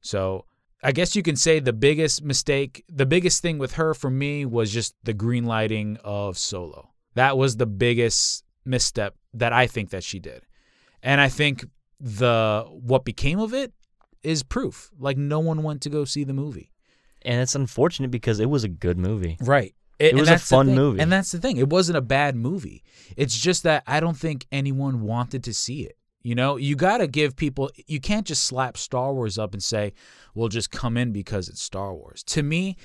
So, 0.01 0.47
I 0.83 0.91
guess 0.91 1.15
you 1.15 1.23
can 1.23 1.37
say 1.37 1.61
the 1.61 1.73
biggest 1.73 2.25
mistake, 2.25 2.85
the 2.89 3.07
biggest 3.07 3.41
thing 3.41 3.59
with 3.59 3.75
her 3.75 3.95
for 3.95 4.11
me 4.11 4.45
was 4.45 4.73
just 4.73 4.97
the 5.05 5.15
green 5.15 5.45
lighting 5.45 5.97
of 6.03 6.37
Solo. 6.37 6.91
That 7.15 7.39
was 7.39 7.57
the 7.57 7.67
biggest 7.67 8.45
misstep 8.65 9.15
that 9.35 9.53
I 9.53 9.69
think 9.69 9.91
that 9.91 10.03
she 10.03 10.19
did. 10.19 10.45
And 11.01 11.21
I 11.21 11.29
think 11.29 11.65
the 12.03 12.67
what 12.69 13.05
became 13.05 13.39
of 13.39 13.55
it 13.55 13.73
is 14.25 14.43
proof. 14.43 14.91
Like 14.99 15.17
no 15.17 15.39
one 15.39 15.63
went 15.63 15.81
to 15.83 15.89
go 15.89 16.05
see 16.05 16.25
the 16.25 16.35
movie. 16.35 16.71
and 17.25 17.41
it's 17.41 17.55
unfortunate 17.55 18.11
because 18.11 18.41
it 18.41 18.51
was 18.51 18.65
a 18.65 18.69
good 18.69 18.99
movie. 18.99 19.37
Right. 19.41 19.75
It 19.99 20.11
and 20.11 20.21
was 20.21 20.29
a 20.29 20.39
fun 20.39 20.75
movie. 20.75 21.01
And 21.01 21.13
that's 21.13 21.31
the 21.31 21.39
thing. 21.39 21.59
It 21.59 21.69
wasn't 21.71 21.99
a 21.99 22.03
bad 22.03 22.35
movie. 22.35 22.83
It's 23.17 23.39
just 23.39 23.63
that 23.63 23.85
I 23.87 24.01
don't 24.01 24.17
think 24.17 24.47
anyone 24.51 25.03
wanted 25.03 25.45
to 25.45 25.55
see 25.55 25.83
it. 25.83 25.97
You 26.23 26.35
know, 26.35 26.57
you 26.57 26.77
got 26.77 26.99
to 26.99 27.07
give 27.07 27.37
people, 27.37 27.71
you 27.87 28.01
can't 28.01 28.27
just 28.27 28.45
slap 28.45 28.77
Star 28.77 29.13
Wars 29.13 29.39
up 29.39 29.55
and 29.55 29.63
say, 29.63 29.93
well, 30.35 30.49
just 30.49 30.71
come 30.71 30.97
in 30.97 31.13
because 31.13 31.49
it's 31.49 31.63
Star 31.63 31.95
Wars. 31.95 32.23
To 32.25 32.43
me, 32.43 32.77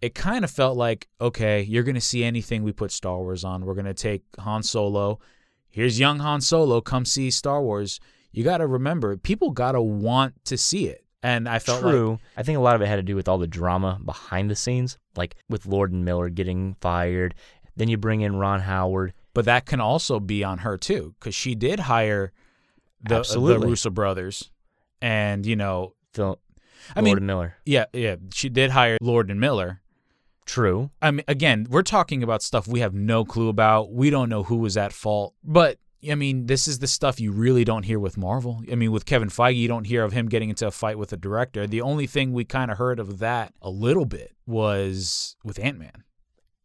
it 0.00 0.14
kind 0.14 0.44
of 0.44 0.50
felt 0.50 0.76
like, 0.76 1.08
okay, 1.20 1.62
you're 1.62 1.82
going 1.82 1.96
to 1.96 2.00
see 2.00 2.24
anything 2.24 2.62
we 2.62 2.72
put 2.72 2.90
Star 2.92 3.18
Wars 3.18 3.44
on. 3.44 3.64
We're 3.64 3.74
going 3.74 3.84
to 3.86 3.94
take 3.94 4.22
Han 4.38 4.62
Solo. 4.62 5.18
Here's 5.70 5.98
young 5.98 6.20
Han 6.20 6.40
Solo. 6.40 6.80
Come 6.80 7.04
see 7.04 7.30
Star 7.30 7.62
Wars. 7.62 8.00
You 8.32 8.44
got 8.44 8.58
to 8.58 8.66
remember, 8.66 9.16
people 9.16 9.50
got 9.50 9.72
to 9.72 9.82
want 9.82 10.44
to 10.46 10.56
see 10.56 10.88
it. 10.88 11.04
And 11.22 11.48
I 11.48 11.60
felt 11.60 11.82
like 11.82 11.92
True. 11.92 12.18
I 12.36 12.42
think 12.42 12.58
a 12.58 12.60
lot 12.60 12.74
of 12.74 12.82
it 12.82 12.88
had 12.88 12.96
to 12.96 13.02
do 13.02 13.14
with 13.14 13.28
all 13.28 13.38
the 13.38 13.46
drama 13.46 14.00
behind 14.04 14.50
the 14.50 14.56
scenes, 14.56 14.98
like 15.16 15.36
with 15.48 15.66
Lord 15.66 15.92
and 15.92 16.04
Miller 16.04 16.28
getting 16.30 16.74
fired. 16.80 17.34
Then 17.76 17.88
you 17.88 17.96
bring 17.96 18.22
in 18.22 18.36
Ron 18.36 18.60
Howard. 18.60 19.12
but 19.34 19.44
that 19.44 19.64
can 19.66 19.80
also 19.80 20.18
be 20.20 20.42
on 20.42 20.58
her 20.58 20.76
too 20.76 21.14
because 21.18 21.34
she 21.34 21.54
did 21.54 21.78
hire 21.80 22.32
the, 23.04 23.20
uh, 23.20 23.22
the 23.22 23.58
Russo 23.58 23.90
brothers, 23.90 24.50
and 25.00 25.46
you 25.46 25.56
know, 25.56 25.94
Phil, 26.12 26.38
I 26.94 27.00
Lord 27.00 27.04
mean, 27.04 27.16
and 27.18 27.26
Miller. 27.26 27.56
yeah, 27.64 27.86
yeah, 27.92 28.16
she 28.32 28.48
did 28.48 28.70
hire 28.70 28.98
Lord 29.00 29.30
and 29.30 29.40
Miller. 29.40 29.80
True. 30.44 30.90
I 31.00 31.10
mean, 31.12 31.24
again, 31.28 31.66
we're 31.70 31.82
talking 31.82 32.22
about 32.22 32.42
stuff 32.42 32.66
we 32.66 32.80
have 32.80 32.94
no 32.94 33.24
clue 33.24 33.48
about. 33.48 33.92
We 33.92 34.10
don't 34.10 34.28
know 34.28 34.42
who 34.42 34.56
was 34.56 34.76
at 34.76 34.92
fault, 34.92 35.34
but 35.44 35.78
I 36.10 36.14
mean, 36.16 36.46
this 36.46 36.66
is 36.66 36.80
the 36.80 36.86
stuff 36.88 37.20
you 37.20 37.30
really 37.32 37.64
don't 37.64 37.84
hear 37.84 37.98
with 38.00 38.16
Marvel. 38.16 38.62
I 38.70 38.74
mean, 38.74 38.90
with 38.92 39.06
Kevin 39.06 39.28
Feige, 39.28 39.56
you 39.56 39.68
don't 39.68 39.86
hear 39.86 40.02
of 40.04 40.12
him 40.12 40.28
getting 40.28 40.48
into 40.50 40.66
a 40.66 40.70
fight 40.72 40.98
with 40.98 41.12
a 41.12 41.16
director. 41.16 41.66
The 41.66 41.80
only 41.82 42.06
thing 42.06 42.32
we 42.32 42.44
kind 42.44 42.70
of 42.70 42.78
heard 42.78 42.98
of 42.98 43.18
that 43.20 43.54
a 43.62 43.70
little 43.70 44.04
bit 44.04 44.32
was 44.46 45.36
with 45.44 45.58
Ant 45.60 45.78
Man. 45.78 46.02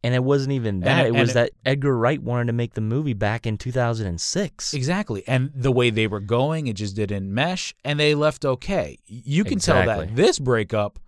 And 0.04 0.14
it 0.14 0.22
wasn't 0.22 0.52
even 0.52 0.80
that. 0.80 1.06
it- 1.06 1.08
it 1.08 1.12
was 1.18 1.30
and 1.30 1.36
that 1.36 1.52
Edgar 1.66 1.96
Wright 1.96 2.22
wanted 2.22 2.46
to 2.46 2.52
make 2.52 2.74
the 2.74 2.80
movie 2.80 3.14
back 3.14 3.46
in 3.46 3.58
2006. 3.58 4.74
Exactly. 4.74 5.22
And 5.26 5.50
the 5.54 5.72
way 5.72 5.90
they 5.90 6.06
were 6.06 6.20
going, 6.20 6.66
it 6.68 6.74
just 6.74 6.96
didn't 6.96 7.32
mesh 7.32 7.74
and 7.84 7.98
they 7.98 8.14
left 8.14 8.44
okay. 8.44 8.98
You 9.06 9.44
can 9.44 9.58
tell 9.58 9.76
that 9.86 10.16
this 10.16 10.38
breakup 10.38 10.98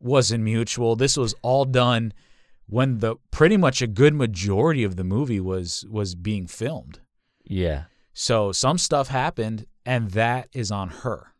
wasn't 0.00 0.44
mutual. 0.44 0.96
This 0.96 1.16
was 1.16 1.34
all 1.42 1.64
done 1.64 2.12
when 2.68 2.98
the 2.98 3.16
pretty 3.30 3.56
much 3.56 3.82
a 3.82 3.86
good 3.86 4.14
majority 4.14 4.82
of 4.84 4.96
the 4.96 5.04
movie 5.04 5.40
was 5.40 5.84
was 5.90 6.14
being 6.14 6.46
filmed. 6.46 7.00
Yeah. 7.46 7.84
So 8.12 8.52
some 8.52 8.78
stuff 8.78 9.08
happened 9.08 9.66
and 9.84 10.10
that 10.12 10.48
is 10.52 10.70
on 10.70 10.88
her. 10.88 11.32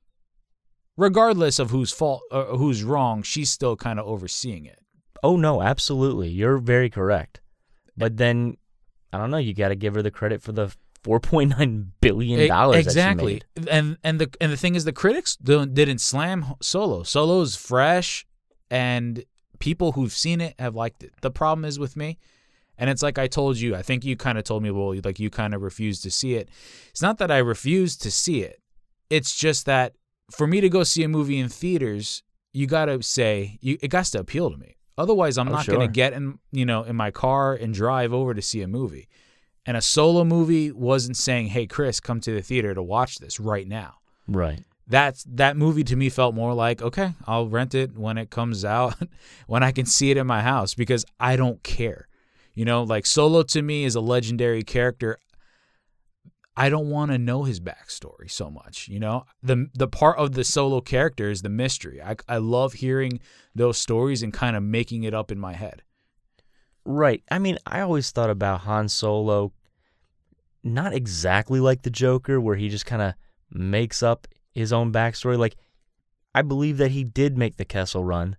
Regardless 0.96 1.58
of 1.58 1.70
whose 1.70 1.92
fault 1.92 2.22
or 2.30 2.56
who's 2.56 2.82
wrong, 2.82 3.22
she's 3.22 3.50
still 3.50 3.76
kind 3.76 3.98
of 3.98 4.06
overseeing 4.06 4.64
it. 4.64 4.80
Oh 5.22 5.36
no, 5.36 5.62
absolutely. 5.62 6.28
You're 6.28 6.58
very 6.58 6.88
correct. 6.88 7.40
Eh 7.40 7.42
but 7.96 8.16
then 8.16 8.56
I 9.12 9.18
don't 9.18 9.30
know, 9.30 9.38
you 9.38 9.54
got 9.54 9.68
to 9.68 9.74
give 9.76 9.94
her 9.94 10.02
the 10.02 10.10
credit 10.10 10.42
for 10.42 10.52
the 10.52 10.74
4.9 11.02 11.86
billion 12.00 12.48
dollars 12.48 12.84
exactly 12.84 13.40
and 13.70 13.96
and 14.02 14.20
the 14.20 14.28
and 14.40 14.50
the 14.50 14.56
thing 14.56 14.74
is 14.74 14.84
the 14.84 14.92
critics 14.92 15.36
don't, 15.36 15.72
didn't 15.72 16.00
slam 16.00 16.54
solo 16.60 17.04
solo's 17.04 17.54
fresh 17.54 18.26
and 18.72 19.24
people 19.60 19.92
who've 19.92 20.12
seen 20.12 20.40
it 20.40 20.56
have 20.58 20.74
liked 20.74 21.04
it 21.04 21.12
the 21.20 21.30
problem 21.30 21.64
is 21.64 21.78
with 21.78 21.96
me 21.96 22.18
and 22.78 22.90
it's 22.90 23.02
like 23.02 23.18
i 23.18 23.26
told 23.26 23.56
you 23.58 23.74
i 23.74 23.82
think 23.82 24.04
you 24.04 24.16
kind 24.16 24.38
of 24.38 24.44
told 24.44 24.62
me 24.62 24.70
well 24.70 24.94
like 25.04 25.18
you 25.18 25.30
kind 25.30 25.54
of 25.54 25.62
refused 25.62 26.02
to 26.02 26.10
see 26.10 26.34
it 26.34 26.48
it's 26.90 27.02
not 27.02 27.18
that 27.18 27.30
i 27.30 27.38
refused 27.38 28.02
to 28.02 28.10
see 28.10 28.42
it 28.42 28.60
it's 29.10 29.34
just 29.36 29.66
that 29.66 29.94
for 30.30 30.46
me 30.46 30.60
to 30.60 30.68
go 30.68 30.82
see 30.82 31.02
a 31.02 31.08
movie 31.08 31.38
in 31.38 31.48
theaters 31.48 32.22
you 32.52 32.66
gotta 32.66 33.02
say 33.02 33.58
you 33.60 33.76
it 33.82 33.88
got 33.88 34.04
to 34.06 34.18
appeal 34.18 34.50
to 34.50 34.56
me 34.56 34.76
otherwise 34.98 35.38
i'm 35.38 35.48
Oh, 35.48 35.52
not 35.52 35.66
gonna 35.66 35.88
get 35.88 36.12
in 36.12 36.38
you 36.52 36.64
know 36.66 36.82
in 36.82 36.96
my 36.96 37.10
car 37.10 37.54
and 37.54 37.72
drive 37.74 38.12
over 38.12 38.34
to 38.34 38.42
see 38.42 38.62
a 38.62 38.68
movie 38.68 39.08
and 39.68 39.76
a 39.76 39.82
solo 39.82 40.22
movie 40.22 40.70
wasn't 40.70 41.16
saying, 41.16 41.48
"Hey, 41.48 41.66
Chris, 41.66 41.98
come 41.98 42.20
to 42.20 42.30
the 42.32 42.40
theater 42.40 42.72
to 42.72 42.80
watch 42.80 43.18
this 43.18 43.40
right 43.40 43.66
now." 43.66 43.94
Right. 44.28 44.62
That's 44.86 45.24
that 45.24 45.56
movie 45.56 45.82
to 45.82 45.96
me 45.96 46.08
felt 46.08 46.36
more 46.36 46.54
like, 46.54 46.80
"Okay, 46.80 47.14
I'll 47.26 47.48
rent 47.48 47.74
it 47.74 47.98
when 47.98 48.16
it 48.16 48.30
comes 48.30 48.64
out, 48.76 48.94
when 49.48 49.64
I 49.64 49.72
can 49.72 49.84
see 49.84 50.12
it 50.12 50.16
in 50.18 50.24
my 50.28 50.40
house 50.42 50.74
because 50.74 51.04
I 51.18 51.34
don't 51.34 51.60
care." 51.64 52.06
You 52.56 52.64
know, 52.64 52.82
like 52.82 53.06
Solo 53.06 53.44
to 53.44 53.62
me 53.62 53.84
is 53.84 53.94
a 53.94 54.00
legendary 54.00 54.64
character. 54.64 55.18
I 56.56 56.70
don't 56.70 56.88
want 56.88 57.10
to 57.12 57.18
know 57.18 57.44
his 57.44 57.60
backstory 57.60 58.30
so 58.30 58.50
much, 58.50 58.88
you 58.88 58.98
know. 58.98 59.24
The 59.42 59.66
the 59.74 59.86
part 59.86 60.18
of 60.18 60.32
the 60.32 60.42
solo 60.42 60.80
character 60.80 61.28
is 61.30 61.42
the 61.42 61.50
mystery. 61.50 62.00
I 62.02 62.16
I 62.26 62.38
love 62.38 62.72
hearing 62.72 63.20
those 63.54 63.76
stories 63.76 64.22
and 64.22 64.32
kind 64.32 64.56
of 64.56 64.62
making 64.62 65.04
it 65.04 65.12
up 65.12 65.30
in 65.30 65.38
my 65.38 65.52
head. 65.52 65.82
Right. 66.86 67.22
I 67.30 67.38
mean, 67.38 67.58
I 67.66 67.80
always 67.80 68.10
thought 68.10 68.30
about 68.30 68.60
Han 68.62 68.88
Solo 68.88 69.52
not 70.64 70.94
exactly 70.94 71.60
like 71.60 71.82
the 71.82 71.90
Joker, 71.90 72.40
where 72.40 72.56
he 72.56 72.68
just 72.68 72.86
kind 72.86 73.02
of 73.02 73.14
makes 73.50 74.02
up 74.02 74.26
his 74.50 74.72
own 74.72 74.92
backstory. 74.92 75.38
Like, 75.38 75.56
I 76.34 76.42
believe 76.42 76.78
that 76.78 76.90
he 76.92 77.04
did 77.04 77.36
make 77.36 77.56
the 77.56 77.64
Kessel 77.64 78.02
run, 78.02 78.36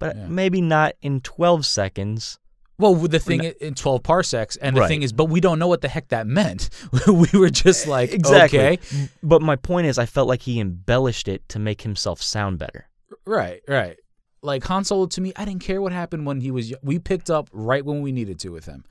but 0.00 0.16
Yeah. 0.16 0.26
maybe 0.26 0.60
not 0.60 0.94
in 1.00 1.20
12 1.20 1.64
seconds. 1.64 2.38
Well, 2.82 2.94
the 2.94 3.18
thing 3.18 3.40
i- 3.46 3.54
in 3.60 3.74
12 3.74 4.02
parsecs, 4.02 4.56
and 4.56 4.76
the 4.76 4.80
Right. 4.82 4.88
thing 4.88 5.02
is, 5.02 5.12
but 5.12 5.26
we 5.26 5.40
don't 5.40 5.58
know 5.58 5.68
what 5.68 5.80
the 5.80 5.88
heck 5.88 6.08
that 6.08 6.26
meant. 6.26 6.68
we 7.06 7.28
were 7.38 7.48
just 7.50 7.86
like, 7.86 8.12
Exactly. 8.12 8.58
okay, 8.58 8.78
But 9.22 9.40
my 9.40 9.56
point 9.56 9.86
is, 9.86 9.98
I 9.98 10.06
felt 10.06 10.28
like 10.28 10.42
he 10.42 10.60
embellished 10.60 11.28
it 11.28 11.48
to 11.50 11.58
make 11.58 11.82
himself 11.82 12.20
sound 12.20 12.58
better. 12.58 12.88
right, 13.24 13.60
right. 13.68 13.96
Like 14.42 14.64
Han 14.64 14.82
Solo 14.84 15.06
to 15.06 15.20
me, 15.20 15.32
I 15.36 15.44
didn't 15.44 15.62
care 15.62 15.80
what 15.80 15.92
happened 15.92 16.26
when 16.26 16.40
he 16.40 16.50
was. 16.50 16.74
We 16.82 16.98
picked 16.98 17.30
up 17.30 17.48
right 17.52 17.84
when 17.84 18.02
we 18.02 18.10
needed 18.10 18.40
to 18.40 18.48
with 18.50 18.64
him, 18.66 18.84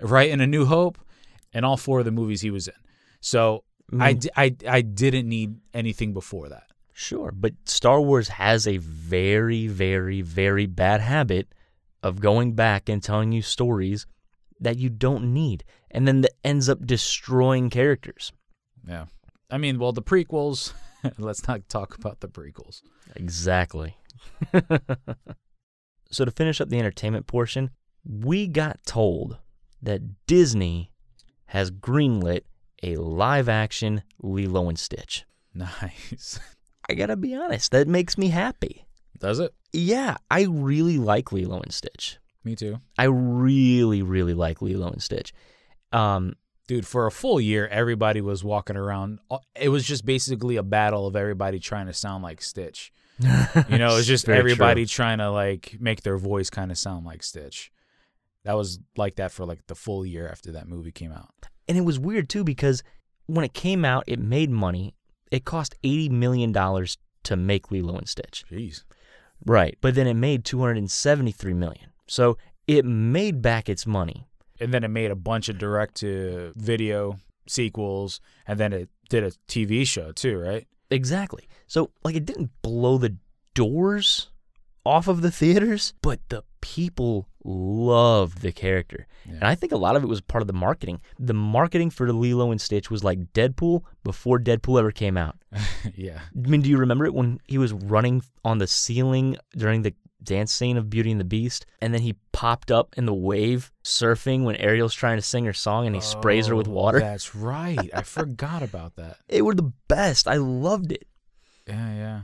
right 0.00 0.30
in 0.30 0.40
A 0.40 0.46
New 0.46 0.64
Hope, 0.64 0.96
and 1.52 1.64
all 1.66 1.76
four 1.76 1.98
of 1.98 2.04
the 2.04 2.12
movies 2.12 2.40
he 2.40 2.50
was 2.52 2.68
in. 2.68 2.74
So 3.20 3.64
I, 3.98 4.14
Mm. 4.14 4.20
di- 4.20 4.30
I, 4.36 4.56
I 4.68 4.80
didn't 4.82 5.28
need 5.28 5.56
anything 5.74 6.12
before 6.14 6.48
that. 6.50 6.68
Sure, 6.92 7.32
but 7.32 7.52
Star 7.64 8.00
Wars 8.00 8.28
has 8.28 8.66
a 8.68 8.76
very, 8.76 9.66
very, 9.66 10.22
very 10.22 10.66
bad 10.66 11.00
habit 11.00 11.48
of 12.02 12.20
going 12.20 12.52
back 12.52 12.88
and 12.88 13.02
telling 13.02 13.32
you 13.32 13.42
stories 13.42 14.06
that 14.60 14.78
you 14.78 14.88
don't 14.88 15.32
need, 15.32 15.64
and 15.90 16.06
then 16.06 16.20
that 16.22 16.32
ends 16.44 16.68
up 16.68 16.86
destroying 16.86 17.70
characters. 17.70 18.32
Yeah, 18.86 19.06
I 19.50 19.58
mean, 19.58 19.78
well, 19.78 19.92
the 19.92 20.02
prequels. 20.02 20.72
let's 21.18 21.46
not 21.48 21.68
talk 21.68 21.96
about 21.96 22.20
the 22.20 22.28
prequels. 22.28 22.82
Exactly. 23.16 23.96
so 26.10 26.24
to 26.24 26.30
finish 26.30 26.60
up 26.60 26.68
the 26.68 26.78
entertainment 26.78 27.26
portion, 27.26 27.70
we 28.04 28.46
got 28.46 28.84
told 28.86 29.38
that 29.82 30.26
Disney 30.26 30.90
has 31.46 31.70
greenlit 31.70 32.42
a 32.82 32.96
live-action 32.96 34.02
Lilo 34.20 34.68
and 34.68 34.78
Stitch. 34.78 35.24
Nice. 35.54 36.40
I 36.88 36.94
gotta 36.94 37.16
be 37.16 37.34
honest, 37.34 37.70
that 37.72 37.86
makes 37.86 38.18
me 38.18 38.28
happy. 38.28 38.86
Does 39.18 39.38
it? 39.38 39.54
Yeah, 39.72 40.16
I 40.30 40.42
really 40.48 40.98
like 40.98 41.32
Lilo 41.32 41.60
and 41.60 41.72
Stitch. 41.72 42.18
Me 42.44 42.56
too. 42.56 42.80
I 42.98 43.04
really, 43.04 44.02
really 44.02 44.34
like 44.34 44.60
Lilo 44.62 44.88
and 44.88 45.02
Stitch. 45.02 45.32
Um, 45.92 46.34
Dude, 46.68 46.86
for 46.86 47.06
a 47.06 47.10
full 47.10 47.40
year, 47.40 47.66
everybody 47.68 48.20
was 48.20 48.42
walking 48.44 48.76
around. 48.76 49.18
uh, 49.30 49.38
It 49.60 49.68
was 49.68 49.84
just 49.84 50.04
basically 50.06 50.56
a 50.56 50.62
battle 50.62 51.06
of 51.06 51.16
everybody 51.16 51.58
trying 51.58 51.86
to 51.86 51.92
sound 51.92 52.22
like 52.22 52.40
Stitch. 52.42 52.92
You 53.68 53.78
know, 53.78 53.96
it's 53.96 54.06
just 54.06 54.26
Very 54.26 54.38
everybody 54.38 54.84
true. 54.86 54.94
trying 55.04 55.18
to 55.18 55.30
like 55.30 55.76
make 55.80 56.02
their 56.02 56.16
voice 56.18 56.50
kind 56.50 56.70
of 56.70 56.78
sound 56.78 57.04
like 57.04 57.22
Stitch. 57.22 57.70
That 58.44 58.56
was 58.56 58.80
like 58.96 59.16
that 59.16 59.30
for 59.32 59.44
like 59.44 59.66
the 59.68 59.74
full 59.74 60.04
year 60.06 60.28
after 60.28 60.52
that 60.52 60.66
movie 60.66 60.92
came 60.92 61.12
out. 61.12 61.30
And 61.68 61.76
it 61.78 61.82
was 61.82 61.98
weird 61.98 62.28
too 62.28 62.42
because 62.42 62.82
when 63.26 63.44
it 63.44 63.54
came 63.54 63.84
out, 63.84 64.04
it 64.08 64.18
made 64.18 64.50
money. 64.50 64.94
It 65.30 65.44
cost 65.44 65.74
eighty 65.84 66.08
million 66.08 66.50
dollars 66.52 66.96
to 67.24 67.36
make 67.36 67.70
Lilo 67.70 67.96
and 67.96 68.08
Stitch. 68.08 68.44
Jeez. 68.50 68.82
Right, 69.44 69.76
but 69.80 69.94
then 69.94 70.06
it 70.06 70.14
made 70.14 70.44
two 70.44 70.60
hundred 70.60 70.78
and 70.78 70.90
seventy-three 70.90 71.54
million. 71.54 71.90
So 72.06 72.38
it 72.66 72.84
made 72.84 73.42
back 73.42 73.68
its 73.68 73.86
money. 73.86 74.26
And 74.60 74.72
then 74.72 74.84
it 74.84 74.88
made 74.88 75.10
a 75.10 75.16
bunch 75.16 75.48
of 75.48 75.58
direct 75.58 75.96
to 75.96 76.52
video 76.54 77.18
sequels 77.48 78.20
and 78.46 78.60
then 78.60 78.72
it 78.72 78.88
did 79.08 79.24
a 79.24 79.32
TV 79.48 79.86
show 79.86 80.12
too, 80.12 80.38
right? 80.38 80.66
Exactly. 80.90 81.48
So 81.66 81.90
like 82.04 82.14
it 82.14 82.24
didn't 82.24 82.50
blow 82.62 82.98
the 82.98 83.16
doors 83.54 84.30
off 84.84 85.08
of 85.08 85.22
the 85.22 85.30
theaters, 85.30 85.94
but 86.02 86.20
the 86.28 86.44
people 86.60 87.28
loved 87.44 88.42
the 88.42 88.52
character. 88.52 89.06
And 89.24 89.44
I 89.44 89.54
think 89.54 89.72
a 89.72 89.76
lot 89.76 89.96
of 89.96 90.02
it 90.02 90.08
was 90.08 90.20
part 90.20 90.42
of 90.42 90.46
the 90.46 90.52
marketing. 90.52 91.00
The 91.18 91.34
marketing 91.34 91.90
for 91.90 92.12
Lilo 92.12 92.50
and 92.50 92.60
Stitch 92.60 92.90
was 92.90 93.04
like 93.04 93.32
Deadpool 93.32 93.82
before 94.04 94.38
Deadpool 94.38 94.78
ever 94.78 94.90
came 94.90 95.16
out. 95.16 95.36
yeah. 95.94 96.20
I 96.44 96.48
mean, 96.48 96.60
do 96.62 96.70
you 96.70 96.78
remember 96.78 97.04
it 97.06 97.14
when 97.14 97.40
he 97.46 97.58
was 97.58 97.72
running 97.72 98.22
on 98.44 98.58
the 98.58 98.66
ceiling 98.66 99.36
during 99.56 99.82
the 99.82 99.94
dance 100.22 100.52
scene 100.52 100.76
of 100.76 100.90
Beauty 100.90 101.10
and 101.10 101.20
the 101.20 101.24
Beast? 101.24 101.66
And 101.80 101.94
then 101.94 102.02
he 102.02 102.16
popped 102.32 102.70
up 102.70 102.94
in 102.96 103.06
the 103.06 103.14
wave 103.14 103.70
surfing 103.84 104.44
when 104.44 104.56
Ariel's 104.56 104.94
trying 104.94 105.18
to 105.18 105.22
sing 105.22 105.44
her 105.44 105.52
song 105.52 105.86
and 105.86 105.94
he 105.94 106.00
sprays 106.00 106.46
her 106.48 106.56
with 106.56 106.68
Oh, 106.68 106.72
water. 106.72 106.98
That's 107.00 107.34
right. 107.34 107.90
I 107.94 108.02
forgot 108.02 108.62
about 108.62 108.96
that. 108.96 109.18
It 109.28 109.42
were 109.42 109.54
the 109.54 109.72
best. 109.88 110.26
I 110.28 110.36
loved 110.36 110.90
it. 110.92 111.06
Yeah, 111.68 111.94
yeah. 111.94 112.20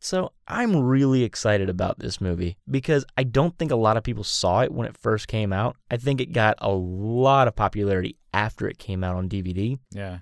So 0.00 0.32
I'm 0.48 0.76
really 0.76 1.22
excited 1.24 1.68
about 1.68 1.98
this 1.98 2.20
movie 2.20 2.56
because 2.70 3.04
I 3.16 3.24
don't 3.24 3.56
think 3.58 3.70
a 3.70 3.76
lot 3.76 3.96
of 3.96 4.04
people 4.04 4.24
saw 4.24 4.62
it 4.62 4.72
when 4.72 4.86
it 4.86 4.96
first 4.96 5.28
came 5.28 5.52
out. 5.52 5.76
I 5.90 5.96
think 5.96 6.20
it 6.20 6.32
got 6.32 6.56
a 6.58 6.70
lot 6.70 7.48
of 7.48 7.56
popularity 7.56 8.16
after 8.32 8.68
it 8.68 8.78
came 8.78 9.02
out 9.02 9.16
on 9.16 9.28
DVD. 9.28 9.78
Yeah. 9.90 10.18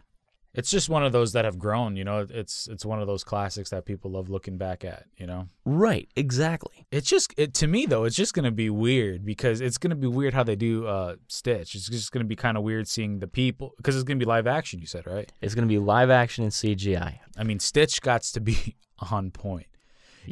It's 0.55 0.71
just 0.71 0.89
one 0.89 1.05
of 1.05 1.11
those 1.11 1.33
that 1.33 1.45
have 1.45 1.59
grown, 1.59 1.97
you 1.97 2.05
know. 2.05 2.25
It's 2.31 2.69
it's 2.69 2.85
one 2.85 3.01
of 3.01 3.09
those 3.09 3.25
classics 3.25 3.71
that 3.71 3.85
people 3.85 4.13
love 4.13 4.31
looking 4.31 4.57
back 4.57 4.85
at, 4.85 5.07
you 5.17 5.27
know. 5.27 5.49
Right, 5.65 6.09
exactly. 6.15 6.87
It's 6.93 7.09
just 7.09 7.35
it 7.37 7.55
to 7.55 7.67
me 7.67 7.87
though, 7.87 8.05
it's 8.05 8.15
just 8.15 8.35
gonna 8.35 8.53
be 8.53 8.71
weird 8.71 9.25
because 9.25 9.61
it's 9.61 9.79
gonna 9.79 9.97
be 9.97 10.07
weird 10.07 10.33
how 10.33 10.45
they 10.45 10.55
do 10.55 10.87
uh 10.87 11.17
Stitch. 11.27 11.75
It's 11.75 11.89
just 11.89 12.13
gonna 12.13 12.25
be 12.25 12.37
kind 12.37 12.57
of 12.57 12.63
weird 12.63 12.87
seeing 12.87 13.19
the 13.19 13.27
people 13.27 13.73
because 13.79 13.97
it's 13.97 14.05
gonna 14.05 14.21
be 14.21 14.25
live 14.25 14.47
action. 14.47 14.79
You 14.79 14.87
said 14.87 15.09
right? 15.09 15.31
It's 15.41 15.57
going 15.57 15.67
to 15.67 15.73
be 15.73 15.79
live 15.79 16.11
action 16.11 16.45
and 16.45 16.53
CGI. 16.53 17.19
I 17.37 17.43
mean, 17.43 17.59
Stitch 17.59 18.01
got 18.01 18.23
to 18.23 18.41
be 18.41 18.77
on 19.11 19.31
point. 19.31 19.67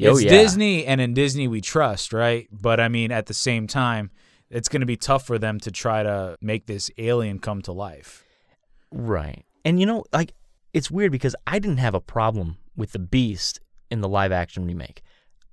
Oh, 0.01 0.11
it's 0.11 0.23
yeah. 0.23 0.29
Disney, 0.29 0.85
and 0.85 0.99
in 1.01 1.13
Disney 1.13 1.47
we 1.47 1.61
trust, 1.61 2.13
right? 2.13 2.47
But 2.51 2.79
I 2.79 2.87
mean, 2.87 3.11
at 3.11 3.25
the 3.27 3.33
same 3.33 3.67
time, 3.67 4.11
it's 4.49 4.69
gonna 4.69 4.85
be 4.85 4.97
tough 4.97 5.25
for 5.25 5.37
them 5.37 5.59
to 5.61 5.71
try 5.71 6.03
to 6.03 6.37
make 6.41 6.65
this 6.65 6.89
alien 6.97 7.39
come 7.39 7.61
to 7.63 7.71
life. 7.71 8.23
Right. 8.91 9.45
And 9.65 9.79
you 9.79 9.85
know, 9.85 10.03
like 10.13 10.33
it's 10.73 10.89
weird 10.91 11.11
because 11.11 11.35
I 11.47 11.59
didn't 11.59 11.77
have 11.77 11.95
a 11.95 12.01
problem 12.01 12.57
with 12.75 12.91
the 12.91 12.99
Beast 12.99 13.59
in 13.91 14.01
the 14.01 14.09
live 14.09 14.31
action 14.31 14.65
remake. 14.65 15.01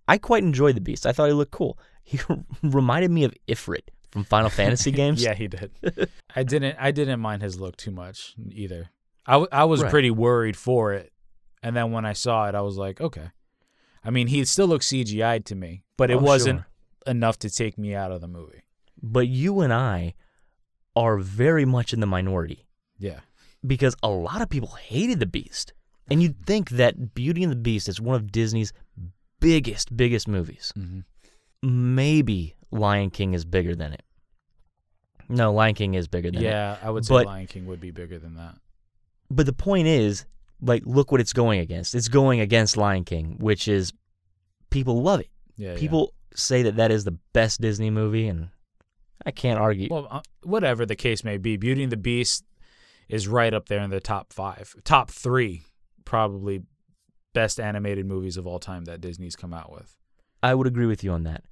I 0.09 0.19
quite 0.19 0.43
enjoyed 0.43 0.75
the 0.77 0.81
Beast. 0.81 1.07
I 1.07 1.13
thought 1.13 1.27
he 1.29 1.33
looked 1.35 1.53
cool. 1.53 1.79
He 2.03 2.19
reminded 2.63 3.11
me 3.11 3.25
of 3.25 3.35
Ifrit 3.47 3.89
from 4.11 4.25
Final 4.25 4.51
Fantasy 4.51 4.91
games. 5.01 5.23
Yeah, 5.23 5.35
he 5.35 5.47
did. 5.49 5.71
I 6.37 6.43
didn't. 6.43 6.77
I 6.81 6.91
didn't 6.91 7.21
mind 7.21 7.43
his 7.43 7.61
look 7.61 7.77
too 7.77 7.91
much 7.93 8.35
either. 8.51 8.91
I, 9.27 9.33
w- 9.35 9.49
I 9.53 9.65
was 9.65 9.83
Right. 9.83 9.91
pretty 9.91 10.11
worried 10.11 10.57
for 10.57 10.95
it, 10.95 11.13
and 11.63 11.77
then 11.77 11.93
when 11.93 12.05
I 12.07 12.15
saw 12.15 12.49
it, 12.49 12.55
I 12.55 12.63
was 12.63 12.77
like, 12.77 13.01
okay. 13.01 13.29
I 14.05 14.11
mean, 14.11 14.29
he 14.29 14.45
still 14.45 14.67
looks 14.67 14.89
CGI'd 14.89 15.45
to 15.47 15.55
me, 15.55 15.85
but 15.97 16.11
it 16.11 16.15
Oh, 16.17 16.21
wasn't 16.21 16.61
sure. 16.61 16.67
enough 17.07 17.39
to 17.41 17.51
take 17.51 17.77
me 17.79 17.95
out 17.95 18.13
of 18.13 18.21
the 18.21 18.29
movie. 18.29 18.63
But 19.03 19.29
you 19.29 19.61
and 19.61 19.73
I 19.73 20.15
are 20.97 21.19
very 21.19 21.65
much 21.65 21.93
in 21.93 22.01
the 22.01 22.07
minority 22.07 22.67
Yeah. 22.99 23.21
because 23.67 23.95
a 24.03 24.09
lot 24.09 24.41
of 24.43 24.49
people 24.49 24.69
hated 24.71 25.21
the 25.21 25.27
Beast. 25.27 25.73
And 26.11 26.23
you'd 26.23 26.45
think 26.45 26.71
that 26.71 27.15
Beauty 27.15 27.43
and 27.45 27.53
the 27.53 27.57
Beast 27.57 27.89
is 27.89 28.01
one 28.01 28.17
of 28.17 28.33
Disney's 28.33 28.73
biggest, 29.39 29.97
biggest 29.97 30.27
movies. 30.27 30.73
Mhm. 30.77 31.05
Maybe 31.63 32.57
Lion 32.73 33.11
King 33.11 33.33
is 33.35 33.45
bigger 33.45 33.75
than 33.77 33.93
it. 33.93 34.03
No, 35.29 35.53
Lion 35.53 35.75
King 35.75 35.95
is 35.95 36.09
bigger 36.09 36.31
than 36.31 36.41
it. 36.43 36.45
Yeah, 36.47 36.79
I 36.83 36.91
would 36.91 37.05
say 37.07 37.15
But- 37.15 37.27
Lion 37.27 37.47
King 37.47 37.67
would 37.67 37.81
be 37.81 37.91
bigger 37.93 38.19
than 38.19 38.35
that. 38.35 38.57
But 39.31 39.47
the 39.47 39.53
point 39.53 39.87
is, 39.87 40.25
like, 40.61 40.83
look 40.85 41.13
what 41.13 41.21
it's 41.21 41.33
going 41.33 41.61
against. 41.61 41.95
It's 41.95 42.09
going 42.09 42.41
against 42.41 42.77
Lion 42.77 43.05
King, 43.05 43.37
which 43.39 43.69
is 43.69 43.93
people 44.71 45.03
love 45.03 45.21
it. 45.21 45.31
Yeah. 45.57 45.73
yeah. 45.73 45.79
People 45.79 46.15
say 46.35 46.63
that 46.63 46.77
that 46.77 46.91
is 46.91 47.05
the 47.05 47.17
best 47.33 47.61
Disney 47.61 47.91
movie, 47.91 48.29
and 48.29 48.49
I 49.25 49.31
can't 49.31 49.59
argue. 49.59 49.89
Well, 49.91 50.09
uh, 50.11 50.21
whatever 50.43 50.87
the 50.87 50.97
case 50.97 51.25
may 51.25 51.37
be, 51.37 51.57
Beauty 51.57 51.83
and 51.83 51.93
the 51.93 51.97
Beast 51.97 52.45
is 53.09 53.27
right 53.27 53.53
up 53.53 53.69
there 53.69 53.81
in 53.81 53.91
the 53.91 54.01
top 54.01 54.33
five, 54.33 54.75
top 54.85 55.11
three, 55.11 55.63
probably 56.05 56.63
best 57.33 57.61
animated 57.61 58.07
movies 58.07 58.37
of 58.37 58.47
all 58.47 58.59
time 58.59 58.85
that 58.85 59.01
Disney's 59.01 59.37
come 59.37 59.53
out 59.53 59.73
with. 59.73 59.97
I 60.43 60.55
would 60.55 60.67
agree 60.67 60.87
with 60.87 61.05
you 61.05 61.13
on 61.13 61.25
that. 61.25 61.45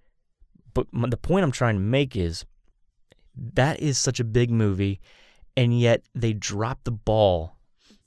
But 0.75 0.87
the 0.93 1.17
point 1.17 1.45
I'm 1.45 1.53
trying 1.53 1.75
to 1.75 1.81
make 1.81 2.17
is 2.17 2.45
that 3.55 3.81
is 3.81 3.99
such 3.99 4.21
a 4.21 4.25
big 4.25 4.51
movie, 4.51 5.01
and 5.57 5.79
yet 5.79 6.03
they 6.15 6.33
dropped 6.33 6.85
the 6.85 6.93
ball 6.93 7.58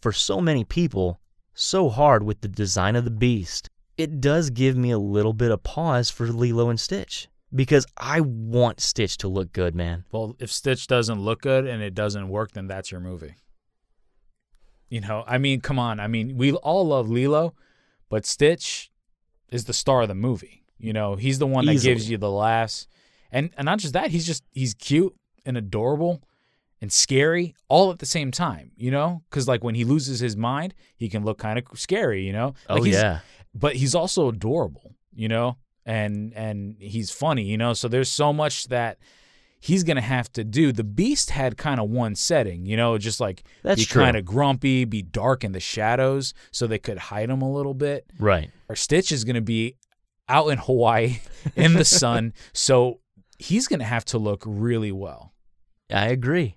for 0.01 0.11
so 0.11 0.41
many 0.41 0.63
people 0.63 1.19
so 1.53 1.89
hard 1.89 2.23
with 2.23 2.41
the 2.41 2.47
design 2.47 2.95
of 2.95 3.05
the 3.05 3.11
beast. 3.11 3.69
It 3.97 4.19
does 4.19 4.49
give 4.49 4.75
me 4.75 4.91
a 4.91 4.97
little 4.97 5.33
bit 5.33 5.51
of 5.51 5.63
pause 5.63 6.09
for 6.09 6.27
Lilo 6.27 6.69
and 6.69 6.79
Stitch 6.79 7.27
because 7.53 7.85
I 7.97 8.21
want 8.21 8.79
Stitch 8.79 9.17
to 9.17 9.27
look 9.27 9.53
good, 9.53 9.75
man. 9.75 10.05
Well, 10.11 10.35
if 10.39 10.51
Stitch 10.51 10.87
doesn't 10.87 11.21
look 11.21 11.41
good 11.41 11.67
and 11.67 11.83
it 11.83 11.93
doesn't 11.93 12.29
work, 12.29 12.51
then 12.53 12.67
that's 12.67 12.91
your 12.91 13.01
movie. 13.01 13.35
You 14.89 15.01
know, 15.01 15.23
I 15.27 15.37
mean, 15.37 15.61
come 15.61 15.79
on. 15.79 15.99
I 15.99 16.07
mean, 16.07 16.35
we 16.37 16.51
all 16.53 16.87
love 16.87 17.09
Lilo, 17.09 17.53
but 18.09 18.25
Stitch 18.25 18.91
is 19.49 19.65
the 19.65 19.73
star 19.73 20.01
of 20.01 20.07
the 20.07 20.15
movie. 20.15 20.63
You 20.77 20.93
know, 20.93 21.15
he's 21.15 21.39
the 21.39 21.47
one 21.47 21.65
that 21.65 21.81
gives 21.81 22.09
you 22.09 22.17
the 22.17 22.31
laughs. 22.31 22.87
And 23.31 23.51
and 23.55 23.65
not 23.65 23.79
just 23.79 23.93
that, 23.93 24.11
he's 24.11 24.25
just 24.25 24.43
he's 24.51 24.73
cute 24.73 25.15
and 25.45 25.57
adorable 25.57 26.23
and 26.81 26.91
scary 26.91 27.53
all 27.69 27.91
at 27.91 27.99
the 27.99 28.05
same 28.05 28.31
time, 28.31 28.71
you 28.75 28.91
know? 28.91 29.21
Cuz 29.29 29.47
like 29.47 29.63
when 29.63 29.75
he 29.75 29.83
loses 29.85 30.19
his 30.19 30.35
mind, 30.35 30.73
he 30.97 31.07
can 31.09 31.23
look 31.23 31.37
kind 31.37 31.57
of 31.59 31.65
scary, 31.79 32.25
you 32.25 32.33
know? 32.33 32.53
Oh, 32.69 32.73
like 32.73 32.81
oh 32.81 32.83
he's- 32.85 32.95
yeah, 33.01 33.19
but 33.53 33.75
he's 33.75 33.93
also 33.95 34.27
adorable, 34.29 34.95
you 35.13 35.27
know, 35.27 35.57
and 35.85 36.33
and 36.33 36.75
he's 36.79 37.11
funny, 37.11 37.43
you 37.43 37.57
know. 37.57 37.73
So 37.73 37.87
there's 37.87 38.09
so 38.11 38.33
much 38.33 38.67
that 38.69 38.97
he's 39.59 39.83
gonna 39.83 40.01
have 40.01 40.31
to 40.33 40.43
do. 40.43 40.71
The 40.71 40.83
Beast 40.83 41.29
had 41.29 41.55
kind 41.55 41.79
of 41.79 41.89
one 41.89 42.15
setting, 42.15 42.65
you 42.65 42.75
know, 42.75 42.97
just 42.97 43.19
like 43.19 43.43
That's 43.61 43.81
be 43.81 43.85
kind 43.85 44.17
of 44.17 44.25
grumpy, 44.25 44.85
be 44.85 45.03
dark 45.03 45.43
in 45.43 45.51
the 45.51 45.59
shadows, 45.59 46.33
so 46.51 46.65
they 46.65 46.79
could 46.79 46.97
hide 46.97 47.29
him 47.29 47.41
a 47.43 47.51
little 47.51 47.75
bit. 47.75 48.05
right. 48.19 48.49
Our 48.69 48.75
Stitch 48.75 49.11
is 49.11 49.23
gonna 49.23 49.41
be 49.41 49.75
out 50.27 50.47
in 50.47 50.57
Hawaii 50.57 51.19
in 51.55 51.73
the 51.73 51.85
sun, 52.01 52.33
so 52.53 53.01
he's 53.37 53.67
gonna 53.67 53.83
have 53.83 54.05
to 54.05 54.17
look 54.17 54.43
really 54.47 54.91
well. 54.91 55.33
I 55.93 56.07
agree. 56.07 56.55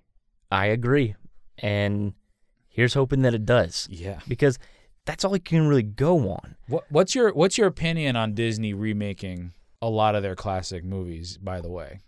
I 0.54 0.66
agree. 0.66 1.14
And 1.58 2.14
here's 2.68 2.94
hoping 2.94 3.22
that 3.22 3.34
it 3.34 3.44
does 3.44 3.88
Yeah. 3.90 4.20
because 4.28 4.58
that's 5.06 5.24
all 5.24 5.34
it 5.34 5.44
can 5.44 5.66
really 5.66 5.82
go 5.82 6.30
on. 6.30 6.56
What 6.68 6.84
what's 6.90 7.14
your 7.14 7.32
what's 7.34 7.58
your 7.58 7.66
opinion 7.66 8.16
on 8.16 8.34
Disney 8.34 8.72
remaking 8.72 9.52
a 9.82 9.88
lot 9.90 10.14
of 10.14 10.22
their 10.22 10.34
classic 10.34 10.84
movies? 10.84 11.36
By 11.38 11.60
the 11.60 11.68
way, 11.70 12.00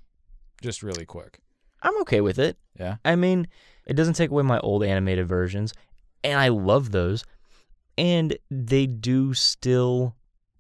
just 0.62 0.82
really 0.82 1.04
quick. 1.04 1.40
I'm 1.82 2.00
okay 2.02 2.20
with 2.22 2.38
it. 2.38 2.56
Yeah. 2.78 2.96
I 3.04 3.16
mean, 3.16 3.48
it 3.86 3.94
doesn't 3.94 4.14
take 4.14 4.30
away 4.30 4.42
my 4.42 4.58
old 4.60 4.82
animated 4.82 5.28
versions, 5.28 5.74
and 6.24 6.38
I 6.40 6.48
love 6.48 6.90
those. 6.92 7.24
And 7.98 8.36
they 8.50 8.86
do 8.86 9.34
still 9.34 10.16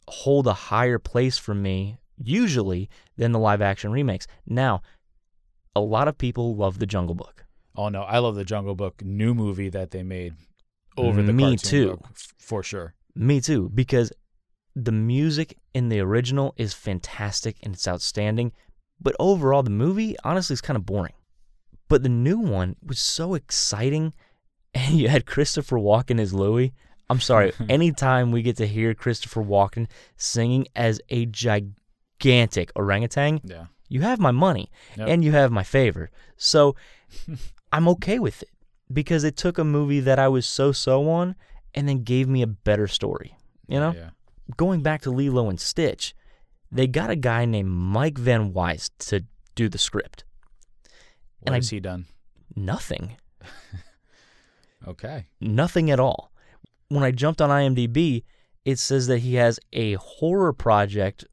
hold 0.08 0.46
a 0.46 0.52
higher 0.52 0.98
place 0.98 1.36
for 1.38 1.54
me, 1.54 1.96
usually, 2.22 2.88
than 3.16 3.32
the 3.32 3.38
live 3.38 3.60
action 3.62 3.90
remakes. 3.92 4.26
Now, 4.46 4.82
a 5.74 5.80
lot 5.80 6.06
of 6.08 6.16
people 6.18 6.54
love 6.54 6.78
The 6.78 6.86
Jungle 6.86 7.14
Book. 7.14 7.44
Oh 7.76 7.88
no, 7.88 8.02
I 8.02 8.18
love 8.18 8.34
the 8.36 8.44
Jungle 8.44 8.74
Book 8.74 9.02
new 9.04 9.34
movie 9.34 9.68
that 9.70 9.90
they 9.90 10.02
made 10.02 10.34
over 10.96 11.22
the 11.22 11.32
Me 11.32 11.56
too. 11.56 11.90
book, 11.90 12.06
f- 12.10 12.32
for 12.38 12.62
sure. 12.62 12.94
Me 13.14 13.40
too, 13.40 13.70
because 13.74 14.12
the 14.74 14.92
music 14.92 15.56
in 15.74 15.88
the 15.88 16.00
original 16.00 16.54
is 16.56 16.72
fantastic 16.74 17.56
and 17.62 17.74
it's 17.74 17.86
outstanding, 17.88 18.52
but 19.00 19.14
overall, 19.18 19.62
the 19.62 19.70
movie 19.70 20.16
honestly 20.24 20.54
is 20.54 20.60
kind 20.60 20.76
of 20.76 20.86
boring. 20.86 21.12
But 21.88 22.02
the 22.02 22.08
new 22.08 22.38
one 22.38 22.76
was 22.84 22.98
so 22.98 23.34
exciting, 23.34 24.12
and 24.74 24.94
you 24.98 25.08
had 25.08 25.26
Christopher 25.26 25.76
Walken 25.78 26.18
as 26.20 26.32
Louie. 26.34 26.72
I'm 27.08 27.20
sorry, 27.20 27.52
anytime 27.68 28.32
we 28.32 28.42
get 28.42 28.56
to 28.56 28.66
hear 28.66 28.92
Christopher 28.94 29.42
Walken 29.42 29.86
singing 30.16 30.66
as 30.74 31.00
a 31.10 31.26
gigantic 31.26 32.72
orangutan, 32.74 33.40
Yeah. 33.44 33.66
you 33.88 34.00
have 34.00 34.18
my 34.18 34.30
money 34.32 34.70
Yep. 34.96 35.08
and 35.08 35.24
you 35.24 35.32
have 35.32 35.52
my 35.52 35.62
favor. 35.62 36.10
So 36.36 36.74
I'm 37.72 37.88
okay 37.88 38.18
with 38.18 38.42
it 38.42 38.50
because 38.92 39.24
it 39.24 39.36
took 39.36 39.58
a 39.58 39.64
movie 39.64 40.00
that 40.00 40.18
I 40.18 40.28
was 40.28 40.46
so 40.46 40.72
so 40.72 41.08
on 41.10 41.34
and 41.74 41.88
then 41.88 42.02
gave 42.04 42.28
me 42.28 42.42
a 42.42 42.46
better 42.46 42.86
story. 42.86 43.36
You 43.68 43.80
know? 43.80 43.92
Yeah. 43.92 44.10
going 44.56 44.80
back 44.82 45.02
to 45.02 45.10
Lilo 45.10 45.48
and 45.50 45.60
Stitch, 45.60 46.14
they 46.70 46.86
got 46.86 47.10
a 47.10 47.16
guy 47.16 47.44
named 47.44 47.70
Mike 47.70 48.16
Van 48.18 48.52
Weiss 48.52 48.90
to 49.00 49.24
do 49.54 49.68
the 49.68 49.78
script. 49.78 50.24
What 51.40 51.48
And 51.48 51.54
I- 51.54 51.58
has 51.58 51.70
he 51.70 51.80
done? 51.80 52.06
Nothing. 52.54 53.16
Okay. 54.86 55.26
Nothing 55.40 55.90
at 55.90 55.98
all. 55.98 56.30
When 56.88 57.02
I 57.02 57.10
jumped 57.10 57.40
on 57.40 57.50
IMDb, 57.50 58.22
it 58.64 58.78
says 58.78 59.06
that 59.08 59.18
he 59.18 59.34
has 59.34 59.58
a 59.72 59.94
horror 59.94 60.52
project 60.52 61.24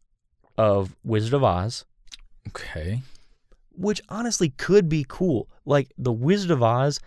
of 0.57 0.95
Wizard 1.03 1.33
of 1.33 1.43
Oz, 1.43 1.85
Okay. 2.47 3.01
Which 3.75 4.01
honestly 4.09 4.49
could 4.49 4.87
be 4.89 5.05
cool. 5.07 5.49
Like 5.65 5.91
the 5.97 6.11
Wizard 6.13 6.51
of 6.51 6.61
Oz 6.63 6.99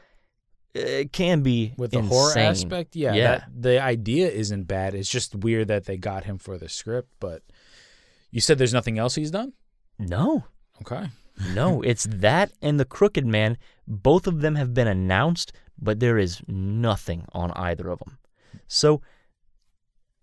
it 0.74 1.10
can 1.12 1.42
be 1.42 1.72
With 1.78 1.92
the 1.92 1.98
insane. 2.00 2.10
horror 2.10 2.38
aspect, 2.38 2.96
yeah, 2.96 3.14
yeah. 3.14 3.22
That, 3.38 3.62
the 3.62 3.82
idea 3.82 4.28
isn't 4.28 4.64
bad. 4.64 4.94
It's 4.94 5.08
just 5.10 5.34
weird 5.34 5.68
that 5.68 5.86
they 5.86 5.96
got 5.96 6.24
him 6.24 6.36
for 6.36 6.58
the 6.58 6.68
script. 6.68 7.08
But 7.18 7.42
you 8.30 8.42
said 8.42 8.58
there's 8.58 8.74
nothing 8.74 8.98
else 8.98 9.14
he's 9.14 9.30
done. 9.30 9.54
no, 9.98 10.44
Okay. 10.82 11.08
no, 11.54 11.80
it's 11.90 12.06
that 12.10 12.52
and 12.60 12.78
the 12.78 12.84
Crooked 12.84 13.24
Man. 13.26 13.56
Both 13.88 14.26
of 14.26 14.40
them 14.42 14.56
have 14.56 14.74
been 14.74 14.86
announced, 14.88 15.52
but 15.78 15.98
there 16.00 16.18
is 16.18 16.42
nothing 16.46 17.24
on 17.32 17.52
either 17.52 17.88
of 17.88 18.00
them. 18.00 18.18
So 18.68 19.00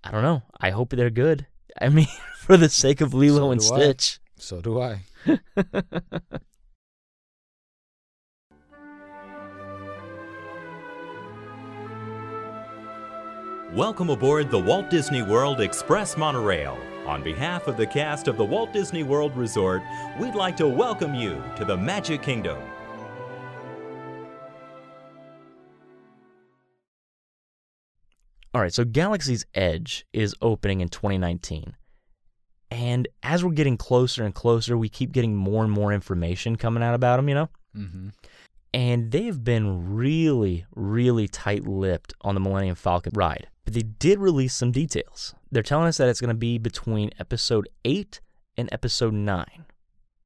I 0.04 0.12
don't 0.12 0.22
know. 0.24 0.44
I 0.60 0.70
hope 0.70 0.92
they're 0.92 1.10
good. 1.10 1.48
I 1.82 1.90
mean, 1.90 2.08
for 2.38 2.58
the 2.58 2.70
sake 2.70 3.02
of 3.02 3.16
Lilo 3.16 3.40
So 3.40 3.52
and 3.52 3.62
do 3.62 3.74
I. 3.74 3.78
Stitch. 3.80 4.20
So 4.38 4.62
do 4.62 4.80
I. 4.82 5.00
Welcome 13.74 14.10
aboard 14.10 14.52
the 14.52 14.60
Walt 14.60 14.90
Disney 14.90 15.22
World 15.22 15.62
Express 15.62 16.18
Monorail. 16.18 16.78
On 17.06 17.24
behalf 17.24 17.68
of 17.68 17.78
the 17.78 17.88
cast 17.88 18.28
of 18.28 18.36
the 18.38 18.44
Walt 18.44 18.74
Disney 18.74 19.04
World 19.04 19.36
Resort, 19.38 19.82
we'd 20.20 20.36
like 20.36 20.58
to 20.58 20.68
welcome 20.68 21.16
you 21.16 21.42
to 21.56 21.64
the 21.64 21.78
Magic 21.78 22.22
Kingdom. 22.22 22.62
All 28.54 28.62
right, 28.62 28.74
so 28.74 28.84
Galaxy's 28.86 29.46
Edge 29.56 30.06
is 30.14 30.36
opening 30.42 30.82
in 30.82 30.90
2019. 30.90 31.76
And 32.74 33.08
as 33.22 33.44
we're 33.44 33.52
getting 33.52 33.78
closer 33.78 34.24
and 34.24 34.34
closer, 34.34 34.76
we 34.76 34.90
keep 34.90 35.12
getting 35.12 35.36
more 35.36 35.64
and 35.64 35.72
more 35.72 35.94
information 35.94 36.56
coming 36.56 36.82
out 36.82 36.96
about 36.96 37.18
them, 37.18 37.30
you 37.30 37.36
know? 37.36 37.50
Mm-hmm. 37.78 38.10
And 38.74 39.12
they 39.12 39.26
have 39.26 39.44
been 39.44 39.94
really, 39.94 40.66
really 40.74 41.28
tight 41.28 41.68
lipped 41.68 42.16
on 42.22 42.34
the 42.34 42.42
Millennium 42.42 42.74
Falcon 42.76 43.12
ride. 43.16 43.48
But 43.64 43.76
they 43.76 43.84
did 43.84 44.18
release 44.18 44.56
some 44.56 44.72
details. 44.72 45.36
They're 45.52 45.62
telling 45.62 45.88
us 45.88 45.98
that 45.98 46.10
it's 46.10 46.20
going 46.20 46.30
to 46.30 46.34
be 46.34 46.58
between 46.58 47.12
episode 47.20 47.70
8 47.86 48.20
and 48.58 48.70
episode 48.72 49.14
9, 49.14 49.46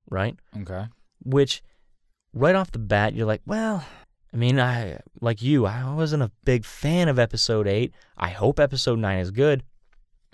right? 0.09 0.37
Okay. 0.61 0.85
Which, 1.25 1.61
right 2.33 2.55
off 2.55 2.71
the 2.71 2.79
bat, 2.79 3.13
you're 3.13 3.27
like, 3.27 3.41
well, 3.45 3.83
I 4.33 4.37
mean, 4.37 4.57
I 4.57 4.99
like 5.19 5.41
you, 5.41 5.65
I 5.65 5.93
wasn't 5.93 6.23
a 6.23 6.31
big 6.45 6.63
fan 6.63 7.09
of 7.09 7.19
episode 7.19 7.67
8. 7.67 7.93
I 8.17 8.29
hope 8.29 8.57
episode 8.57 8.99
9 8.99 9.19
is 9.19 9.31
good. 9.31 9.63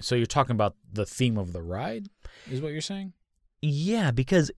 So 0.03 0.15
you're 0.15 0.25
talking 0.25 0.55
about 0.55 0.75
the 0.91 1.05
theme 1.05 1.37
of 1.37 1.53
the 1.53 1.61
ride, 1.61 2.07
is 2.51 2.61
what 2.61 2.71
you're 2.71 2.81
saying? 2.81 3.13
Yeah, 3.61 4.11
because 4.11 4.51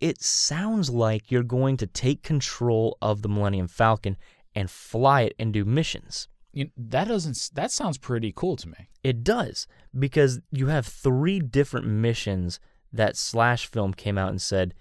it 0.00 0.22
sounds 0.22 0.90
like 0.90 1.30
you're 1.30 1.42
going 1.42 1.76
to 1.78 1.86
take 1.86 2.22
control 2.22 2.96
of 3.02 3.22
the 3.22 3.28
Millennium 3.28 3.68
Falcon 3.68 4.16
and 4.54 4.70
fly 4.70 5.22
it 5.22 5.34
and 5.38 5.52
do 5.52 5.64
missions. 5.64 6.28
You, 6.52 6.70
that 6.76 7.08
doesn't. 7.08 7.50
That 7.54 7.70
sounds 7.70 7.98
pretty 7.98 8.32
cool 8.34 8.56
to 8.56 8.68
me. 8.68 8.88
It 9.02 9.24
does, 9.24 9.66
because 9.98 10.40
you 10.50 10.66
have 10.66 10.86
three 10.86 11.40
different 11.40 11.86
missions 11.86 12.60
that 12.92 13.16
Slash 13.16 13.66
Film 13.66 13.94
came 13.94 14.18
out 14.18 14.30
and 14.30 14.40
said, 14.40 14.74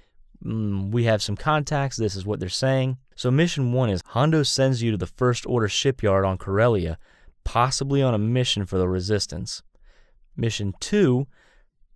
mm, 0.44 0.92
We 0.92 1.06
have 1.06 1.24
some 1.24 1.38
contacts, 1.38 1.98
this 1.98 2.16
is 2.16 2.26
what 2.26 2.40
they're 2.40 2.50
saying. 2.50 2.98
So, 3.16 3.32
mission 3.32 3.72
one 3.72 3.90
is 3.90 4.02
Hondo 4.08 4.44
sends 4.44 4.84
you 4.84 4.92
to 4.92 4.98
the 4.98 5.08
First 5.08 5.46
Order 5.46 5.70
shipyard 5.70 6.26
on 6.26 6.38
Corellia, 6.38 6.98
possibly 7.44 8.02
on 8.02 8.14
a 8.14 8.20
mission 8.20 8.66
for 8.66 8.78
the 8.78 8.90
Resistance. 8.90 9.64
Mission 10.36 10.74
two, 10.80 11.28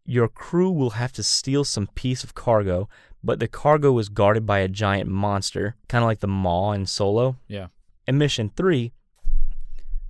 your 0.06 0.28
crew 0.28 0.72
will 0.72 0.92
have 0.92 1.12
to 1.14 1.24
steal 1.24 1.64
some 1.64 1.88
piece 1.96 2.24
of 2.24 2.36
cargo, 2.36 2.88
but 3.24 3.40
the 3.40 3.48
cargo 3.48 3.98
is 3.98 4.10
guarded 4.10 4.46
by 4.46 4.60
a 4.60 4.68
giant 4.68 5.10
monster, 5.10 5.76
kind 5.88 6.04
of 6.04 6.08
like 6.08 6.20
the 6.20 6.28
Maw 6.28 6.74
in 6.74 6.86
Solo. 6.86 7.38
Yeah. 7.48 7.68
And 8.08 8.20
mission 8.20 8.52
three, 8.56 8.92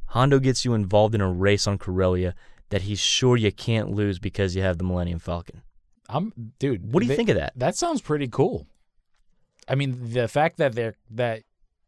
Hondo 0.08 0.40
gets 0.40 0.66
you 0.66 0.74
involved 0.74 1.16
in 1.16 1.22
a 1.22 1.32
race 1.32 1.68
on 1.68 1.78
Corellia 1.78 2.36
that 2.70 2.84
he's 2.84 3.00
sure 3.00 3.38
you 3.38 3.52
can't 3.52 3.92
lose 3.92 4.20
because 4.20 4.56
you 4.56 4.62
have 4.62 4.78
the 4.78 4.84
Millennium 4.84 5.20
Falcon. 5.20 5.62
I'm, 6.10 6.34
dude. 6.60 6.92
What 6.94 7.00
do 7.02 7.06
you 7.06 7.10
they- 7.10 7.16
think 7.16 7.30
of 7.30 7.36
that? 7.36 7.54
That 7.56 7.76
sounds 7.76 8.02
pretty 8.02 8.28
cool. 8.28 8.68
I 9.68 9.76
mean, 9.76 10.12
the 10.12 10.28
fact 10.28 10.58
that 10.58 10.74
they're 10.76 10.94
that, 11.12 11.42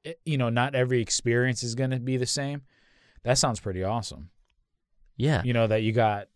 eh, 0.04 0.13
you 0.26 0.38
know, 0.38 0.50
not 0.50 0.73
every 0.73 1.00
experience 1.02 1.62
is 1.62 1.76
going 1.76 1.91
to 1.91 2.00
be 2.00 2.17
the 2.17 2.26
same. 2.26 2.63
That 3.23 3.38
sounds 3.38 3.60
pretty 3.60 3.84
awesome. 3.84 4.30
Yeah. 5.17 5.41
You 5.43 5.53
know 5.53 5.67
that 5.67 5.82
you 5.82 5.91
got 5.91 6.27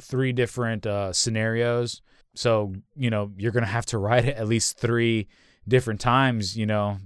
three 0.00 0.32
different 0.32 0.86
uh, 0.86 1.12
scenarios, 1.12 2.02
so 2.34 2.74
you 2.94 3.10
know 3.10 3.32
you're 3.36 3.52
going 3.52 3.64
to 3.64 3.70
have 3.70 3.86
to 3.86 3.98
ride 3.98 4.26
it 4.26 4.36
at 4.36 4.46
least 4.46 4.78
three 4.78 5.28
different 5.66 6.00
times. 6.00 6.56
You 6.56 6.66
know, 6.66 6.98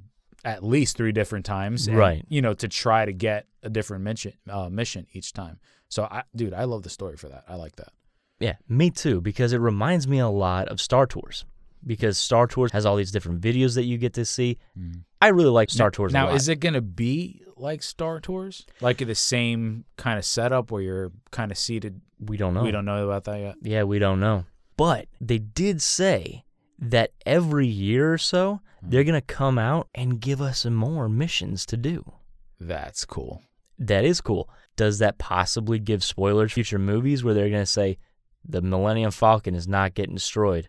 at 0.44 0.62
least 0.62 0.96
three 0.96 1.12
different 1.12 1.44
times, 1.44 1.88
and, 1.88 1.96
Right. 1.96 2.24
You 2.28 2.42
know, 2.42 2.54
to 2.54 2.68
try 2.68 3.04
to 3.04 3.12
get 3.12 3.46
a 3.62 3.70
different 3.70 4.04
mission 4.04 4.32
uh, 4.48 4.68
mission 4.68 5.06
each 5.12 5.32
time. 5.32 5.58
So, 5.88 6.04
I, 6.04 6.24
dude, 6.34 6.54
I 6.54 6.64
love 6.64 6.82
the 6.82 6.90
story 6.90 7.16
for 7.16 7.28
that. 7.28 7.44
I 7.48 7.54
like 7.56 7.76
that. 7.76 7.92
Yeah, 8.38 8.54
me 8.68 8.90
too, 8.90 9.20
because 9.20 9.52
it 9.52 9.58
reminds 9.58 10.06
me 10.06 10.18
a 10.18 10.28
lot 10.28 10.68
of 10.68 10.80
Star 10.80 11.06
Tours. 11.06 11.44
Because 11.84 12.18
Star 12.18 12.46
Tours 12.46 12.72
has 12.72 12.84
all 12.86 12.96
these 12.96 13.10
different 13.12 13.40
videos 13.40 13.74
that 13.74 13.84
you 13.84 13.98
get 13.98 14.14
to 14.14 14.24
see. 14.24 14.58
Mm. 14.78 15.02
I 15.20 15.28
really 15.28 15.50
like 15.50 15.70
Star 15.70 15.90
Tours 15.90 16.12
a 16.12 16.14
Now, 16.14 16.26
lot. 16.26 16.36
is 16.36 16.48
it 16.48 16.60
going 16.60 16.74
to 16.74 16.80
be 16.80 17.42
like 17.56 17.82
Star 17.82 18.20
Tours, 18.20 18.66
like 18.80 18.98
the 18.98 19.14
same 19.14 19.84
kind 19.96 20.18
of 20.18 20.24
setup 20.24 20.70
where 20.70 20.82
you're 20.82 21.12
kind 21.30 21.50
of 21.50 21.58
seated? 21.58 22.00
we 22.18 22.36
don't 22.36 22.54
know. 22.54 22.62
We 22.62 22.70
don't 22.70 22.84
know 22.84 23.04
about 23.04 23.24
that 23.24 23.40
yet. 23.40 23.56
Yeah, 23.62 23.82
we 23.84 23.98
don't 23.98 24.20
know. 24.20 24.44
But 24.76 25.08
they 25.20 25.38
did 25.38 25.80
say 25.82 26.44
that 26.78 27.12
every 27.24 27.66
year 27.66 28.12
or 28.12 28.18
so, 28.18 28.60
hmm. 28.80 28.90
they're 28.90 29.04
going 29.04 29.20
to 29.20 29.20
come 29.20 29.58
out 29.58 29.88
and 29.94 30.20
give 30.20 30.40
us 30.40 30.60
some 30.60 30.74
more 30.74 31.08
missions 31.08 31.66
to 31.66 31.76
do. 31.76 32.12
That's 32.58 33.04
cool. 33.04 33.42
That 33.78 34.04
is 34.04 34.20
cool. 34.20 34.48
Does 34.76 34.98
that 34.98 35.18
possibly 35.18 35.78
give 35.78 36.04
spoilers 36.04 36.52
future 36.52 36.78
movies 36.78 37.22
where 37.24 37.34
they're 37.34 37.50
going 37.50 37.62
to 37.62 37.66
say 37.66 37.98
the 38.44 38.62
Millennium 38.62 39.10
Falcon 39.10 39.54
is 39.54 39.68
not 39.68 39.94
getting 39.94 40.14
destroyed? 40.14 40.68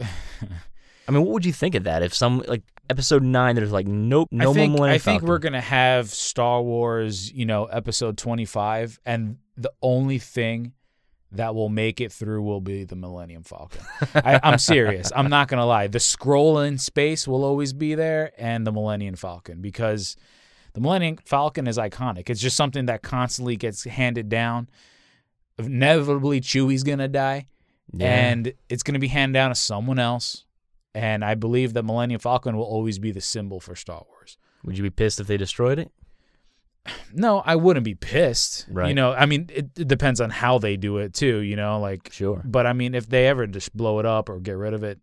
I 1.08 1.10
mean, 1.12 1.22
what 1.22 1.32
would 1.32 1.44
you 1.44 1.52
think 1.52 1.74
of 1.74 1.84
that 1.84 2.02
if 2.02 2.14
some 2.14 2.42
like 2.46 2.62
episode 2.88 3.22
9 3.22 3.56
there's 3.56 3.72
like 3.72 3.86
nope, 3.86 4.28
no 4.30 4.50
I 4.50 4.54
think, 4.54 4.70
more 4.70 4.78
Millennium 4.78 4.94
I 4.94 4.98
think 4.98 5.20
Falcon. 5.20 5.28
we're 5.28 5.38
gonna 5.38 5.60
have 5.60 6.08
Star 6.10 6.62
Wars, 6.62 7.32
you 7.32 7.46
know, 7.46 7.64
episode 7.66 8.16
twenty 8.18 8.44
five, 8.44 8.98
and 9.04 9.38
the 9.56 9.72
only 9.82 10.18
thing 10.18 10.72
that 11.32 11.54
will 11.54 11.70
make 11.70 12.00
it 12.00 12.12
through 12.12 12.42
will 12.42 12.60
be 12.60 12.84
the 12.84 12.94
Millennium 12.96 13.42
Falcon. 13.42 13.80
I, 14.14 14.38
I'm 14.42 14.58
serious. 14.58 15.10
I'm 15.16 15.30
not 15.30 15.48
gonna 15.48 15.66
lie. 15.66 15.86
The 15.86 16.00
scroll 16.00 16.58
in 16.58 16.78
space 16.78 17.26
will 17.26 17.44
always 17.44 17.72
be 17.72 17.94
there, 17.94 18.32
and 18.38 18.66
the 18.66 18.72
Millennium 18.72 19.16
Falcon 19.16 19.60
because 19.60 20.16
the 20.74 20.80
Millennium 20.80 21.18
Falcon 21.24 21.66
is 21.66 21.78
iconic. 21.78 22.30
It's 22.30 22.40
just 22.40 22.56
something 22.56 22.86
that 22.86 23.02
constantly 23.02 23.56
gets 23.56 23.84
handed 23.84 24.28
down. 24.28 24.68
Inevitably, 25.58 26.40
Chewie's 26.40 26.82
gonna 26.82 27.08
die, 27.08 27.46
Yeah. 27.92 28.06
and 28.30 28.52
it's 28.68 28.82
gonna 28.82 28.98
be 28.98 29.08
handed 29.08 29.34
down 29.34 29.50
to 29.50 29.54
someone 29.54 29.98
else. 29.98 30.44
And 30.94 31.24
I 31.24 31.34
believe 31.34 31.72
that 31.72 31.84
Millennium 31.84 32.20
Falcon 32.20 32.56
will 32.56 32.64
always 32.64 32.98
be 32.98 33.12
the 33.12 33.20
symbol 33.20 33.60
for 33.60 33.74
Star 33.74 34.04
Wars. 34.10 34.36
Would 34.64 34.76
you 34.76 34.82
be 34.82 34.90
pissed 34.90 35.20
if 35.20 35.26
they 35.26 35.36
destroyed 35.36 35.78
it? 35.78 35.90
No, 37.14 37.42
I 37.44 37.56
wouldn't 37.56 37.84
be 37.84 37.94
pissed. 37.94 38.66
Right. 38.70 38.88
You 38.88 38.94
know, 38.94 39.12
I 39.12 39.26
mean, 39.26 39.48
it, 39.52 39.70
it 39.78 39.86
depends 39.86 40.20
on 40.20 40.30
how 40.30 40.58
they 40.58 40.76
do 40.76 40.96
it 40.96 41.12
too. 41.14 41.38
You 41.40 41.56
know, 41.56 41.78
like 41.78 42.10
Sure. 42.12 42.42
But 42.44 42.66
I 42.66 42.72
mean, 42.72 42.94
if 42.94 43.06
they 43.08 43.26
ever 43.28 43.46
just 43.46 43.76
blow 43.76 43.98
it 43.98 44.06
up 44.06 44.28
or 44.28 44.40
get 44.40 44.56
rid 44.56 44.72
of 44.74 44.82
it, 44.82 44.98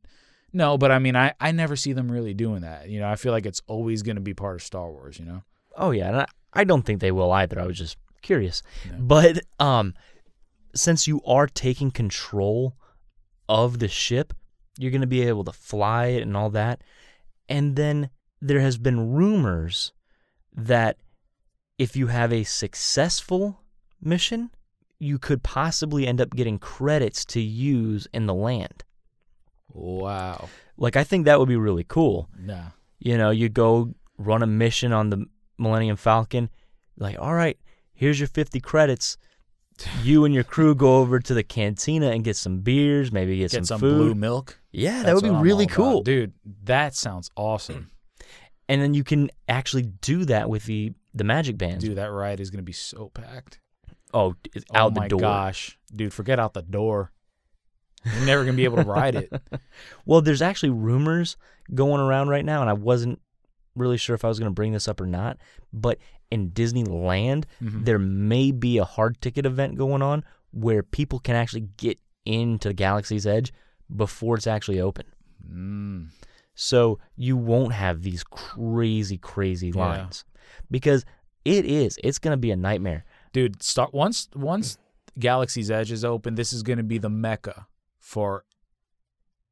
no. 0.52 0.78
But 0.78 0.92
I 0.92 1.00
mean, 1.00 1.16
I 1.16 1.34
I 1.40 1.52
never 1.52 1.76
see 1.76 1.94
them 1.94 2.12
really 2.12 2.34
doing 2.34 2.62
that. 2.62 2.90
You 2.90 3.00
know, 3.00 3.08
I 3.08 3.16
feel 3.16 3.32
like 3.32 3.46
it's 3.46 3.62
always 3.68 4.02
going 4.02 4.16
to 4.16 4.22
be 4.22 4.34
part 4.34 4.56
of 4.56 4.64
Star 4.64 4.90
Wars. 4.90 5.20
You 5.20 5.26
know. 5.26 5.44
Oh 5.78 5.92
yeah, 5.92 6.08
and 6.10 6.18
I, 6.18 6.26
I 6.54 6.64
don't 6.64 6.82
think 6.82 7.00
they 7.00 7.12
will 7.12 7.32
either. 7.32 7.60
I 7.60 7.66
was 7.66 7.78
just 7.78 7.98
curious. 8.22 8.62
But 8.98 9.40
um 9.60 9.94
since 10.80 11.08
you 11.08 11.22
are 11.26 11.48
taking 11.48 11.92
control 11.92 12.76
of 13.48 13.80
the 13.80 13.88
ship, 13.88 14.34
you're 14.78 14.92
going 14.92 15.02
to 15.02 15.08
be 15.08 15.24
able 15.24 15.44
to 15.44 15.52
fly 15.52 16.08
it 16.08 16.22
and 16.22 16.38
all 16.38 16.50
that. 16.52 16.82
And 17.48 17.76
then 17.76 18.10
there 18.42 18.62
has 18.62 18.78
been 18.78 19.12
rumors 19.12 19.92
that 20.54 20.98
if 21.78 21.96
you 21.96 22.08
have 22.08 22.32
a 22.32 22.44
successful 22.44 23.62
mission, 24.02 24.52
you 25.00 25.18
could 25.18 25.44
possibly 25.44 26.06
end 26.06 26.22
up 26.22 26.36
getting 26.36 26.60
credits 26.60 27.26
to 27.26 27.42
use 27.42 28.08
in 28.14 28.26
the 28.26 28.34
land. 28.34 28.84
Wow. 29.74 30.50
Like 30.78 30.96
I 30.96 31.04
think 31.04 31.26
that 31.26 31.40
would 31.40 31.50
be 31.50 31.56
really 31.56 31.86
cool. 31.88 32.30
Nah. 32.38 32.72
You 33.00 33.18
know, 33.18 33.30
you 33.30 33.50
go 33.50 33.94
run 34.18 34.44
a 34.44 34.48
mission 34.48 34.92
on 34.92 35.10
the 35.10 35.26
Millennium 35.58 35.96
Falcon, 35.96 36.50
like, 36.98 37.18
all 37.20 37.34
right, 37.34 37.58
here's 37.94 38.20
your 38.20 38.28
50 38.28 38.60
credits. 38.60 39.18
You 40.04 40.26
and 40.26 40.34
your 40.34 40.44
crew 40.44 40.76
go 40.76 40.98
over 40.98 41.20
to 41.20 41.34
the 41.34 41.44
cantina 41.44 42.12
and 42.12 42.24
get 42.24 42.36
some 42.36 42.60
beers, 42.60 43.12
maybe 43.12 43.38
get, 43.38 43.52
Get 43.52 43.66
some 43.66 43.80
food. 43.80 43.98
blue 43.98 44.16
milk. 44.16 44.60
Yeah, 44.72 45.04
that 45.04 45.16
would 45.16 45.24
be 45.24 45.30
really 45.30 45.66
about. 45.66 45.76
cool. 45.76 46.02
dude. 46.04 46.34
That 46.64 46.96
sounds 46.96 47.30
awesome. 47.36 47.92
And 48.68 48.82
then 48.82 48.94
you 48.94 49.04
can 49.04 49.30
actually 49.48 49.84
do 50.02 50.26
that 50.26 50.50
with 50.50 50.66
the 50.66 50.94
the 51.14 51.24
magic 51.24 51.58
bands. 51.58 51.84
Dude, 51.84 51.98
that 51.98 52.12
ride 52.12 52.40
is 52.40 52.50
gonna 52.52 52.62
be 52.64 52.72
so 52.74 53.10
packed. 53.10 53.60
Oh, 54.14 54.36
it's 54.54 54.66
oh 54.74 54.78
out 54.78 54.94
the 54.96 55.08
door. 55.08 55.20
gosh, 55.20 55.78
dude, 55.94 56.14
forget 56.14 56.40
out 56.40 56.54
the 56.54 56.62
door. 56.62 57.12
You're 58.06 58.26
never 58.26 58.46
gonna 58.46 58.58
be 58.58 58.64
able 58.66 58.78
to 58.78 58.84
ride 58.84 59.16
it. 59.16 59.32
Well, 60.06 60.22
there's 60.22 60.42
actually 60.42 60.70
rumors 60.72 61.38
going 61.74 62.02
around 62.02 62.30
right 62.30 62.44
now, 62.46 62.62
and 62.62 62.70
I 62.70 62.74
wasn't 62.74 63.20
really 63.76 63.98
sure 63.98 64.16
if 64.16 64.26
I 64.26 64.28
was 64.28 64.40
going 64.40 64.50
to 64.50 64.54
bring 64.56 64.72
this 64.74 64.88
up 64.88 65.00
or 65.00 65.06
not. 65.06 65.38
But 65.72 66.00
in 66.32 66.52
Disneyland, 66.52 67.46
Mhm. 67.62 67.86
there 67.86 68.00
may 68.00 68.52
be 68.52 68.78
a 68.78 68.86
hard 68.86 69.20
ticket 69.22 69.46
event 69.46 69.76
going 69.78 70.02
on 70.02 70.24
where 70.52 70.84
people 70.84 71.20
can 71.20 71.36
actually 71.36 71.68
get 71.78 72.00
into 72.26 72.74
Galaxy's 72.74 73.26
Edge 73.26 73.52
before 73.96 74.36
it's 74.36 74.48
actually 74.48 74.80
open. 74.80 75.06
Mm. 75.50 76.10
So 76.54 77.00
you 77.16 77.38
won't 77.38 77.74
have 77.74 78.02
these 78.04 78.24
crazy, 78.24 79.18
crazy 79.18 79.70
Yeah. 79.70 79.80
lines 79.86 80.26
because 80.70 81.06
it 81.46 81.66
is. 81.66 81.98
It's 82.04 82.20
going 82.20 82.34
to 82.34 82.38
be 82.38 82.52
a 82.52 82.56
nightmare. 82.58 83.06
dude 83.32 83.62
start 83.62 83.94
once 83.94 84.28
once 84.36 84.80
galaxy's 85.20 85.70
edge 85.70 85.92
is 85.92 86.04
open 86.04 86.34
this 86.34 86.52
is 86.52 86.64
going 86.64 86.78
to 86.78 86.84
be 86.84 86.98
the 86.98 87.10
mecca 87.12 87.68
for 88.00 88.44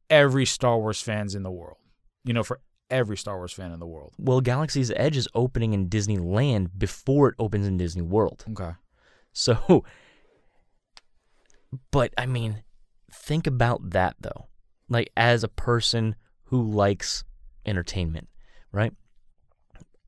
every 0.09 0.45
star 0.45 0.79
wars 0.79 0.99
fans 1.01 1.35
in 1.35 1.43
the 1.43 1.51
world 1.51 1.77
you 2.23 2.33
know 2.33 2.41
for 2.43 2.59
every 2.89 3.17
star 3.17 3.37
wars 3.37 3.53
fan 3.53 3.71
in 3.71 3.79
the 3.79 3.87
world 3.87 4.13
Well, 4.17 4.41
Galaxy's 4.41 4.91
Edge 4.95 5.17
is 5.17 5.27
opening 5.33 5.73
in 5.73 5.89
Disneyland 5.89 6.69
before 6.77 7.29
it 7.29 7.35
opens 7.39 7.67
in 7.67 7.77
Disney 7.77 8.01
World. 8.01 8.45
okay 8.51 8.71
So, 9.33 9.83
but 11.91 12.13
I 12.17 12.25
mean, 12.25 12.63
think 13.11 13.47
about 13.47 13.91
that 13.91 14.15
though. 14.19 14.47
Like, 14.89 15.11
as 15.17 15.43
a 15.43 15.49
person 15.49 16.15
who 16.45 16.61
likes 16.61 17.25
entertainment, 17.65 18.29
right? 18.71 18.93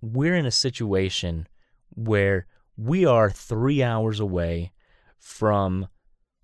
We're 0.01 0.35
in 0.35 0.45
a 0.45 0.51
situation 0.51 1.47
where 1.89 2.47
we 2.77 3.05
are 3.05 3.29
three 3.29 3.83
hours 3.83 4.21
away 4.21 4.71
from 5.17 5.87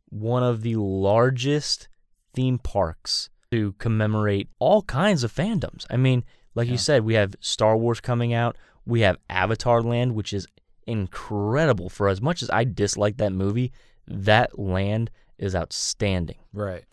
one 0.10 0.44
of 0.44 0.62
the 0.62 0.76
largest 0.76 1.88
theme 2.34 2.58
parks 2.58 3.30
to 3.56 3.74
commemorate 3.74 4.50
all 4.60 4.82
kinds 4.82 5.24
of 5.24 5.34
fandoms. 5.34 5.86
I 5.90 5.98
mean, 5.98 6.24
like 6.56 6.68
you 6.68 6.78
said, 6.78 7.04
we 7.06 7.14
have 7.14 7.36
Star 7.40 7.78
Wars 7.78 8.02
coming 8.02 8.34
out, 8.34 8.58
we 8.86 9.02
have 9.02 9.18
Avatar 9.30 9.82
Land, 9.82 10.14
which 10.16 10.34
is 10.34 10.46
incredible 10.88 11.90
for 11.90 12.08
as 12.10 12.22
much 12.22 12.42
as 12.42 12.50
I 12.50 12.64
dislike 12.66 13.18
that 13.18 13.32
movie, 13.32 13.72
that 14.08 14.60
land 14.60 15.10
is 15.38 15.56
outstanding. 15.56 16.38
right 16.54 16.84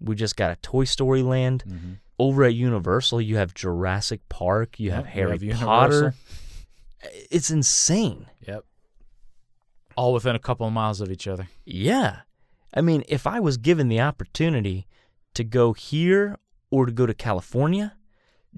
We 0.00 0.14
just 0.14 0.36
got 0.36 0.50
a 0.50 0.56
Toy 0.56 0.84
Story 0.84 1.22
land. 1.22 1.64
Mm-hmm. 1.66 1.92
Over 2.20 2.44
at 2.44 2.54
Universal, 2.54 3.20
you 3.20 3.36
have 3.36 3.54
Jurassic 3.54 4.20
Park, 4.28 4.80
you 4.80 4.90
have 4.90 5.06
Yep, 5.06 5.14
we 5.14 5.20
Harry 5.20 5.48
have 5.50 5.60
Potter. 5.60 5.94
Universal. 5.94 6.20
It's 7.30 7.50
insane. 7.50 8.26
yep 8.46 8.64
all 9.96 10.12
within 10.12 10.36
a 10.36 10.38
couple 10.38 10.64
of 10.66 10.72
miles 10.72 11.00
of 11.00 11.10
each 11.10 11.26
other 11.26 11.48
Yeah. 11.64 12.20
I 12.74 12.82
mean, 12.82 13.02
if 13.08 13.26
I 13.26 13.40
was 13.40 13.56
given 13.56 13.88
the 13.88 14.00
opportunity 14.00 14.86
to 15.34 15.44
go 15.44 15.72
here 15.72 16.36
or 16.70 16.86
to 16.86 16.92
go 16.92 17.06
to 17.06 17.14
California, 17.14 17.96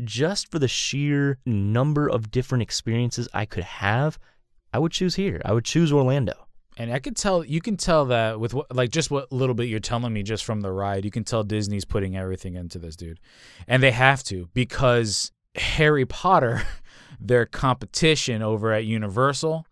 just 0.04 0.50
for 0.50 0.58
the 0.58 0.68
sheer 0.68 1.38
number 1.44 2.08
of 2.08 2.30
different 2.30 2.62
experiences 2.62 3.28
I 3.34 3.44
could 3.44 3.64
have, 3.64 4.18
I 4.72 4.78
would 4.78 4.92
choose 4.92 5.16
here. 5.16 5.42
I 5.44 5.52
would 5.52 5.64
choose 5.64 5.92
Orlando. 5.92 6.46
and 6.78 6.92
i 6.92 6.98
could 7.00 7.16
tell 7.16 7.44
you 7.44 7.60
can 7.60 7.76
tell 7.76 8.06
that 8.06 8.38
with 8.38 8.54
what 8.54 8.74
like 8.74 8.90
just 8.90 9.10
what 9.10 9.30
little 9.32 9.54
bit 9.54 9.64
you're 9.68 9.80
telling 9.80 10.12
me 10.12 10.22
just 10.22 10.44
from 10.44 10.60
the 10.60 10.70
ride 10.70 11.04
you 11.04 11.10
can 11.10 11.24
tell 11.24 11.42
disney's 11.42 11.84
putting 11.84 12.16
everything 12.16 12.54
into 12.54 12.78
this 12.78 12.94
dude 12.96 13.18
and 13.66 13.82
they 13.82 13.90
have 13.90 14.22
to 14.22 14.48
because 14.54 15.32
harry 15.56 16.06
potter 16.06 16.62
their 17.20 17.44
competition 17.44 18.40
over 18.40 18.72
at 18.72 18.84
universal 18.84 19.66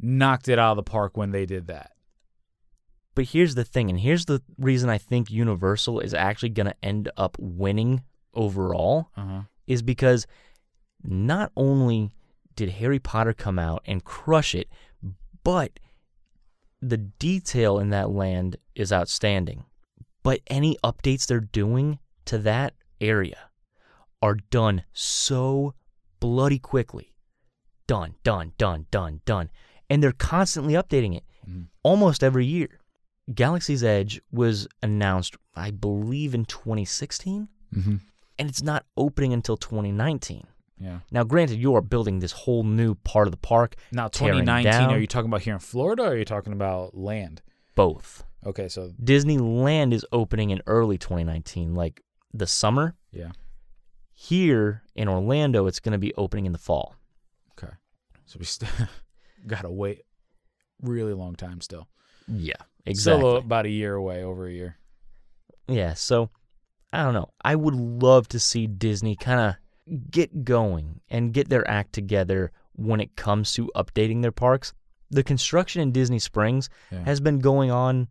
knocked 0.00 0.48
it 0.48 0.58
out 0.58 0.72
of 0.72 0.76
the 0.76 0.82
park 0.90 1.16
when 1.16 1.30
they 1.30 1.46
did 1.46 1.68
that 1.68 1.92
But 3.14 3.26
here's 3.26 3.54
the 3.54 3.64
thing, 3.64 3.90
and 3.90 4.00
here's 4.00 4.24
the 4.24 4.42
reason 4.58 4.90
I 4.90 4.98
think 4.98 5.30
Universal 5.30 6.00
is 6.00 6.14
actually 6.14 6.48
going 6.48 6.66
to 6.66 6.74
end 6.82 7.10
up 7.16 7.36
winning 7.38 8.02
overall 8.34 9.10
uh-huh 9.16 9.42
is 9.66 9.82
because 9.82 10.26
not 11.02 11.52
only 11.56 12.10
did 12.56 12.70
Harry 12.70 12.98
Potter 12.98 13.32
come 13.32 13.58
out 13.58 13.82
and 13.86 14.04
crush 14.04 14.54
it, 14.54 14.68
but 15.42 15.78
the 16.80 16.98
detail 16.98 17.78
in 17.78 17.90
that 17.90 18.10
land 18.10 18.56
is 18.74 18.92
outstanding. 18.92 19.64
But 20.22 20.40
any 20.46 20.76
updates 20.84 21.26
they're 21.26 21.40
doing 21.40 21.98
to 22.26 22.38
that 22.38 22.74
area 23.00 23.38
are 24.22 24.36
done 24.50 24.84
so 24.92 25.74
bloody 26.20 26.58
quickly. 26.58 27.14
Done, 27.86 28.14
done, 28.22 28.52
done, 28.56 28.86
done, 28.90 29.20
done. 29.26 29.50
And 29.90 30.02
they're 30.02 30.12
constantly 30.12 30.74
updating 30.74 31.16
it 31.16 31.24
almost 31.82 32.22
every 32.22 32.46
year. 32.46 32.80
Galaxy's 33.32 33.82
Edge 33.82 34.20
was 34.30 34.68
announced, 34.82 35.36
I 35.54 35.70
believe, 35.70 36.34
in 36.34 36.44
2016 36.44 37.48
mm-hmm. 37.74 37.96
and 38.38 38.48
it's 38.48 38.62
not 38.62 38.84
opening 38.96 39.32
until 39.32 39.56
2019. 39.56 40.46
yeah 40.78 40.98
Now, 41.10 41.24
granted, 41.24 41.58
you 41.58 41.74
are 41.74 41.80
building 41.80 42.18
this 42.18 42.32
whole 42.32 42.64
new 42.64 42.94
part 42.96 43.26
of 43.26 43.30
the 43.30 43.38
park. 43.38 43.76
Now, 43.92 44.08
tearing 44.08 44.40
2019, 44.40 44.72
down. 44.72 44.94
are 44.94 44.98
you 44.98 45.06
talking 45.06 45.30
about 45.30 45.42
here 45.42 45.54
in 45.54 45.60
Florida 45.60 46.02
or 46.04 46.08
are 46.08 46.16
you 46.16 46.24
talking 46.24 46.52
about 46.52 46.96
land? 46.96 47.42
Both. 47.74 48.24
Okay, 48.46 48.68
so 48.68 48.92
Disneyland 49.02 49.92
is 49.92 50.04
opening 50.12 50.50
in 50.50 50.60
early 50.66 50.98
2019, 50.98 51.74
like 51.74 52.02
the 52.32 52.46
summer. 52.46 52.94
yeah. 53.12 53.32
Here 54.16 54.84
in 54.94 55.08
Orlando, 55.08 55.66
it's 55.66 55.80
going 55.80 55.92
to 55.92 55.98
be 55.98 56.14
opening 56.14 56.46
in 56.46 56.52
the 56.52 56.58
fall. 56.58 56.94
Okay. 57.52 57.72
So 58.26 58.38
we 58.38 58.44
still 58.44 58.68
got 59.46 59.62
to 59.62 59.70
wait 59.70 60.02
really 60.80 61.12
long 61.12 61.34
time 61.34 61.60
still. 61.60 61.88
Yeah, 62.28 62.62
Still 62.92 63.36
about 63.36 63.66
a 63.66 63.70
year 63.70 63.94
away, 63.94 64.22
over 64.22 64.46
a 64.46 64.52
year. 64.52 64.76
Yeah, 65.68 65.94
so 65.94 66.30
I 66.92 67.02
don't 67.02 67.14
know. 67.14 67.30
I 67.44 67.56
would 67.56 67.74
love 67.74 68.28
to 68.28 68.38
see 68.38 68.66
Disney 68.66 69.16
kind 69.16 69.40
of 69.40 70.00
get 70.10 70.44
going 70.44 71.00
and 71.08 71.32
get 71.32 71.48
their 71.48 71.68
act 71.68 71.92
together 71.92 72.52
when 72.74 73.00
it 73.00 73.16
comes 73.16 73.52
to 73.54 73.70
updating 73.74 74.22
their 74.22 74.32
parks. 74.32 74.72
The 75.10 75.22
construction 75.22 75.80
in 75.82 75.92
Disney 75.92 76.18
Springs 76.18 76.68
Yeah. 76.90 77.04
has 77.04 77.20
been 77.20 77.38
going 77.38 77.70
on 77.70 78.08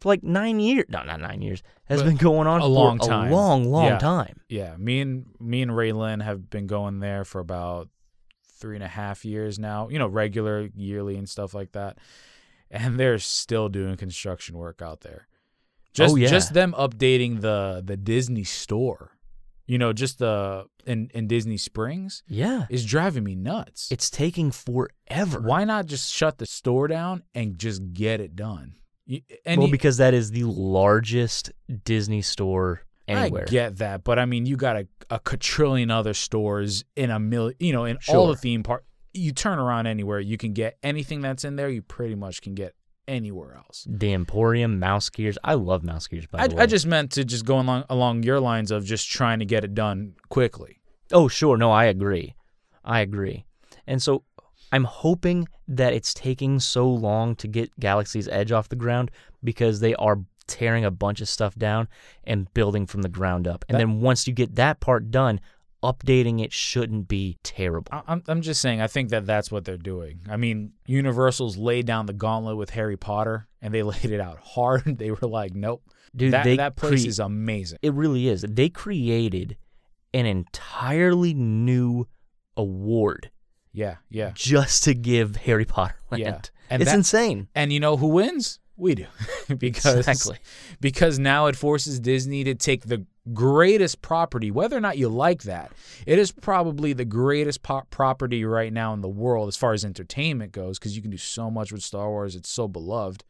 for 0.00 0.08
like 0.08 0.22
nine 0.22 0.58
years. 0.60 0.86
No, 0.88 1.02
not 1.04 1.20
nine 1.20 1.42
years. 1.42 1.62
Has 1.86 2.00
But 2.02 2.08
been 2.08 2.16
going 2.16 2.46
on 2.46 2.60
a 2.60 2.64
for 2.64 2.68
long 2.68 2.98
a 3.00 3.30
long, 3.30 3.64
long 3.70 3.84
Yeah. 3.86 3.98
time. 3.98 4.40
Yeah, 4.48 4.76
me 4.76 5.00
and 5.00 5.26
me 5.40 5.62
and 5.62 5.70
Raylan 5.70 6.22
have 6.22 6.50
been 6.50 6.66
going 6.66 6.98
there 7.00 7.24
for 7.24 7.40
about 7.40 7.88
three 8.58 8.74
and 8.76 8.84
a 8.84 8.88
half 8.88 9.24
years 9.24 9.58
now. 9.58 9.88
You 9.88 9.98
know, 9.98 10.06
regular, 10.08 10.68
yearly, 10.74 11.16
and 11.16 11.28
stuff 11.28 11.54
like 11.54 11.72
that. 11.72 11.98
And 12.76 12.98
they're 13.00 13.18
still 13.18 13.68
doing 13.68 13.96
construction 13.96 14.56
work 14.56 14.82
out 14.82 15.00
there. 15.00 15.26
Oh, 15.28 15.90
just 15.94 16.12
Oh, 16.12 16.16
yeah. 16.16 16.28
just 16.28 16.52
them 16.54 16.74
updating 16.78 17.40
the 17.40 17.82
the 17.84 17.96
Disney 17.96 18.44
store. 18.44 19.12
You 19.66 19.78
know, 19.78 19.92
just 19.92 20.18
the 20.20 20.66
in 20.86 21.10
in 21.14 21.26
Disney 21.26 21.56
Springs 21.56 22.22
Yeah, 22.28 22.66
is 22.70 22.84
driving 22.86 23.24
me 23.24 23.34
nuts. 23.34 23.88
it's 23.90 24.10
taking 24.10 24.50
forever. 24.52 25.40
Why 25.40 25.64
not 25.64 25.86
just 25.86 26.12
shut 26.12 26.38
the 26.38 26.46
store 26.46 26.86
down 26.86 27.22
and 27.34 27.58
just 27.58 27.92
get 27.92 28.20
it 28.20 28.36
done? 28.36 28.74
And 29.44 29.60
well, 29.62 29.70
because 29.70 29.96
that 29.96 30.14
is 30.14 30.30
the 30.32 30.44
largest 30.44 31.50
Disney 31.84 32.22
store 32.22 32.82
anywhere. 33.08 33.44
I 33.46 33.50
get 33.50 33.76
that, 33.78 34.04
but 34.04 34.18
I 34.18 34.24
mean, 34.26 34.46
you 34.46 34.56
got 34.56 34.76
a, 34.76 34.86
a 35.10 35.18
quadrillion 35.20 35.90
other 35.90 36.12
stores 36.14 36.84
in 36.96 37.10
a 37.10 37.18
million, 37.18 37.56
you 37.58 37.72
know, 37.72 37.84
in 37.86 37.98
all 38.08 38.26
the 38.28 38.36
theme 38.36 38.62
park. 38.62 38.84
You 39.16 39.32
turn 39.32 39.58
around 39.58 39.86
anywhere, 39.86 40.20
you 40.20 40.36
can 40.36 40.52
get 40.52 40.76
anything 40.82 41.20
that's 41.20 41.44
in 41.44 41.56
there. 41.56 41.68
You 41.68 41.82
pretty 41.82 42.14
much 42.14 42.42
can 42.42 42.54
get 42.54 42.74
anywhere 43.08 43.54
else. 43.56 43.86
the 43.88 44.12
Emporium, 44.12 44.78
Mouse 44.80 45.08
Gears. 45.10 45.38
I 45.44 45.54
love 45.54 45.84
Mouse 45.84 46.06
Gears. 46.08 46.26
By 46.26 46.40
I, 46.40 46.48
the 46.48 46.56
way, 46.56 46.62
I 46.64 46.66
just 46.66 46.86
meant 46.86 47.12
to 47.12 47.24
just 47.24 47.44
go 47.44 47.58
along 47.60 47.84
along 47.88 48.24
your 48.24 48.40
lines 48.40 48.70
of 48.70 48.84
just 48.84 49.08
trying 49.10 49.38
to 49.38 49.44
get 49.44 49.64
it 49.64 49.74
done 49.74 50.14
quickly. 50.28 50.80
Oh, 51.12 51.28
sure. 51.28 51.56
No, 51.56 51.70
I 51.70 51.84
agree. 51.84 52.34
I 52.84 53.00
agree. 53.00 53.44
And 53.86 54.02
so 54.02 54.24
I'm 54.72 54.84
hoping 54.84 55.46
that 55.68 55.92
it's 55.92 56.12
taking 56.12 56.58
so 56.58 56.88
long 56.88 57.36
to 57.36 57.46
get 57.48 57.78
Galaxy's 57.78 58.26
Edge 58.28 58.50
off 58.52 58.68
the 58.68 58.76
ground 58.76 59.10
because 59.44 59.78
they 59.80 59.94
are 59.94 60.18
tearing 60.48 60.84
a 60.84 60.90
bunch 60.90 61.20
of 61.20 61.28
stuff 61.28 61.54
down 61.56 61.86
and 62.24 62.52
building 62.54 62.86
from 62.86 63.02
the 63.02 63.08
ground 63.08 63.46
up. 63.48 63.64
And 63.68 63.74
That- 63.76 63.78
then 63.80 64.00
once 64.00 64.26
you 64.26 64.32
get 64.34 64.56
that 64.56 64.80
part 64.80 65.10
done, 65.12 65.40
updating 65.82 66.42
it 66.42 66.52
shouldn't 66.52 67.06
be 67.08 67.36
terrible. 67.42 67.88
I- 67.92 68.02
I'm 68.08 68.22
I'm 68.26 68.40
just 68.42 68.60
saying. 68.60 68.80
I 68.80 68.86
think 68.86 69.10
that 69.10 69.26
that's 69.26 69.50
what 69.50 69.64
they're 69.64 69.76
doing. 69.76 70.20
I 70.28 70.36
mean, 70.36 70.72
Universal's 70.86 71.56
laid 71.56 71.86
down 71.86 72.06
the 72.06 72.12
gauntlet 72.12 72.56
with 72.56 72.70
Harry 72.70 72.96
Potter, 72.96 73.48
and 73.62 73.72
they 73.74 73.82
laid 73.92 74.04
it 74.06 74.20
out 74.20 74.38
hard. 74.42 74.98
They 74.98 75.10
were 75.10 75.28
like, 75.28 75.54
nope, 75.54 75.82
Dude, 76.14 76.32
that 76.32 76.44
that 76.56 76.76
place 76.76 77.02
cre- 77.04 77.08
is 77.08 77.18
amazing. 77.18 77.78
It 77.82 77.92
really 77.94 78.28
is. 78.28 78.42
They 78.48 78.68
created 78.68 79.56
an 80.14 80.24
entirely 80.26 81.34
new 81.34 82.06
award 82.56 83.30
Yeah, 83.72 83.96
yeah. 84.08 84.32
just 84.34 84.84
to 84.84 84.94
give 84.94 85.36
Harry 85.36 85.64
Potter 85.66 85.96
Land. 86.10 86.22
Yeah. 86.22 86.40
And 86.70 86.82
it's 86.82 86.90
that- 86.90 86.96
insane. 86.96 87.48
And 87.54 87.72
you 87.72 87.80
know 87.80 87.96
who 87.96 88.08
wins? 88.08 88.58
We 88.78 88.94
do. 88.94 89.06
because 89.58 90.06
Exactly. 90.06 90.38
because 90.80 91.18
now 91.18 91.46
it 91.46 91.56
forces 91.56 92.00
Disney 92.00 92.44
to 92.44 92.54
take 92.54 92.84
the 92.86 93.06
greatest 93.32 94.02
property, 94.02 94.50
whether 94.50 94.76
or 94.76 94.80
not 94.80 94.98
you 94.98 95.08
like 95.08 95.42
that. 95.44 95.72
It 96.06 96.18
is 96.18 96.32
probably 96.32 96.92
the 96.92 97.04
greatest 97.04 97.62
po- 97.62 97.82
property 97.90 98.44
right 98.44 98.72
now 98.72 98.92
in 98.94 99.00
the 99.00 99.08
world 99.08 99.48
as 99.48 99.56
far 99.56 99.72
as 99.72 99.84
entertainment 99.84 100.52
goes 100.52 100.78
because 100.78 100.94
you 100.96 101.02
can 101.02 101.10
do 101.10 101.16
so 101.16 101.50
much 101.50 101.72
with 101.72 101.82
Star 101.82 102.08
Wars. 102.08 102.36
It's 102.36 102.50
so 102.50 102.68
beloved. 102.68 103.24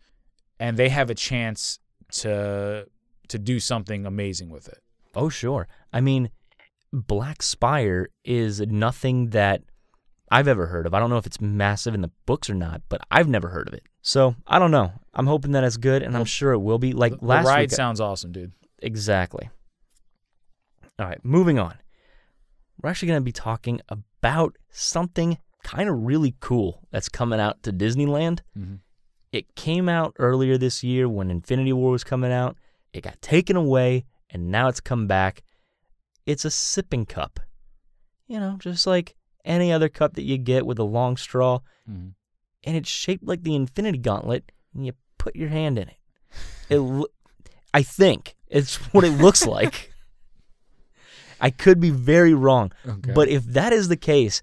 And 0.60 0.76
they 0.76 0.88
have 0.88 1.10
a 1.10 1.14
chance 1.14 1.78
to 2.12 2.86
to 3.28 3.38
do 3.38 3.58
something 3.58 4.06
amazing 4.06 4.48
with 4.50 4.68
it. 4.68 4.78
Oh, 5.14 5.28
sure. 5.28 5.66
I 5.92 6.00
mean, 6.00 6.30
Black 6.92 7.42
Spire 7.42 8.08
is 8.24 8.60
nothing 8.60 9.30
that 9.30 9.62
I've 10.30 10.46
ever 10.48 10.66
heard 10.66 10.86
of. 10.86 10.94
I 10.94 11.00
don't 11.00 11.10
know 11.10 11.16
if 11.16 11.26
it's 11.26 11.40
massive 11.40 11.94
in 11.94 12.02
the 12.02 12.10
books 12.26 12.48
or 12.48 12.54
not, 12.54 12.82
but 12.88 13.00
I've 13.10 13.28
never 13.28 13.48
heard 13.48 13.66
of 13.68 13.74
it. 13.74 13.82
So 14.02 14.36
I 14.46 14.58
don't 14.60 14.70
know. 14.70 14.92
I'm 15.14 15.26
hoping 15.26 15.52
that 15.52 15.64
it's 15.64 15.76
good, 15.76 16.02
and 16.02 16.16
I'm 16.16 16.24
sure 16.24 16.52
it 16.52 16.58
will 16.58 16.78
be. 16.78 16.92
Like 16.92 17.12
The- 17.14 17.18
the 17.18 17.24
last 17.26 17.46
ride 17.46 17.60
week, 17.62 17.72
uh, 17.72 17.76
sounds 17.76 18.00
awesome, 18.00 18.30
dude. 18.32 18.52
exactly. 18.80 19.48
All 20.98 21.06
right, 21.06 21.22
moving 21.24 21.58
on. 21.58 21.74
We're 22.80 22.90
actually 22.90 23.08
going 23.08 23.20
to 23.20 23.24
be 23.24 23.32
talking 23.32 23.80
about 23.88 24.56
something 24.70 25.38
kind 25.62 25.88
of 25.88 26.02
really 26.02 26.34
cool 26.40 26.82
that's 26.90 27.08
coming 27.08 27.40
out 27.40 27.62
to 27.64 27.72
Disneyland. 27.72 28.40
Mhm. 28.56 28.80
It 29.32 29.54
came 29.56 29.88
out 29.88 30.14
earlier 30.18 30.56
this 30.56 30.82
year 30.84 31.08
when 31.08 31.30
Infinity 31.30 31.72
War 31.72 31.90
was 31.90 32.04
coming 32.04 32.32
out. 32.32 32.56
It 32.92 33.02
got 33.02 33.20
taken 33.20 33.56
away, 33.56 34.04
and 34.30 34.50
now 34.50 34.68
it's 34.68 34.80
come 34.80 35.06
back. 35.06 35.42
It's 36.24 36.44
a 36.44 36.50
sipping 36.50 37.04
cup. 37.04 37.40
You 38.26 38.40
know, 38.40 38.56
just 38.58 38.86
like 38.86 39.16
any 39.44 39.72
other 39.72 39.88
cup 39.88 40.14
that 40.14 40.22
you 40.24 40.38
get 40.38 40.66
with 40.66 40.78
a 40.78 40.84
long 40.84 41.16
straw. 41.16 41.60
Mhm. 41.90 42.14
And 42.64 42.76
it's 42.76 42.88
shaped 42.88 43.24
like 43.24 43.42
the 43.42 43.54
Infinity 43.54 43.98
Gauntlet, 43.98 44.50
and 44.74 44.86
you 44.86 44.92
put 45.18 45.36
your 45.36 45.48
hand 45.50 45.78
in 45.78 45.88
it. 45.88 45.96
It, 46.70 46.78
lo- 46.78 47.06
I 47.74 47.82
think 47.82 48.36
it's 48.48 48.76
what 48.94 49.04
it 49.04 49.10
looks 49.20 49.46
like. 49.46 49.92
I 51.40 51.50
could 51.50 51.80
be 51.80 51.90
very 51.90 52.34
wrong, 52.34 52.72
Okay. 52.86 53.12
but 53.12 53.28
if 53.28 53.44
that 53.44 53.72
is 53.72 53.88
the 53.88 53.96
case, 53.96 54.42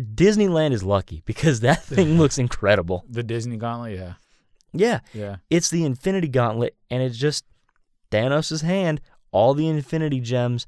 Disneyland 0.00 0.72
is 0.72 0.82
lucky 0.82 1.22
because 1.26 1.60
that 1.60 1.82
thing 1.84 2.16
looks 2.18 2.38
incredible. 2.38 3.04
The 3.08 3.22
Disney 3.22 3.56
Gauntlet, 3.56 3.98
yeah. 3.98 4.14
Yeah, 4.72 5.00
Yeah. 5.12 5.36
it's 5.50 5.68
the 5.70 5.84
Infinity 5.84 6.28
Gauntlet, 6.28 6.76
and 6.90 7.02
it's 7.02 7.18
just 7.18 7.44
Thanos' 8.10 8.62
hand, 8.62 9.00
all 9.32 9.52
the 9.54 9.68
Infinity 9.68 10.20
Gems, 10.20 10.66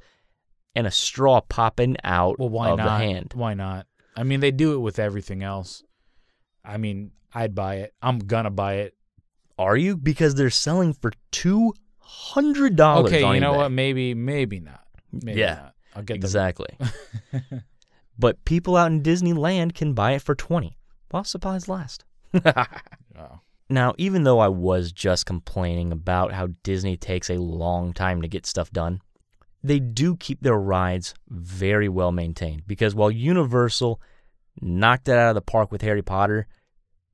and 0.74 0.86
a 0.86 0.90
straw 0.90 1.40
popping 1.40 1.96
out 2.04 2.38
Well, 2.38 2.48
why 2.48 2.70
of 2.70 2.78
not? 2.78 2.84
the 2.98 3.04
hand. 3.06 3.32
Why 3.34 3.54
not? 3.54 3.86
I 4.16 4.22
mean, 4.24 4.40
they 4.40 4.50
do 4.50 4.74
it 4.74 4.78
with 4.78 4.98
everything 4.98 5.42
else. 5.42 5.82
I 6.64 6.76
mean, 6.76 7.12
I'd 7.34 7.54
buy 7.54 7.76
it. 7.76 7.94
I'm 8.02 8.18
gonna 8.18 8.50
buy 8.50 8.74
it. 8.74 8.94
Are 9.58 9.76
you? 9.76 9.96
Because 9.96 10.34
they're 10.34 10.50
selling 10.50 10.92
for 10.92 11.12
two 11.30 11.72
hundred 12.12 12.76
dollars. 12.76 13.12
Okay, 13.12 13.20
you 13.34 13.40
know 13.40 13.52
eBay. 13.52 13.56
what? 13.56 13.72
Maybe, 13.72 14.14
maybe 14.14 14.60
not. 14.60 14.84
Maybe 15.12 15.40
Yeah, 15.40 15.54
not. 15.54 15.74
I'll 15.96 16.02
get 16.02 16.16
exactly. 16.16 16.68
but 18.18 18.44
people 18.44 18.76
out 18.76 18.90
in 18.90 19.02
Disneyland 19.02 19.74
can 19.74 19.94
buy 19.94 20.12
it 20.12 20.22
for 20.22 20.34
twenty 20.34 20.76
while 21.10 21.24
supplies 21.24 21.68
last. 21.68 22.04
Oh. 23.14 23.40
Now, 23.68 23.92
even 23.98 24.24
though 24.24 24.38
I 24.38 24.48
was 24.48 24.90
just 24.90 25.26
complaining 25.26 25.92
about 25.92 26.32
how 26.32 26.48
Disney 26.62 26.96
takes 26.96 27.28
a 27.28 27.34
long 27.34 27.92
time 27.92 28.22
to 28.22 28.28
get 28.28 28.46
stuff 28.46 28.70
done, 28.70 29.02
they 29.62 29.78
do 29.80 30.16
keep 30.16 30.40
their 30.40 30.58
rides 30.58 31.12
very 31.28 31.90
well 31.90 32.10
maintained. 32.10 32.66
Because 32.66 32.94
while 32.94 33.10
Universal 33.10 34.00
knocked 34.62 35.08
it 35.08 35.12
out 35.18 35.28
of 35.28 35.34
the 35.34 35.42
park 35.42 35.70
with 35.70 35.82
Harry 35.82 36.00
Potter, 36.02 36.46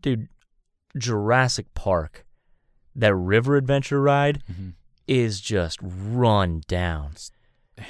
dude, 0.01 0.29
Jurassic 0.97 1.67
Park, 1.75 2.25
that 2.95 3.15
river 3.15 3.57
adventure 3.57 4.01
ride, 4.01 4.43
Mm-hmm. 4.51 4.69
Is 5.09 5.41
just 5.41 5.79
run 5.83 6.63
down. 6.69 7.13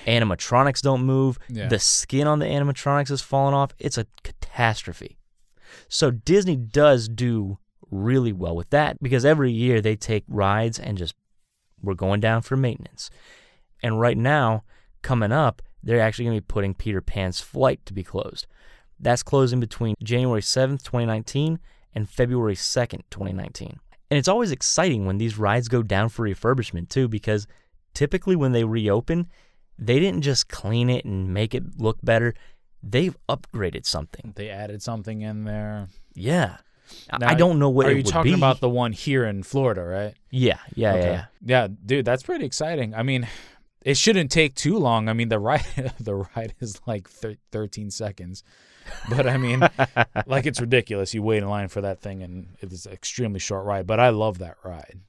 Animatronics 0.06 0.80
don't 0.80 1.04
move. 1.04 1.38
Yeah. 1.48 1.68
The 1.68 1.78
skin 1.78 2.26
on 2.26 2.38
the 2.38 2.46
animatronics 2.46 3.10
is 3.10 3.20
falling 3.20 3.54
off. 3.54 3.72
It's 3.78 3.98
a 3.98 4.06
catastrophe. 4.22 5.18
So 5.88 6.10
Disney 6.10 6.56
does 6.56 7.08
do 7.08 7.58
really 7.90 8.32
well 8.32 8.54
with 8.54 8.70
that 8.70 9.02
because 9.02 9.24
every 9.24 9.50
year 9.50 9.80
they 9.80 9.96
take 9.96 10.24
rides 10.28 10.78
and 10.78 10.98
just 10.98 11.14
we're 11.82 11.94
going 11.94 12.20
down 12.20 12.42
for 12.42 12.56
maintenance. 12.56 13.10
And 13.82 14.00
right 14.00 14.16
now, 14.16 14.64
coming 15.02 15.32
up, 15.32 15.62
they're 15.82 16.00
actually 16.00 16.26
going 16.26 16.36
to 16.36 16.42
be 16.42 16.46
putting 16.52 16.74
Peter 16.74 17.00
Pan's 17.00 17.40
flight 17.40 17.80
to 17.86 17.92
be 17.92 18.02
closed. 18.02 18.46
That's 18.98 19.22
closing 19.22 19.60
between 19.60 19.94
January 20.02 20.40
7th, 20.40 20.82
2019 20.82 21.60
and 21.94 22.08
February 22.08 22.56
2nd, 22.56 23.02
2019. 23.10 23.78
And 24.10 24.16
it's 24.18 24.28
always 24.28 24.50
exciting 24.52 25.04
when 25.06 25.18
these 25.18 25.38
rides 25.38 25.68
go 25.68 25.82
down 25.82 26.08
for 26.08 26.26
refurbishment 26.26 26.88
too 26.88 27.08
because 27.08 27.46
typically 27.94 28.36
when 28.36 28.52
they 28.52 28.64
reopen, 28.64 29.28
they 29.78 29.98
didn't 30.00 30.22
just 30.22 30.48
clean 30.48 30.88
it 30.90 31.04
and 31.04 31.32
make 31.34 31.54
it 31.54 31.78
look 31.78 31.98
better. 32.02 32.34
They've 32.82 33.16
upgraded 33.28 33.84
something. 33.86 34.32
They 34.36 34.48
added 34.50 34.82
something 34.82 35.20
in 35.20 35.44
there. 35.44 35.88
Yeah. 36.14 36.56
I- 37.10 37.18
Now, 37.18 37.28
I 37.28 37.34
don't 37.34 37.58
know 37.58 37.68
what 37.68 37.86
Are 37.86 37.92
you 37.92 38.02
talking 38.02 38.32
be. 38.32 38.38
about 38.38 38.60
the 38.60 38.68
one 38.70 38.92
here 38.92 39.26
in 39.26 39.42
Florida, 39.42 39.82
right? 39.84 40.14
Yeah, 40.30 40.58
yeah, 40.74 40.94
yeah, 40.94 41.02
yeah. 41.04 41.24
Yeah, 41.44 41.68
dude, 41.84 42.04
that's 42.06 42.22
pretty 42.22 42.46
exciting. 42.46 42.94
I 42.94 43.02
mean, 43.02 43.28
it 43.84 43.98
shouldn't 43.98 44.30
take 44.30 44.54
too 44.54 44.78
long. 44.78 45.08
I 45.08 45.12
mean, 45.12 45.28
the 45.28 45.38
ride 45.38 45.66
the 46.00 46.14
ride 46.14 46.54
is 46.60 46.80
like 46.86 47.08
thir- 47.10 47.36
13 47.52 47.90
seconds. 47.90 48.42
But 49.10 49.26
I 49.26 49.38
mean, 49.38 49.66
like 50.26 50.44
it's 50.44 50.60
ridiculous. 50.60 51.14
You 51.14 51.22
wait 51.22 51.42
in 51.42 51.48
line 51.48 51.68
for 51.68 51.80
that 51.80 52.00
thing 52.00 52.22
and 52.22 52.56
it 52.60 52.72
is 52.72 52.84
an 52.84 52.92
extremely 52.92 53.38
short 53.38 53.64
ride, 53.64 53.86
but 53.86 53.98
I 53.98 54.10
love 54.10 54.38
that 54.38 54.56
ride. 54.62 55.00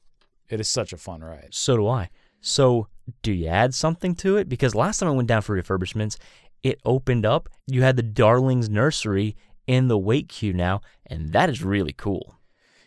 It 0.49 0.59
is 0.59 0.69
such 0.69 0.93
a 0.93 0.97
fun 0.97 1.21
ride. 1.21 1.49
So 1.51 1.75
do 1.75 1.87
I. 1.87 2.09
So 2.41 2.87
do 3.21 3.31
you 3.31 3.47
add 3.47 3.73
something 3.73 4.15
to 4.15 4.37
it? 4.37 4.47
Because 4.47 4.73
last 4.73 4.99
time 4.99 5.09
I 5.09 5.13
went 5.13 5.27
down 5.27 5.41
for 5.41 5.61
refurbishments, 5.61 6.17
it 6.63 6.79
opened 6.85 7.25
up. 7.25 7.49
You 7.67 7.83
had 7.83 7.97
the 7.97 8.03
Darlings 8.03 8.69
Nursery 8.69 9.35
in 9.67 9.87
the 9.87 9.97
wait 9.97 10.29
queue 10.29 10.53
now, 10.53 10.81
and 11.05 11.31
that 11.33 11.49
is 11.49 11.63
really 11.63 11.93
cool. 11.93 12.38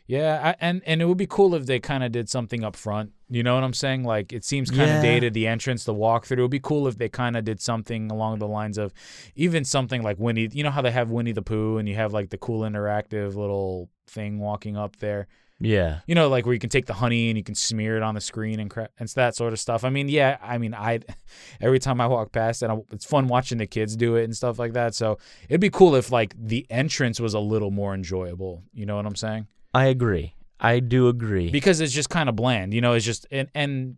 Yeah, 0.07 0.41
I, 0.43 0.57
and 0.61 0.83
and 0.85 1.01
it 1.01 1.07
would 1.07 1.17
be 1.19 1.27
cool 1.27 1.55
if 1.55 1.67
they 1.67 1.79
kind 1.81 2.03
of 2.05 2.13
did 2.13 2.29
something 2.29 2.65
up 2.65 2.77
front. 2.77 3.13
You 3.29 3.43
know 3.43 3.55
what 3.55 3.65
I'm 3.65 3.73
saying? 3.73 4.05
Like 4.05 4.33
it 4.33 4.45
seems 4.45 4.71
kind 4.71 4.83
of 4.83 4.89
Yeah. 4.89 5.03
dated. 5.03 5.33
The 5.35 5.47
entrance, 5.47 5.85
the 5.85 5.95
walkthrough. 5.95 6.39
It 6.39 6.43
would 6.43 6.51
be 6.51 6.61
cool 6.61 6.87
if 6.89 6.99
they 6.99 7.09
kind 7.09 7.37
of 7.37 7.45
did 7.45 7.61
something 7.61 8.11
along 8.11 8.39
the 8.41 8.49
lines 8.49 8.79
of, 8.79 8.93
even 9.37 9.65
something 9.65 10.03
like 10.03 10.19
Winnie. 10.19 10.49
You 10.53 10.65
know 10.65 10.71
how 10.71 10.83
they 10.83 10.91
have 10.91 11.11
Winnie 11.11 11.33
the 11.33 11.43
Pooh, 11.43 11.79
and 11.79 11.89
you 11.89 11.95
have 11.95 12.13
like 12.13 12.31
the 12.31 12.39
cool 12.39 12.61
interactive 12.61 13.35
little 13.37 13.89
thing 14.07 14.39
walking 14.39 14.77
up 14.77 14.97
there. 14.97 15.29
Yeah. 15.65 16.01
You 16.09 16.17
know, 16.17 16.29
like 16.29 16.45
where 16.45 16.53
you 16.53 16.59
can 16.59 16.71
take 16.71 16.87
the 16.87 16.95
honey 16.95 17.29
and 17.29 17.39
you 17.39 17.45
can 17.45 17.55
smear 17.55 17.97
it 17.97 18.03
on 18.03 18.17
the 18.17 18.21
screen 18.21 18.59
and 18.59 18.69
crap 18.69 18.91
and 18.99 19.09
that 19.11 19.37
sort 19.37 19.53
of 19.53 19.61
stuff. 19.61 19.85
I 19.85 19.91
mean, 19.91 20.09
yeah, 20.09 20.37
I 20.43 20.59
mean, 20.59 20.75
I 20.75 20.99
every 21.61 21.79
time 21.79 22.01
I 22.01 22.09
walk 22.09 22.33
past 22.33 22.65
it, 22.65 22.71
I, 22.71 22.77
it's 22.91 23.05
fun 23.05 23.29
watching 23.29 23.59
the 23.59 23.67
kids 23.69 23.95
do 23.97 24.17
it 24.17 24.25
and 24.25 24.37
stuff 24.37 24.59
like 24.59 24.73
that. 24.73 24.95
So 24.97 25.19
it'd 25.49 25.61
be 25.61 25.71
cool 25.71 25.95
if 25.95 26.11
like 26.11 26.35
the 26.37 26.67
entrance 26.69 27.21
was 27.21 27.33
a 27.33 27.39
little 27.39 27.71
more 27.71 27.95
enjoyable. 27.95 28.65
You 28.75 28.87
know 28.87 28.97
what 28.97 29.07
I'm 29.07 29.15
saying? 29.15 29.47
I 29.75 29.87
agree. 29.87 30.35
I 30.61 30.81
do 30.81 31.09
agree. 31.09 31.51
because 31.51 31.81
it's 31.81 31.93
just 31.93 32.09
kind 32.11 32.29
of 32.29 32.37
bland. 32.37 32.73
You 32.75 32.81
know, 32.81 32.93
it's 32.93 33.05
just 33.05 33.27
and 33.31 33.49
and 33.55 33.97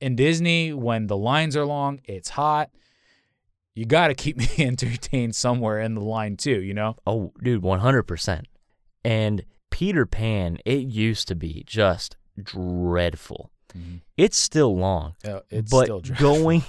in 0.00 0.16
Disney 0.16 0.72
when 0.72 1.06
the 1.06 1.16
lines 1.16 1.56
are 1.56 1.64
long, 1.64 2.00
it's 2.04 2.28
hot. 2.30 2.70
You 3.74 3.84
got 3.86 4.08
to 4.08 4.14
keep 4.14 4.36
me 4.42 4.48
entertained 4.58 5.34
somewhere 5.34 5.80
in 5.80 5.94
the 5.94 6.00
line 6.02 6.36
too. 6.36 6.60
You 6.62 6.74
know. 6.74 6.96
oh, 7.06 7.32
dude, 7.42 7.62
100%. 7.62 8.44
And 9.04 9.44
Peter 9.70 10.06
Pan, 10.06 10.58
it 10.64 10.82
used 10.86 11.26
to 11.28 11.34
be 11.34 11.64
just 11.66 12.16
dreadful. 12.40 13.50
Mm-hmm. 13.76 13.96
It's 14.16 14.36
still 14.36 14.76
long. 14.76 15.14
Yeah, 15.24 15.40
it's 15.50 15.70
but 15.70 15.84
still 15.86 16.00
dreadful. 16.00 16.34
going 16.36 16.62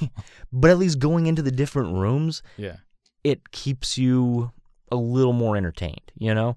but 0.51 0.72
at 0.72 0.78
least 0.80 0.97
going 0.99 1.28
into 1.28 1.41
the 1.43 1.51
different 1.51 1.93
rooms, 1.93 2.41
Yeah. 2.58 2.78
it 3.24 3.51
keeps 3.51 3.97
you 3.97 4.51
a 4.91 4.95
little 4.95 5.34
more 5.34 5.56
entertained, 5.56 6.12
you 6.18 6.34
know? 6.34 6.56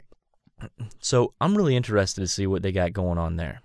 So 1.00 1.34
I'm 1.40 1.56
really 1.56 1.76
interested 1.76 2.20
to 2.20 2.26
see 2.26 2.46
what 2.46 2.62
they 2.62 2.72
got 2.72 2.92
going 2.92 3.18
on 3.18 3.36
there. 3.36 3.60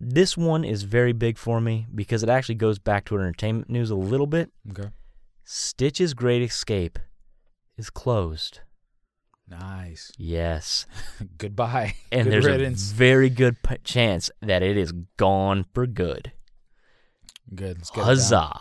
This 0.00 0.36
one 0.36 0.64
is 0.64 0.82
very 0.82 1.12
big 1.12 1.38
for 1.38 1.60
me 1.60 1.86
because 1.94 2.22
it 2.22 2.28
actually 2.28 2.56
goes 2.56 2.78
back 2.78 3.04
to 3.06 3.14
entertainment 3.16 3.70
news 3.70 3.90
a 3.90 3.94
little 3.94 4.26
bit. 4.26 4.50
Okay. 4.70 4.88
Stitch's 5.44 6.14
Great 6.14 6.42
Escape 6.42 6.98
is 7.76 7.88
closed. 7.90 8.60
Nice. 9.48 10.10
Yes. 10.16 10.86
Goodbye. 11.38 11.94
And 12.10 12.24
Good 12.24 12.32
there's 12.32 12.46
riddance. 12.46 12.90
a 12.90 12.94
very 12.94 13.30
good 13.30 13.62
p- 13.62 13.76
chance 13.84 14.30
that 14.40 14.62
it 14.62 14.76
is 14.76 14.92
gone 15.16 15.66
for 15.72 15.86
good. 15.86 16.32
Good. 17.54 17.78
Let's 17.78 17.90
get. 17.90 18.04
Huzzah. 18.04 18.60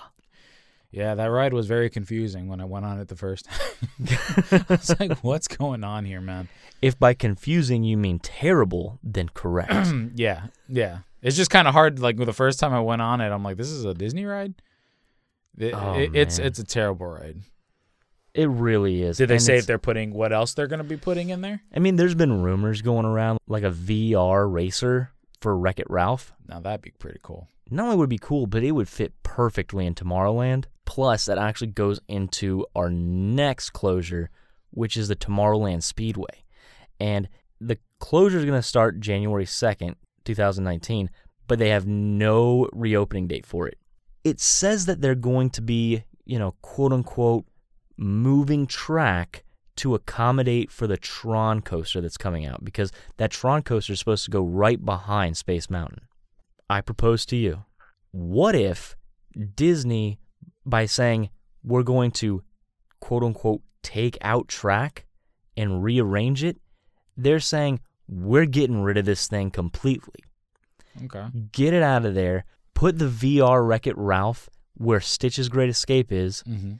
Yeah, 0.91 1.15
that 1.15 1.25
ride 1.27 1.53
was 1.53 1.67
very 1.67 1.89
confusing 1.89 2.49
when 2.49 2.59
I 2.59 2.65
went 2.65 2.85
on 2.85 2.99
it 2.99 3.07
the 3.07 3.15
first 3.15 3.45
time. 3.45 4.07
I 4.51 4.65
was 4.69 4.99
like, 4.99 5.23
"What's 5.23 5.47
going 5.47 5.85
on 5.85 6.03
here, 6.03 6.19
man?" 6.19 6.49
If 6.81 6.97
by 6.99 7.13
confusing 7.13 7.83
you 7.83 7.95
mean 7.97 8.19
terrible, 8.19 8.99
then 9.03 9.29
correct. 9.33 9.73
yeah, 10.15 10.47
yeah. 10.67 10.99
It's 11.21 11.37
just 11.37 11.51
kind 11.51 11.67
of 11.67 11.73
hard. 11.73 11.99
Like 11.99 12.17
the 12.17 12.33
first 12.33 12.59
time 12.59 12.73
I 12.73 12.79
went 12.79 13.01
on 13.01 13.21
it, 13.21 13.29
I'm 13.29 13.43
like, 13.43 13.57
"This 13.57 13.69
is 13.69 13.85
a 13.85 13.93
Disney 13.93 14.25
ride." 14.25 14.55
It- 15.57 15.73
Oh, 15.75 15.93
it- 15.99 16.15
it's 16.15 16.37
man. 16.39 16.47
it's 16.47 16.59
a 16.59 16.63
terrible 16.63 17.07
ride. 17.07 17.37
It 18.33 18.47
really 18.49 19.01
is. 19.03 19.17
Did 19.17 19.27
they 19.29 19.35
And 19.35 19.43
say 19.43 19.57
if 19.57 19.65
they're 19.67 19.77
putting 19.77 20.13
what 20.13 20.31
else 20.31 20.53
they're 20.53 20.67
going 20.67 20.77
to 20.81 20.85
be 20.85 20.95
putting 20.97 21.29
in 21.29 21.41
there? 21.41 21.61
I 21.75 21.79
mean, 21.79 21.97
there's 21.97 22.15
been 22.15 22.41
rumors 22.41 22.81
going 22.81 23.05
around 23.05 23.39
like 23.47 23.63
a 23.63 23.69
VR 23.71 24.49
racer 24.51 25.11
for 25.41 25.55
Wreck 25.57 25.79
It 25.79 25.89
Ralph. 25.89 26.31
Now 26.47 26.61
that'd 26.61 26.81
be 26.81 26.91
pretty 26.91 27.19
cool. 27.21 27.49
Not 27.69 27.83
only 27.85 27.97
would 27.97 28.05
it 28.05 28.09
be 28.09 28.17
cool, 28.17 28.47
but 28.47 28.63
it 28.63 28.71
would 28.71 28.87
fit 28.89 29.11
perfectly 29.23 29.85
in 29.85 29.95
Tomorrowland. 29.95 30.65
Plus, 30.85 31.25
that 31.25 31.37
actually 31.37 31.67
goes 31.71 31.99
into 32.07 32.65
our 32.75 32.89
next 32.89 33.71
closure, 33.71 34.29
which 34.71 34.95
is 34.97 35.09
the 35.09 35.15
Tomorrowland 35.15 35.83
Speedway. 35.83 36.40
And 37.01 37.27
the 37.59 37.79
closure 37.97 38.37
is 38.37 38.45
going 38.45 38.59
to 38.59 38.61
start 38.61 38.99
January 38.99 39.45
2nd, 39.45 39.95
2019, 40.23 41.09
but 41.47 41.57
they 41.57 41.69
have 41.69 41.87
no 41.87 42.69
reopening 42.73 43.27
date 43.27 43.47
for 43.47 43.67
it. 43.67 43.79
It 44.23 44.39
says 44.39 44.85
that 44.85 45.01
they're 45.01 45.15
going 45.15 45.49
to 45.51 45.63
be, 45.63 46.03
you 46.25 46.37
know, 46.37 46.53
quote 46.61 46.93
unquote, 46.93 47.45
moving 47.97 48.67
track 48.67 49.43
to 49.77 49.95
accommodate 49.95 50.69
for 50.69 50.85
the 50.85 50.95
Tron 50.95 51.61
coaster 51.61 52.01
that's 52.01 52.17
coming 52.17 52.45
out 52.45 52.63
because 52.63 52.91
that 53.17 53.31
Tron 53.31 53.63
coaster 53.63 53.93
is 53.93 53.99
supposed 53.99 54.25
to 54.25 54.31
go 54.31 54.43
right 54.43 54.83
behind 54.85 55.37
Space 55.37 55.71
Mountain. 55.71 56.01
I 56.69 56.81
propose 56.81 57.25
to 57.27 57.35
you 57.35 57.65
what 58.11 58.53
if 58.53 58.95
Disney, 59.55 60.19
by 60.67 60.85
saying 60.85 61.31
we're 61.63 61.81
going 61.81 62.11
to 62.11 62.43
quote 62.99 63.23
unquote 63.23 63.61
take 63.81 64.19
out 64.21 64.47
track 64.47 65.07
and 65.57 65.83
rearrange 65.83 66.43
it, 66.43 66.57
they're 67.17 67.39
saying 67.39 67.79
we're 68.07 68.45
getting 68.45 68.81
rid 68.81 68.97
of 68.97 69.05
this 69.05 69.27
thing 69.27 69.51
completely. 69.51 70.23
Okay. 71.05 71.27
Get 71.51 71.73
it 71.73 71.83
out 71.83 72.05
of 72.05 72.15
there. 72.15 72.45
Put 72.73 72.99
the 72.99 73.05
VR 73.07 73.65
Wreck 73.65 73.87
It 73.87 73.97
Ralph 73.97 74.49
where 74.75 74.99
Stitch's 74.99 75.49
Great 75.49 75.69
Escape 75.69 76.11
is. 76.11 76.43
Mm-hmm. 76.47 76.73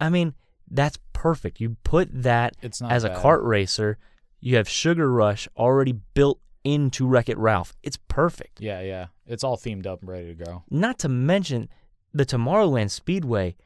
I 0.00 0.10
mean, 0.10 0.34
that's 0.70 0.98
perfect. 1.12 1.60
You 1.60 1.76
put 1.84 2.08
that 2.22 2.56
as 2.62 3.04
a 3.04 3.08
bad. 3.08 3.18
kart 3.18 3.44
racer. 3.44 3.98
You 4.40 4.56
have 4.56 4.68
Sugar 4.68 5.10
Rush 5.10 5.48
already 5.56 5.92
built 5.92 6.40
into 6.64 7.06
Wreck 7.06 7.28
It 7.28 7.38
Ralph. 7.38 7.74
It's 7.82 7.98
perfect. 8.08 8.60
Yeah, 8.60 8.80
yeah. 8.80 9.06
It's 9.26 9.44
all 9.44 9.56
themed 9.56 9.86
up 9.86 10.00
and 10.00 10.10
ready 10.10 10.34
to 10.34 10.44
go. 10.44 10.64
Not 10.70 10.98
to 11.00 11.08
mention, 11.08 11.68
the 12.12 12.26
Tomorrowland 12.26 12.90
Speedway 12.90 13.56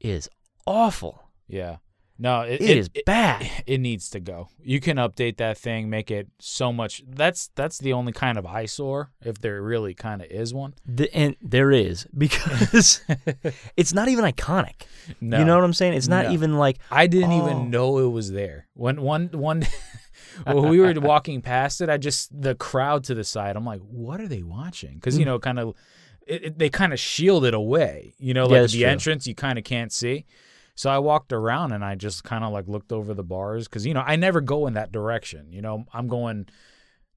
is 0.00 0.28
awful. 0.66 1.22
Yeah. 1.48 1.76
No, 2.18 2.40
it, 2.42 2.60
It 2.62 2.76
is 2.78 2.88
bad. 3.04 3.46
It 3.66 3.78
needs 3.78 4.08
to 4.10 4.20
go. 4.20 4.48
You 4.62 4.80
can 4.80 4.96
update 4.96 5.36
that 5.38 5.58
thing, 5.58 5.90
make 5.90 6.10
it 6.10 6.28
so 6.38 6.72
much. 6.72 7.02
That's 7.06 7.50
that's 7.54 7.78
the 7.78 7.92
only 7.92 8.12
kind 8.12 8.38
of 8.38 8.46
eyesore, 8.46 9.10
if 9.24 9.40
there 9.40 9.60
really 9.62 9.92
kind 9.94 10.22
of 10.22 10.28
is 10.30 10.54
one. 10.54 10.74
The, 10.86 11.14
and 11.14 11.36
there 11.42 11.70
is 11.72 12.06
because 12.16 13.00
it's 13.76 13.92
not 13.92 14.08
even 14.08 14.24
iconic. 14.24 14.82
No. 15.20 15.38
You 15.38 15.44
know 15.44 15.56
what 15.56 15.64
I'm 15.64 15.72
saying? 15.74 15.94
It's 15.94 16.08
not 16.08 16.26
No. 16.26 16.32
even 16.32 16.56
like 16.56 16.78
I 16.90 17.06
didn't 17.06 17.32
oh. 17.32 17.44
even 17.44 17.70
know 17.70 17.98
it 17.98 18.08
was 18.10 18.32
there. 18.32 18.66
When 18.74 19.02
one 19.02 19.28
one 19.32 19.66
when 20.46 20.68
we 20.68 20.80
were 20.80 20.94
walking 21.00 21.42
past 21.42 21.80
it, 21.80 21.88
I 21.90 21.96
just 21.98 22.30
the 22.40 22.54
crowd 22.54 23.04
to 23.04 23.14
the 23.14 23.24
side. 23.24 23.56
I'm 23.56 23.66
like, 23.66 23.80
what 23.80 24.20
are 24.20 24.28
they 24.28 24.42
watching? 24.42 24.94
Because 24.94 25.18
you 25.18 25.24
Mm. 25.24 25.28
know, 25.28 25.38
kind 25.38 25.58
of 25.58 25.74
it, 26.26 26.44
it- 26.44 26.58
they 26.58 26.70
kind 26.70 26.92
of 26.92 26.98
shield 27.00 27.44
it 27.44 27.54
away. 27.54 28.14
You 28.18 28.32
know, 28.34 28.46
like 28.46 28.60
that's 28.62 28.72
the 28.72 28.80
true. 28.82 28.88
entrance, 28.88 29.26
you 29.26 29.34
kind 29.34 29.58
of 29.58 29.64
can't 29.64 29.92
see. 29.92 30.24
So 30.76 30.90
I 30.90 30.98
walked 30.98 31.32
around 31.32 31.72
and 31.72 31.82
I 31.82 31.94
just 31.94 32.22
kind 32.22 32.44
of 32.44 32.52
like 32.52 32.68
looked 32.68 32.92
over 32.92 33.14
the 33.14 33.24
bars 33.24 33.66
because 33.66 33.86
you 33.86 33.94
know 33.94 34.04
I 34.06 34.16
never 34.16 34.40
go 34.40 34.66
in 34.66 34.74
that 34.74 34.92
direction. 34.92 35.50
You 35.50 35.62
know, 35.62 35.84
I'm 35.92 36.06
going 36.06 36.46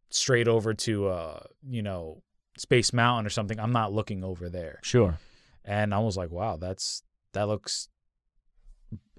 straight 0.10 0.48
over 0.48 0.74
to 0.74 1.08
uh 1.08 1.40
you 1.68 1.82
know 1.84 2.24
Space 2.58 2.94
Mountain 2.94 3.28
or 3.28 3.30
something. 3.30 3.60
I'm 3.60 3.74
not 3.74 3.94
looking 3.94 4.24
over 4.24 4.50
there. 4.50 4.80
Sure. 4.82 5.20
And 5.66 5.94
I 5.94 6.00
was 6.00 6.18
like, 6.18 6.32
wow, 6.32 6.56
that's 6.56 7.04
that 7.34 7.48
looks 7.48 7.90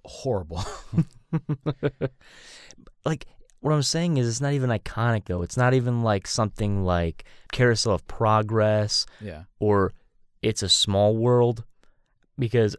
horrible. 0.05 0.65
like 3.05 3.27
what 3.61 3.73
I'm 3.73 3.83
saying 3.83 4.17
is 4.17 4.27
it's 4.27 4.41
not 4.41 4.55
even 4.55 4.71
iconic 4.71 5.27
though. 5.27 5.43
It's 5.43 5.59
not 5.59 5.75
even 5.75 6.03
like 6.03 6.27
something 6.27 6.83
like 6.83 7.25
Carousel 7.53 7.93
of 7.93 8.07
Progress 8.07 9.05
yeah. 9.21 9.43
or 9.59 9.93
It's 10.41 10.63
a 10.63 10.69
Small 10.71 11.15
World 11.15 11.65
because 12.39 12.75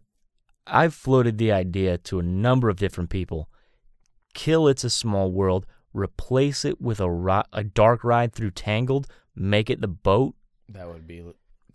I've 0.68 0.94
floated 0.94 1.38
the 1.38 1.52
idea 1.52 1.98
to 2.00 2.20
a 2.20 2.24
number 2.24 2.70
of 2.70 2.78
different 2.78 3.10
people. 3.10 3.50
Kill 4.34 4.68
It's 4.68 4.84
a 4.84 4.90
Small 4.90 5.32
World, 5.32 5.66
replace 5.94 6.64
it 6.64 6.80
with 6.82 7.00
a 7.00 7.12
ri- 7.12 7.44
a 7.52 7.64
dark 7.64 8.04
ride 8.04 8.34
through 8.34 8.52
Tangled, 8.52 9.08
make 9.36 9.70
it 9.70 9.82
the 9.82 9.88
boat. 9.88 10.36
That 10.70 10.88
would 10.88 11.08
be 11.08 11.24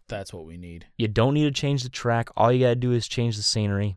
that's 0.09 0.33
what 0.33 0.47
we 0.47 0.57
need. 0.57 0.87
You 0.97 1.09
don't 1.09 1.35
need 1.35 1.45
to 1.45 1.51
change 1.51 1.83
the 1.83 1.89
track. 1.89 2.29
All 2.37 2.53
you 2.53 2.61
got 2.65 2.71
to 2.71 2.77
do 2.77 2.93
is 2.93 3.09
change 3.09 3.37
the 3.37 3.43
scenery. 3.43 3.97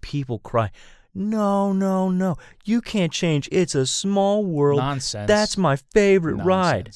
People 0.00 0.38
cry, 0.40 0.70
"No, 1.14 1.72
no, 1.72 2.10
no. 2.10 2.36
You 2.64 2.80
can't 2.80 3.12
change 3.12 3.48
It's 3.52 3.74
a 3.74 3.86
Small 3.86 4.44
World." 4.44 4.80
Nonsense. 4.80 5.28
That's 5.28 5.56
my 5.56 5.76
favorite 5.76 6.36
ride. 6.44 6.90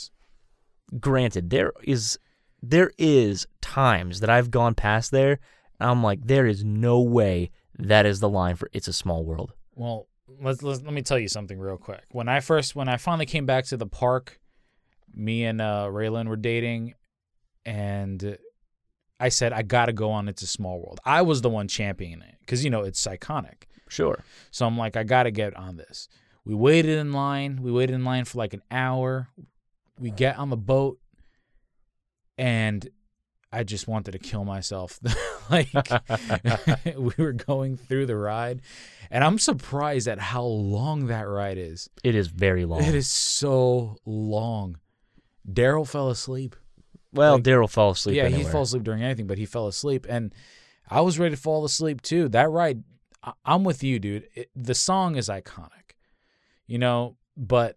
Granted, 0.99 1.51
there 1.51 1.73
is 1.83 2.19
there 2.61 2.91
is 2.99 3.47
times 3.61 4.21
that 4.21 4.31
I've 4.31 4.51
gone 4.51 4.75
past 4.75 5.13
there 5.13 5.39
I'm 5.81 6.03
like 6.03 6.27
there 6.27 6.47
is 6.47 6.65
no 6.65 7.01
way 7.01 7.51
that 7.79 8.07
is 8.07 8.21
the 8.21 8.29
line 8.29 8.57
for 8.57 8.69
It's 8.73 8.89
a 8.89 8.93
Small 8.93 9.25
World. 9.25 9.53
Well, 9.75 10.09
let's, 10.41 10.63
let's 10.63 10.83
let 10.83 10.93
me 10.93 11.03
tell 11.03 11.19
you 11.19 11.29
something 11.29 11.59
real 11.59 11.77
quick. 11.77 12.05
When 12.11 12.29
I 12.29 12.41
first 12.41 12.75
when 12.75 12.89
I 12.89 12.97
finally 12.97 13.27
came 13.27 13.47
back 13.47 13.65
to 13.67 13.77
the 13.77 13.87
park, 13.87 14.41
me 15.15 15.45
and 15.45 15.61
uh 15.61 15.87
Raylan 15.91 16.29
were 16.29 16.37
dating 16.37 16.95
and 17.65 18.39
I 19.21 19.29
said 19.29 19.53
I 19.53 19.63
got 19.63 19.87
to 19.87 19.93
go 19.93 20.11
on 20.11 20.29
It's 20.29 20.43
a 20.43 20.47
Small 20.47 20.81
World. 20.81 21.01
I 21.05 21.23
was 21.23 21.43
the 21.43 21.51
one 21.51 21.69
championing 21.69 22.29
it 22.29 22.47
cuz 22.47 22.65
you 22.65 22.71
know, 22.71 22.83
it's 22.83 23.07
iconic. 23.07 23.65
Sure. 23.89 24.25
So 24.51 24.67
I'm 24.67 24.77
like 24.77 24.97
I 24.97 25.05
got 25.05 25.25
to 25.25 25.31
get 25.31 25.57
on 25.57 25.77
this. 25.77 26.09
We 26.45 26.55
waited 26.55 26.99
in 26.99 27.13
line. 27.13 27.63
We 27.63 27.71
waited 27.71 27.95
in 27.95 28.05
line 28.05 28.25
for 28.25 28.39
like 28.39 28.55
an 28.55 28.63
hour. 28.71 29.29
We 29.99 30.11
get 30.11 30.39
on 30.39 30.51
the 30.51 30.57
boat 30.57 30.99
and 32.37 32.89
I 33.51 33.65
just 33.65 33.89
wanted 33.89 34.13
to 34.13 34.19
kill 34.19 34.45
myself. 34.45 35.01
like 35.51 35.69
we 36.97 37.13
were 37.17 37.33
going 37.33 37.77
through 37.77 38.07
the 38.07 38.17
ride, 38.17 38.61
and 39.11 39.25
I'm 39.25 39.39
surprised 39.39 40.07
at 40.09 40.19
how 40.19 40.45
long 40.45 41.07
that 41.07 41.23
ride 41.23 41.59
is. 41.59 41.89
It 42.05 42.15
is 42.15 42.29
very 42.29 42.65
long. 42.65 42.83
It 42.83 42.95
is 42.95 43.09
so 43.09 43.97
long. 44.05 44.77
Daryl 45.51 45.89
fell 45.89 46.11
asleep. 46.11 46.57
Well, 47.13 47.35
like- 47.37 47.45
Daryl 47.45 47.71
fell 47.71 47.91
asleep 47.91 48.17
yeah, 48.17 48.25
anywhere. 48.25 48.45
he 48.45 48.51
fell 48.51 48.63
asleep 48.63 48.83
during 48.85 49.03
anything, 49.03 49.27
but 49.27 49.39
he 49.39 49.47
fell 49.47 49.67
asleep, 49.67 50.05
and 50.09 50.35
I 50.91 51.01
was 51.01 51.19
ready 51.19 51.35
to 51.35 51.41
fall 51.41 51.65
asleep 51.65 52.03
too. 52.03 52.29
That 52.29 52.51
ride, 52.51 52.83
I- 53.23 53.33
I'm 53.47 53.65
with 53.65 53.83
you, 53.83 53.99
dude. 53.99 54.29
It, 54.35 54.51
the 54.55 54.75
song 54.75 55.17
is 55.17 55.29
iconic, 55.31 55.95
you 56.67 56.79
know, 56.79 57.17
but 57.37 57.77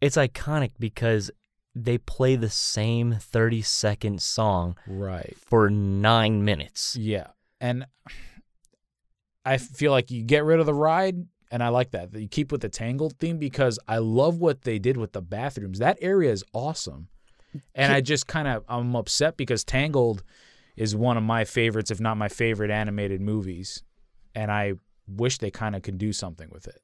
It's 0.00 0.16
iconic 0.16 0.72
because 0.80 1.30
they 1.74 1.98
play 1.98 2.36
the 2.36 2.50
same 2.50 3.14
30 3.14 3.62
second 3.62 4.22
song 4.22 4.76
right. 4.86 5.36
for 5.38 5.70
9 5.70 6.44
minutes. 6.44 6.96
Yeah. 6.96 7.28
And 7.60 7.86
I 9.44 9.56
feel 9.58 9.90
like 9.92 10.10
you 10.10 10.22
get 10.22 10.44
rid 10.44 10.60
of 10.60 10.66
the 10.66 10.74
ride, 10.74 11.26
and 11.50 11.62
I 11.62 11.68
like 11.68 11.90
that. 11.92 12.12
that 12.12 12.20
You 12.20 12.28
keep 12.28 12.52
with 12.52 12.60
the 12.60 12.68
Tangled 12.68 13.18
theme 13.18 13.38
because 13.38 13.78
I 13.88 13.98
love 13.98 14.38
what 14.38 14.62
they 14.62 14.78
did 14.78 14.96
with 14.96 15.12
the 15.12 15.22
bathrooms. 15.22 15.78
That 15.78 15.98
area 16.00 16.30
is 16.30 16.44
awesome. 16.52 17.08
And 17.74 17.92
I 17.92 18.00
just 18.00 18.26
kind 18.26 18.48
of 18.48 18.64
I'm 18.68 18.96
upset 18.96 19.36
because 19.36 19.62
Tangled 19.62 20.22
is 20.76 20.96
one 20.96 21.16
of 21.16 21.22
my 21.22 21.44
favorites, 21.44 21.90
if 21.90 22.00
not 22.00 22.16
my 22.16 22.28
favorite 22.28 22.70
animated 22.70 23.20
movies. 23.20 23.82
And 24.34 24.50
I 24.50 24.74
wish 25.06 25.38
they 25.38 25.50
kind 25.50 25.76
of 25.76 25.82
could 25.82 25.98
do 25.98 26.12
something 26.12 26.48
with 26.50 26.66
it. 26.66 26.80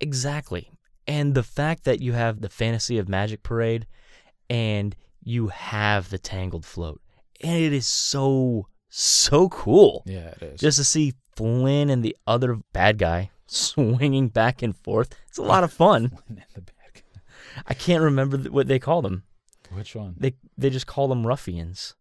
Exactly. 0.00 0.70
And 1.06 1.34
the 1.34 1.42
fact 1.42 1.84
that 1.84 2.00
you 2.00 2.12
have 2.12 2.40
the 2.40 2.50
Fantasy 2.50 2.98
of 2.98 3.08
Magic 3.08 3.42
Parade 3.42 3.86
and 4.50 4.96
you 5.22 5.48
have 5.48 6.10
the 6.10 6.18
Tangled 6.18 6.66
float. 6.66 7.00
And 7.42 7.56
it 7.56 7.72
is 7.72 7.86
so, 7.86 8.66
so 8.88 9.48
cool. 9.48 10.02
Yeah, 10.04 10.34
it 10.40 10.42
is. 10.42 10.60
Just 10.60 10.76
to 10.78 10.84
see 10.84 11.14
Flynn 11.36 11.88
and 11.88 12.04
the 12.04 12.16
other 12.26 12.58
bad 12.72 12.98
guy 12.98 13.30
swinging 13.46 14.28
back 14.28 14.60
and 14.60 14.76
forth. 14.76 15.16
It's 15.28 15.38
a 15.38 15.42
lot 15.42 15.64
of 15.64 15.72
fun. 15.72 16.18
the 16.28 16.60
bad 16.60 16.92
guy. 16.94 17.20
I 17.66 17.74
can't 17.74 18.02
remember 18.02 18.36
th- 18.36 18.50
what 18.50 18.66
they 18.66 18.78
call 18.78 19.00
them. 19.00 19.22
Which 19.70 19.94
one? 19.94 20.16
They 20.18 20.34
they 20.58 20.68
just 20.68 20.88
call 20.88 21.06
them 21.06 21.24
ruffians. 21.24 21.94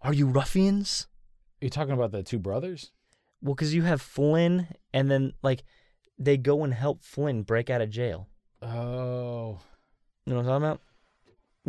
Are 0.00 0.14
you 0.14 0.26
ruffians? 0.26 1.06
Are 1.60 1.66
you 1.66 1.70
talking 1.70 1.92
about 1.92 2.12
the 2.12 2.22
two 2.22 2.38
brothers? 2.38 2.92
Well, 3.42 3.54
because 3.54 3.74
you 3.74 3.82
have 3.82 4.00
Flynn, 4.00 4.68
and 4.94 5.10
then 5.10 5.34
like 5.42 5.62
they 6.18 6.38
go 6.38 6.64
and 6.64 6.72
help 6.72 7.02
Flynn 7.02 7.42
break 7.42 7.68
out 7.68 7.82
of 7.82 7.90
jail. 7.90 8.28
Oh. 8.62 9.60
You 10.24 10.32
know 10.32 10.36
what 10.36 10.40
I'm 10.40 10.46
talking 10.46 10.66
about? 10.66 10.80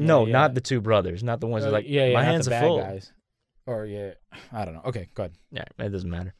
No, 0.05 0.25
yeah. 0.25 0.31
not 0.33 0.53
the 0.53 0.61
two 0.61 0.81
brothers, 0.81 1.23
not 1.23 1.39
the 1.39 1.47
ones 1.47 1.65
Uh, 1.65 1.71
like 1.71 1.85
yeah, 1.87 2.07
yeah, 2.07 2.13
my 2.13 2.23
hands 2.23 2.47
are 2.47 2.59
full. 2.59 2.79
guys. 2.79 3.11
Or 3.65 3.85
yeah, 3.85 4.11
I 4.51 4.65
don't 4.65 4.73
know. 4.73 4.81
Okay, 4.85 5.07
go 5.13 5.23
ahead. 5.23 5.33
Yeah, 5.51 5.65
it 5.79 5.89
doesn't 5.89 6.09
matter. 6.09 6.33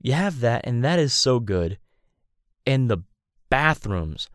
You 0.00 0.12
have 0.14 0.40
that, 0.40 0.62
and 0.66 0.84
that 0.84 0.98
is 0.98 1.14
so 1.14 1.38
good. 1.38 1.78
And 2.66 2.90
the 2.90 2.98
bathrooms 3.50 4.28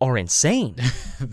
are 0.00 0.16
insane. 0.16 0.76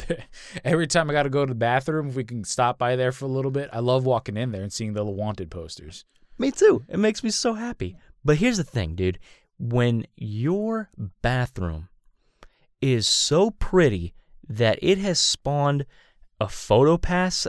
Every 0.66 0.88
time 0.88 1.10
I 1.10 1.14
got 1.14 1.24
to 1.24 1.30
go 1.30 1.46
to 1.46 1.50
the 1.52 1.56
bathroom, 1.56 2.10
if 2.10 2.16
we 2.16 2.26
can 2.26 2.44
stop 2.44 2.78
by 2.78 2.96
there 2.98 3.14
for 3.14 3.26
a 3.26 3.30
little 3.30 3.52
bit, 3.52 3.70
I 3.72 3.80
love 3.80 4.06
walking 4.06 4.36
in 4.36 4.52
there 4.52 4.62
and 4.64 4.74
seeing 4.74 4.94
the 4.94 5.06
wanted 5.06 5.50
posters. 5.50 6.04
me 6.38 6.52
too. 6.52 6.84
It 6.90 7.00
makes 7.00 7.24
me 7.24 7.30
so 7.30 7.54
happy. 7.54 7.96
But 8.26 8.38
here's 8.38 8.58
the 8.58 8.64
thing, 8.66 8.96
dude. 8.96 9.20
When 9.58 10.06
your 10.18 10.90
bathroom 11.22 11.88
is 12.82 13.08
so 13.08 13.52
pretty 13.52 14.14
that 14.50 14.80
it 14.82 14.98
has 14.98 15.20
spawned 15.20 15.86
a 16.40 16.48
photo 16.48 16.98
pass 16.98 17.48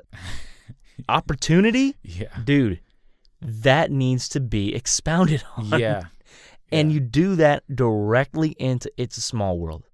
opportunity, 1.08 1.96
Yeah. 2.02 2.28
dude, 2.44 2.80
that 3.40 3.90
needs 3.90 4.28
to 4.30 4.40
be 4.40 4.74
expounded 4.74 5.44
on. 5.56 5.78
Yeah. 5.78 6.04
And 6.70 6.92
you 6.92 7.00
do 7.00 7.36
that 7.36 7.64
directly 7.74 8.50
into 8.58 8.90
It's 8.96 9.16
a 9.16 9.20
Small 9.22 9.58
World. 9.58 9.84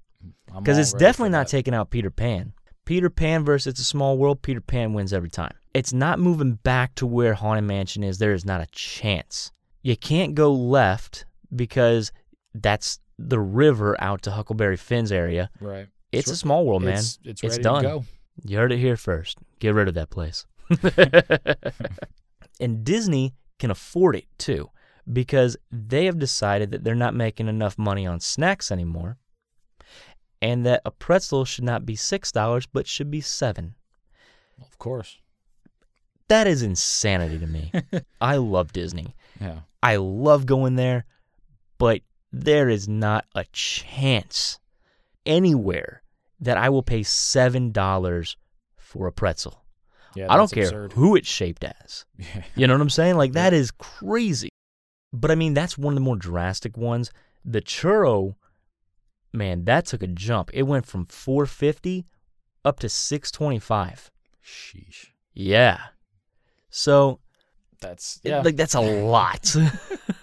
Because 0.57 0.79
it's 0.79 0.93
definitely 0.93 1.31
not 1.31 1.49
taking 1.49 1.75
out 1.75 1.91
Peter 1.91 2.11
Pan. 2.11 2.53
Peter 2.85 3.11
Pan 3.11 3.45
versus 3.45 3.73
It's 3.73 3.81
a 3.81 3.85
Small 3.85 4.19
World, 4.19 4.43
Peter 4.43 4.61
Pan 4.61 4.93
wins 4.93 5.13
every 5.13 5.31
time. 5.31 5.53
It's 5.73 5.93
not 5.93 6.19
moving 6.19 6.55
back 6.55 6.95
to 6.97 7.07
where 7.07 7.35
Haunted 7.35 7.65
Mansion 7.65 8.03
is. 8.05 8.19
There 8.19 8.33
is 8.33 8.45
not 8.45 8.61
a 8.61 8.67
chance. 8.73 9.51
You 9.83 9.97
can't 9.97 10.35
go 10.35 10.53
left 10.53 11.27
because 11.55 12.13
that's 12.55 12.99
the 13.19 13.41
river 13.41 13.97
out 14.01 14.23
to 14.23 14.31
Huckleberry 14.33 14.77
Finn's 14.77 15.13
area. 15.13 15.51
Right. 15.61 15.89
It's 16.19 16.31
a 16.31 16.37
small 16.37 16.65
world, 16.67 16.83
man. 16.83 16.95
It's- 16.95 17.19
it's 17.25 17.41
to 17.57 17.63
done. 17.63 17.83
You 18.45 18.57
heard 18.59 18.73
it 18.73 18.79
here 18.79 18.97
first. 18.97 19.39
Get 19.61 19.75
rid 19.75 19.89
of 19.89 19.95
that 19.95 20.11
place. 20.11 20.47
and 22.61 22.85
Disney 22.85 23.35
can 23.59 23.71
afford 23.71 24.17
it 24.17 24.27
too 24.39 24.71
because 25.13 25.57
they 25.71 26.07
have 26.07 26.19
decided 26.19 26.71
that 26.71 26.85
they're 26.85 26.95
not 26.95 27.15
making 27.15 27.49
enough 27.49 27.77
money 27.79 28.07
on 28.07 28.21
snacks 28.21 28.71
anymore 28.73 29.19
and 30.41 30.65
that 30.67 30.81
a 30.85 30.91
pretzel 30.91 31.45
should 31.45 31.65
not 31.65 31.85
be 31.87 31.95
$6 31.97 32.67
but 32.73 32.87
should 32.87 33.11
be 33.11 33.21
7. 33.21 33.75
Of 34.61 34.79
course. 34.79 35.19
That 36.29 36.47
is 36.47 36.63
insanity 36.63 37.39
to 37.39 37.47
me. 37.47 37.71
I 38.21 38.37
love 38.37 38.73
Disney. 38.73 39.15
Yeah. 39.41 39.61
I 39.83 39.97
love 39.97 40.47
going 40.47 40.77
there, 40.77 41.05
but 41.79 42.01
there 42.33 42.69
is 42.71 42.89
not 42.89 43.27
a 43.35 43.45
chance 43.53 44.59
anywhere 45.27 46.03
that 46.45 46.57
I 46.57 46.69
will 46.71 46.83
pay 46.83 47.01
$7 47.01 48.37
for 48.77 49.07
a 49.07 49.13
pretzel. 49.13 49.63
Yeah, 50.15 50.27
I 50.33 50.37
don't 50.37 50.51
care 50.53 50.65
absurd. 50.65 50.93
who 50.93 51.17
it's 51.17 51.29
shaped 51.29 51.65
as. 51.65 52.05
Yeah. 52.17 52.45
You 52.55 52.67
know 52.69 52.75
what 52.75 52.81
I'm 52.83 52.91
saying? 52.91 53.17
Like 53.17 53.33
that 53.41 53.53
is 53.53 53.71
crazy. 53.73 54.49
But 55.13 55.31
I 55.31 55.35
mean, 55.35 55.55
that's 55.55 55.77
one 55.77 55.93
of 55.93 55.97
the 55.97 56.01
more 56.01 56.17
drastic 56.17 56.77
ones. 56.77 57.11
The 57.45 57.61
churro, 57.61 58.37
man, 59.33 59.65
that 59.65 59.87
took 59.87 60.03
a 60.03 60.07
jump. 60.07 60.51
It 60.55 60.63
went 60.65 60.87
from 60.87 61.05
450 61.07 62.07
up 62.65 62.79
to 62.81 62.89
625. 62.89 64.11
Sheesh. 64.45 65.07
Yeah. 65.35 65.79
So 66.71 67.21
That's 67.81 68.21
it- 68.25 68.31
yeah. 68.31 68.41
like 68.43 68.57
that's 68.57 68.75
a 68.75 68.81
lot. 68.81 69.55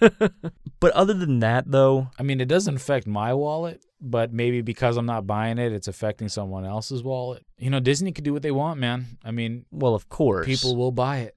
but 0.82 0.92
other 0.94 1.14
than 1.14 1.38
that 1.38 1.70
though, 1.70 2.08
I 2.18 2.24
mean, 2.24 2.40
it 2.40 2.48
doesn't 2.48 2.74
affect 2.74 3.06
my 3.06 3.32
wallet, 3.32 3.84
but 4.00 4.32
maybe 4.32 4.62
because 4.62 4.96
I'm 4.96 5.06
not 5.06 5.28
buying 5.28 5.58
it, 5.58 5.72
it's 5.72 5.86
affecting 5.86 6.28
someone 6.28 6.66
else's 6.66 7.04
wallet. 7.04 7.46
You 7.56 7.70
know, 7.70 7.78
Disney 7.78 8.10
could 8.10 8.24
do 8.24 8.32
what 8.32 8.42
they 8.42 8.50
want, 8.50 8.80
man. 8.80 9.18
I 9.24 9.30
mean, 9.30 9.64
well, 9.70 9.94
of 9.94 10.08
course. 10.08 10.44
people 10.44 10.74
will 10.74 10.90
buy 10.90 11.18
it. 11.18 11.36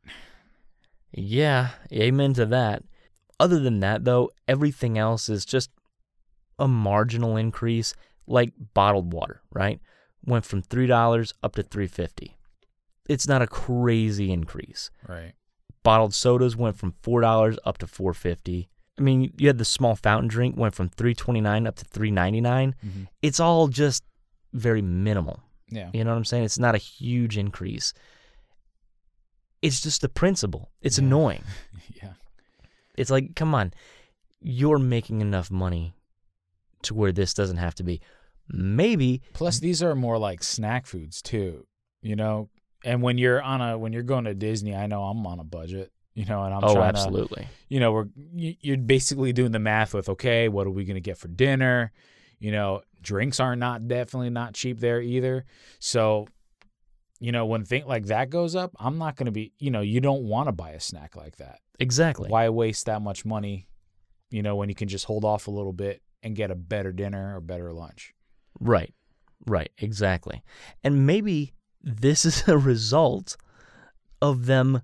Yeah, 1.12 1.70
amen 1.94 2.34
to 2.34 2.48
that. 2.48 2.82
Other 3.40 3.60
than 3.60 3.82
that, 3.82 4.04
though, 4.04 4.32
everything 4.48 4.98
else 4.98 5.30
is 5.30 5.46
just 5.46 5.70
a 6.58 6.68
marginal 6.68 7.38
increase, 7.38 7.94
like 8.26 8.52
bottled 8.74 9.14
water, 9.14 9.42
right? 9.52 9.80
Went 10.26 10.46
from 10.46 10.64
three 10.64 10.88
dollars 10.88 11.36
up 11.44 11.54
to 11.56 11.62
three 11.62 11.88
fifty. 11.88 12.36
It's 13.08 13.28
not 13.28 13.44
a 13.44 13.48
crazy 13.48 14.32
increase. 14.32 14.90
Right. 15.08 15.34
Bottled 15.84 16.16
sodas 16.16 16.56
went 16.56 16.80
from 16.80 16.94
four 16.94 17.22
dollars 17.22 17.60
up 17.64 17.78
to 17.78 17.86
four 17.86 18.16
fifty. 18.16 18.70
I 18.98 19.02
mean, 19.02 19.34
you 19.38 19.48
had 19.48 19.58
the 19.58 19.66
small 19.66 19.96
fountain 19.96 20.28
drink 20.30 20.56
went 20.58 20.74
from 20.76 20.90
three 20.90 21.14
twenty 21.14 21.42
nine 21.42 21.68
up 21.68 21.76
to 21.78 21.86
three 21.86 22.12
ninety 22.12 22.40
Mhm. 22.42 23.08
It's 23.22 23.40
all 23.40 23.68
just 23.68 24.04
very 24.54 24.82
minimal. 24.82 25.42
Yeah. 25.70 25.90
You 25.94 26.04
know 26.04 26.12
what 26.12 26.18
I'm 26.18 26.26
saying? 26.26 26.44
It's 26.46 26.60
not 26.60 26.76
a 26.76 26.80
huge 26.80 27.38
increase. 27.38 27.94
It's 29.62 29.82
just 29.82 30.02
the 30.02 30.10
principle. 30.10 30.72
It's 30.82 30.98
Yeah. 30.98 31.06
annoying. 31.06 31.44
Yeah. 32.02 32.14
It's 32.98 33.10
like, 33.12 33.36
come 33.36 33.54
on, 33.54 33.74
you're 34.42 34.80
making 34.80 35.22
enough 35.22 35.52
money 35.52 35.94
to 36.84 36.94
where 36.94 37.12
this 37.12 37.34
doesn't 37.34 37.58
have 37.58 37.76
to 37.76 37.84
be. 37.84 38.00
Maybe 38.48 39.22
Plus, 39.34 39.60
these 39.60 39.82
are 39.84 39.96
more 39.96 40.18
like 40.18 40.44
snack 40.44 40.86
foods 40.86 41.22
too. 41.22 41.68
You 42.02 42.16
know, 42.16 42.50
and 42.84 43.02
when 43.02 43.18
you're 43.18 43.42
on 43.42 43.62
a 43.62 43.78
when 43.78 43.92
you're 43.92 44.04
going 44.04 44.26
to 44.26 44.34
Disney, 44.36 44.76
I 44.76 44.86
know 44.88 45.04
I'm 45.04 45.26
on 45.26 45.40
a 45.40 45.44
budget. 45.44 45.92
You 46.16 46.26
know, 46.26 46.44
and 46.44 46.54
I'm 46.54 46.64
Oh, 46.64 46.74
trying 46.74 46.94
to- 46.94 47.00
absolutely. 47.00 47.48
you 47.70 47.80
know, 47.80 47.92
we're 47.92 48.08
you- 48.34 48.56
you're 48.62 48.78
basically 48.78 49.32
doing 49.34 49.52
the 49.52 49.60
math 49.60 49.94
with 49.94 50.10
okay, 50.10 50.48
what 50.50 50.66
are 50.66 50.72
we 50.72 50.86
gonna 50.86 51.00
get 51.02 51.18
for 51.18 51.28
dinner? 51.28 51.92
You 52.40 52.52
know, 52.52 52.82
drinks 53.02 53.40
are 53.40 53.56
not 53.56 53.88
definitely 53.88 54.30
not 54.32 54.54
cheap 54.54 54.80
there 54.80 55.02
either. 55.02 55.46
So, 55.80 56.28
you 57.20 57.32
know, 57.32 57.46
when 57.46 57.64
thing 57.66 57.86
like 57.86 58.06
that 58.08 58.30
goes 58.30 58.56
up, 58.56 58.72
I'm 58.80 58.98
not 58.98 59.16
gonna 59.18 59.32
be. 59.32 59.54
You 59.60 59.72
know, 59.72 59.82
you 59.82 60.00
don't 60.02 60.24
want 60.24 60.48
to 60.48 60.52
buy 60.54 60.72
a 60.72 60.80
snack 60.80 61.16
like 61.16 61.36
that. 61.38 61.60
exactly. 61.80 62.30
Why 62.30 62.48
waste 62.50 62.86
that 62.86 63.02
much 63.02 63.26
money? 63.26 63.68
You 64.32 64.42
know, 64.42 64.56
when 64.56 64.70
you 64.70 64.76
can 64.76 64.88
just 64.88 65.06
hold 65.06 65.26
off 65.26 65.48
a 65.48 65.52
little 65.52 65.74
bit 65.74 66.02
and 66.24 66.36
get 66.36 66.50
a 66.50 66.56
better 66.56 66.92
dinner 66.94 67.36
or 67.36 67.42
better 67.42 67.72
lunch. 67.74 68.14
Right. 68.62 68.94
Right. 69.46 69.70
Exactly. 69.78 70.42
And 70.84 71.06
maybe 71.06 71.54
this 71.84 72.24
is 72.26 72.44
a 72.48 72.58
result 72.58 73.36
of 74.22 74.46
them 74.46 74.82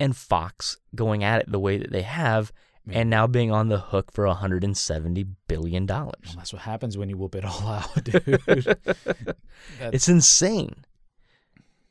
and 0.00 0.16
Fox 0.16 0.76
going 0.94 1.24
at 1.24 1.42
it 1.42 1.50
the 1.52 1.58
way 1.58 1.78
that 1.78 1.90
they 1.90 2.02
have 2.02 2.52
and 2.90 3.10
now 3.10 3.26
being 3.26 3.50
on 3.50 3.68
the 3.68 3.78
hook 3.78 4.10
for 4.12 4.26
170 4.26 5.24
billion 5.46 5.84
dollars. 5.84 6.14
Well, 6.28 6.36
that's 6.38 6.52
what 6.54 6.62
happens 6.62 6.96
when 6.96 7.10
you 7.10 7.18
whoop 7.18 7.34
it 7.34 7.44
all 7.44 7.66
out, 7.68 8.04
dude. 8.04 8.76
It's 9.80 10.08
insane. 10.08 10.84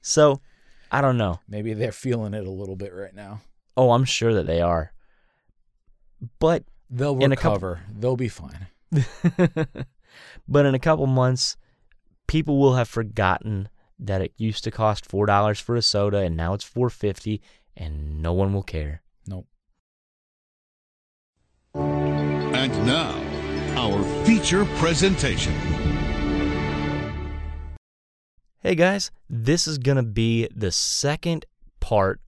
So, 0.01 0.41
I 0.91 1.01
don't 1.01 1.17
know. 1.17 1.39
Maybe 1.47 1.73
they're 1.73 1.91
feeling 1.91 2.33
it 2.33 2.47
a 2.47 2.51
little 2.51 2.75
bit 2.75 2.93
right 2.93 3.13
now. 3.13 3.41
Oh, 3.75 3.91
I'm 3.91 4.05
sure 4.05 4.33
that 4.33 4.47
they 4.47 4.61
are. 4.61 4.91
But 6.39 6.63
They'll 6.89 7.11
a 7.15 7.35
couple- 7.35 7.51
recover. 7.51 7.81
They'll 7.99 8.15
be 8.15 8.29
fine. 8.29 8.67
but 10.47 10.65
in 10.65 10.73
a 10.73 10.79
couple 10.79 11.05
months, 11.05 11.57
people 12.27 12.57
will 12.59 12.75
have 12.75 12.87
forgotten 12.87 13.69
that 13.99 14.21
it 14.21 14.33
used 14.37 14.63
to 14.63 14.71
cost 14.71 15.05
four 15.05 15.25
dollars 15.25 15.59
for 15.59 15.75
a 15.75 15.81
soda 15.81 16.19
and 16.19 16.35
now 16.37 16.53
it's 16.53 16.63
four 16.63 16.89
fifty, 16.89 17.41
and 17.78 18.21
no 18.21 18.34
one 18.34 18.53
will 18.53 18.63
care. 18.63 19.01
Nope. 19.28 19.47
And 21.75 22.86
now, 22.86 23.13
our 23.78 24.03
feature 24.25 24.65
presentation. 24.75 25.53
Hey 28.59 28.75
guys, 28.75 29.11
this 29.30 29.67
is 29.67 29.78
gonna 29.78 30.03
be 30.03 30.49
the 30.53 30.71
second 30.71 31.45
part 31.80 32.19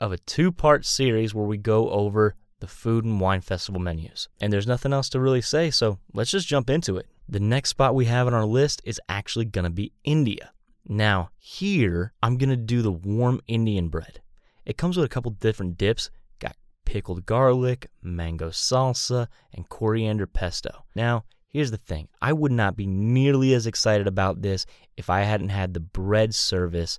of 0.00 0.12
a 0.12 0.18
two-part 0.18 0.86
series 0.86 1.34
where 1.34 1.44
we 1.44 1.58
go 1.58 1.90
over 1.90 2.36
the 2.60 2.66
food 2.68 3.04
and 3.04 3.20
wine 3.20 3.40
festival 3.40 3.80
menus. 3.80 4.28
And 4.40 4.52
there's 4.52 4.66
nothing 4.66 4.92
else 4.92 5.08
to 5.10 5.20
really 5.20 5.42
say, 5.42 5.70
so 5.70 5.98
let's 6.12 6.30
just 6.30 6.48
jump 6.48 6.70
into 6.70 6.96
it. 6.96 7.06
The 7.28 7.40
next 7.40 7.70
spot 7.70 7.94
we 7.94 8.04
have 8.06 8.26
on 8.26 8.34
our 8.34 8.46
list 8.46 8.80
is 8.84 9.00
actually 9.08 9.46
gonna 9.46 9.70
be 9.70 9.92
India. 10.04 10.52
Now, 10.86 11.30
here 11.38 12.12
I'm 12.22 12.38
gonna 12.38 12.56
do 12.56 12.80
the 12.80 12.92
warm 12.92 13.40
Indian 13.48 13.88
bread. 13.88 14.20
It 14.66 14.78
comes 14.78 14.96
with 14.96 15.06
a 15.06 15.10
couple 15.10 15.30
different 15.32 15.76
dips. 15.76 16.10
Got 16.38 16.56
pickled 16.84 17.26
garlic, 17.26 17.88
mango 18.02 18.50
salsa, 18.50 19.28
and 19.52 19.68
coriander 19.68 20.26
pesto. 20.26 20.84
Now, 20.94 21.24
here's 21.48 21.70
the 21.70 21.76
thing. 21.76 22.08
I 22.22 22.32
would 22.32 22.52
not 22.52 22.76
be 22.76 22.86
nearly 22.86 23.54
as 23.54 23.66
excited 23.66 24.06
about 24.06 24.42
this 24.42 24.66
if 24.96 25.10
I 25.10 25.20
hadn't 25.20 25.50
had 25.50 25.74
the 25.74 25.80
bread 25.80 26.34
service 26.34 26.98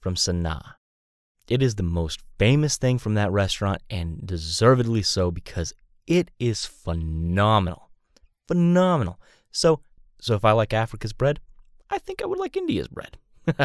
from 0.00 0.14
Sanaa. 0.14 0.74
It 1.48 1.62
is 1.62 1.76
the 1.76 1.82
most 1.82 2.20
famous 2.38 2.76
thing 2.76 2.98
from 2.98 3.14
that 3.14 3.30
restaurant 3.30 3.82
and 3.88 4.26
deservedly 4.26 5.02
so 5.02 5.30
because 5.30 5.72
it 6.06 6.30
is 6.38 6.66
phenomenal. 6.66 7.90
Phenomenal. 8.48 9.20
So, 9.50 9.80
so 10.20 10.34
if 10.34 10.44
I 10.44 10.52
like 10.52 10.72
Africa's 10.72 11.12
bread, 11.12 11.40
I 11.88 11.98
think 11.98 12.20
I 12.20 12.26
would 12.26 12.38
like 12.38 12.56
India's 12.56 12.88
bread. 12.88 13.18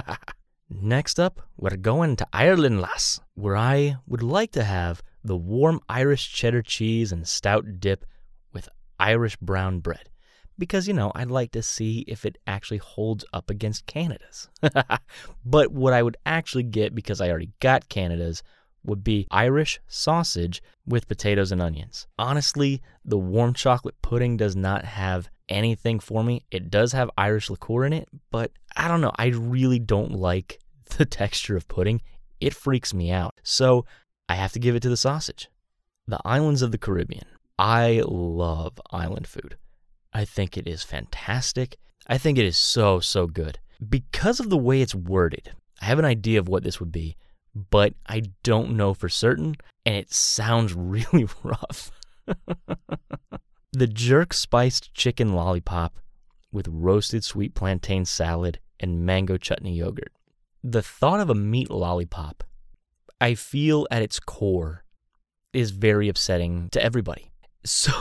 Next 0.73 1.19
up, 1.19 1.41
we're 1.57 1.75
going 1.75 2.15
to 2.15 2.27
Ireland, 2.31 2.79
lass, 2.79 3.19
where 3.35 3.57
I 3.57 3.97
would 4.07 4.23
like 4.23 4.53
to 4.53 4.63
have 4.63 5.03
the 5.21 5.35
warm 5.35 5.81
Irish 5.89 6.31
cheddar 6.31 6.61
cheese 6.61 7.11
and 7.11 7.27
stout 7.27 7.81
dip 7.81 8.05
with 8.53 8.69
Irish 8.97 9.35
brown 9.35 9.81
bread. 9.81 10.09
Because, 10.57 10.87
you 10.87 10.93
know, 10.93 11.11
I'd 11.13 11.29
like 11.29 11.51
to 11.51 11.61
see 11.61 12.05
if 12.07 12.25
it 12.25 12.37
actually 12.47 12.77
holds 12.77 13.25
up 13.33 13.49
against 13.49 13.85
Canada's. 13.85 14.49
but 15.45 15.73
what 15.73 15.91
I 15.91 16.01
would 16.01 16.15
actually 16.25 16.63
get, 16.63 16.95
because 16.95 17.19
I 17.19 17.29
already 17.29 17.49
got 17.59 17.89
Canada's, 17.89 18.41
would 18.83 19.03
be 19.03 19.27
Irish 19.31 19.79
sausage 19.87 20.61
with 20.85 21.07
potatoes 21.07 21.51
and 21.51 21.61
onions. 21.61 22.07
Honestly, 22.17 22.81
the 23.05 23.17
warm 23.17 23.53
chocolate 23.53 24.01
pudding 24.01 24.37
does 24.37 24.55
not 24.55 24.85
have 24.85 25.29
anything 25.49 25.99
for 25.99 26.23
me. 26.23 26.45
It 26.51 26.69
does 26.69 26.93
have 26.93 27.11
Irish 27.17 27.49
liqueur 27.49 27.85
in 27.85 27.93
it, 27.93 28.07
but 28.31 28.51
I 28.75 28.87
don't 28.87 29.01
know. 29.01 29.11
I 29.15 29.27
really 29.27 29.79
don't 29.79 30.13
like 30.13 30.59
the 30.97 31.05
texture 31.05 31.55
of 31.55 31.67
pudding. 31.67 32.01
It 32.39 32.55
freaks 32.55 32.93
me 32.93 33.11
out. 33.11 33.39
So 33.43 33.85
I 34.27 34.35
have 34.35 34.53
to 34.53 34.59
give 34.59 34.75
it 34.75 34.81
to 34.83 34.89
the 34.89 34.97
sausage. 34.97 35.49
The 36.07 36.19
islands 36.25 36.61
of 36.61 36.71
the 36.71 36.77
Caribbean. 36.77 37.25
I 37.59 38.01
love 38.05 38.81
island 38.91 39.27
food. 39.27 39.57
I 40.13 40.25
think 40.25 40.57
it 40.57 40.67
is 40.67 40.83
fantastic. 40.83 41.77
I 42.07 42.17
think 42.17 42.37
it 42.37 42.45
is 42.45 42.57
so, 42.57 42.99
so 42.99 43.27
good. 43.27 43.59
Because 43.87 44.39
of 44.39 44.49
the 44.49 44.57
way 44.57 44.81
it's 44.81 44.95
worded, 44.95 45.51
I 45.81 45.85
have 45.85 45.99
an 45.99 46.05
idea 46.05 46.39
of 46.39 46.49
what 46.49 46.63
this 46.63 46.79
would 46.79 46.91
be, 46.91 47.15
but 47.55 47.93
I 48.07 48.23
don't 48.43 48.75
know 48.77 48.93
for 48.93 49.09
certain, 49.09 49.55
and 49.85 49.95
it 49.95 50.13
sounds 50.13 50.73
really 50.77 51.27
rough. 51.43 51.91
the 53.73 53.87
jerk 53.87 54.33
spiced 54.33 54.93
chicken 54.93 55.33
lollipop 55.33 55.99
with 56.51 56.67
roasted 56.67 57.23
sweet 57.23 57.55
plantain 57.55 58.05
salad 58.05 58.59
and 58.79 59.05
mango 59.05 59.37
chutney 59.37 59.75
yogurt. 59.75 60.11
The 60.63 60.81
thought 60.81 61.19
of 61.19 61.29
a 61.29 61.35
meat 61.35 61.71
lollipop, 61.71 62.43
I 63.19 63.35
feel 63.35 63.87
at 63.89 64.01
its 64.01 64.19
core, 64.19 64.83
is 65.53 65.71
very 65.71 66.07
upsetting 66.09 66.69
to 66.71 66.83
everybody. 66.83 67.27
So 67.63 67.91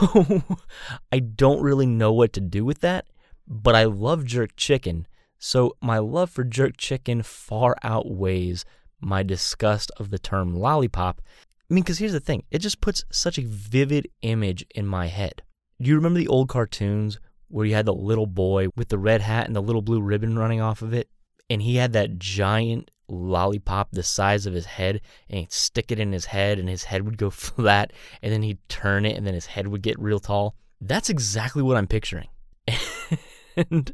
I 1.11 1.19
don't 1.19 1.61
really 1.61 1.85
know 1.85 2.11
what 2.11 2.33
to 2.33 2.41
do 2.41 2.65
with 2.65 2.79
that, 2.79 3.05
but 3.47 3.75
I 3.75 3.83
love 3.83 4.25
jerk 4.25 4.55
chicken. 4.55 5.05
So 5.37 5.77
my 5.79 5.99
love 5.99 6.31
for 6.31 6.43
jerk 6.43 6.77
chicken 6.77 7.21
far 7.21 7.75
outweighs 7.83 8.65
my 9.01 9.23
disgust 9.23 9.91
of 9.97 10.09
the 10.09 10.19
term 10.19 10.55
lollipop. 10.55 11.21
I 11.69 11.73
mean, 11.73 11.83
because 11.83 11.99
here's 11.99 12.11
the 12.11 12.19
thing 12.19 12.43
it 12.51 12.59
just 12.59 12.81
puts 12.81 13.03
such 13.11 13.37
a 13.37 13.45
vivid 13.45 14.07
image 14.21 14.65
in 14.75 14.85
my 14.85 15.07
head. 15.07 15.41
Do 15.81 15.89
you 15.89 15.95
remember 15.95 16.19
the 16.19 16.27
old 16.27 16.49
cartoons 16.49 17.19
where 17.47 17.65
you 17.65 17.73
had 17.73 17.85
the 17.85 17.93
little 17.93 18.27
boy 18.27 18.67
with 18.75 18.89
the 18.89 18.97
red 18.97 19.21
hat 19.21 19.47
and 19.47 19.55
the 19.55 19.61
little 19.61 19.81
blue 19.81 20.01
ribbon 20.01 20.37
running 20.37 20.61
off 20.61 20.81
of 20.81 20.93
it? 20.93 21.09
And 21.49 21.61
he 21.61 21.75
had 21.75 21.93
that 21.93 22.19
giant 22.19 22.91
lollipop 23.07 23.91
the 23.91 24.03
size 24.03 24.45
of 24.45 24.53
his 24.53 24.65
head 24.65 25.01
and 25.29 25.39
he'd 25.39 25.51
stick 25.51 25.91
it 25.91 25.99
in 25.99 26.11
his 26.13 26.25
head 26.25 26.59
and 26.59 26.69
his 26.69 26.85
head 26.85 27.03
would 27.03 27.17
go 27.17 27.29
flat 27.31 27.91
and 28.21 28.31
then 28.31 28.41
he'd 28.41 28.59
turn 28.69 29.05
it 29.05 29.17
and 29.17 29.25
then 29.25 29.33
his 29.33 29.47
head 29.47 29.67
would 29.67 29.81
get 29.81 29.99
real 29.99 30.19
tall. 30.19 30.55
That's 30.79 31.09
exactly 31.09 31.61
what 31.61 31.77
I'm 31.77 31.87
picturing. 31.87 32.27
and 33.69 33.93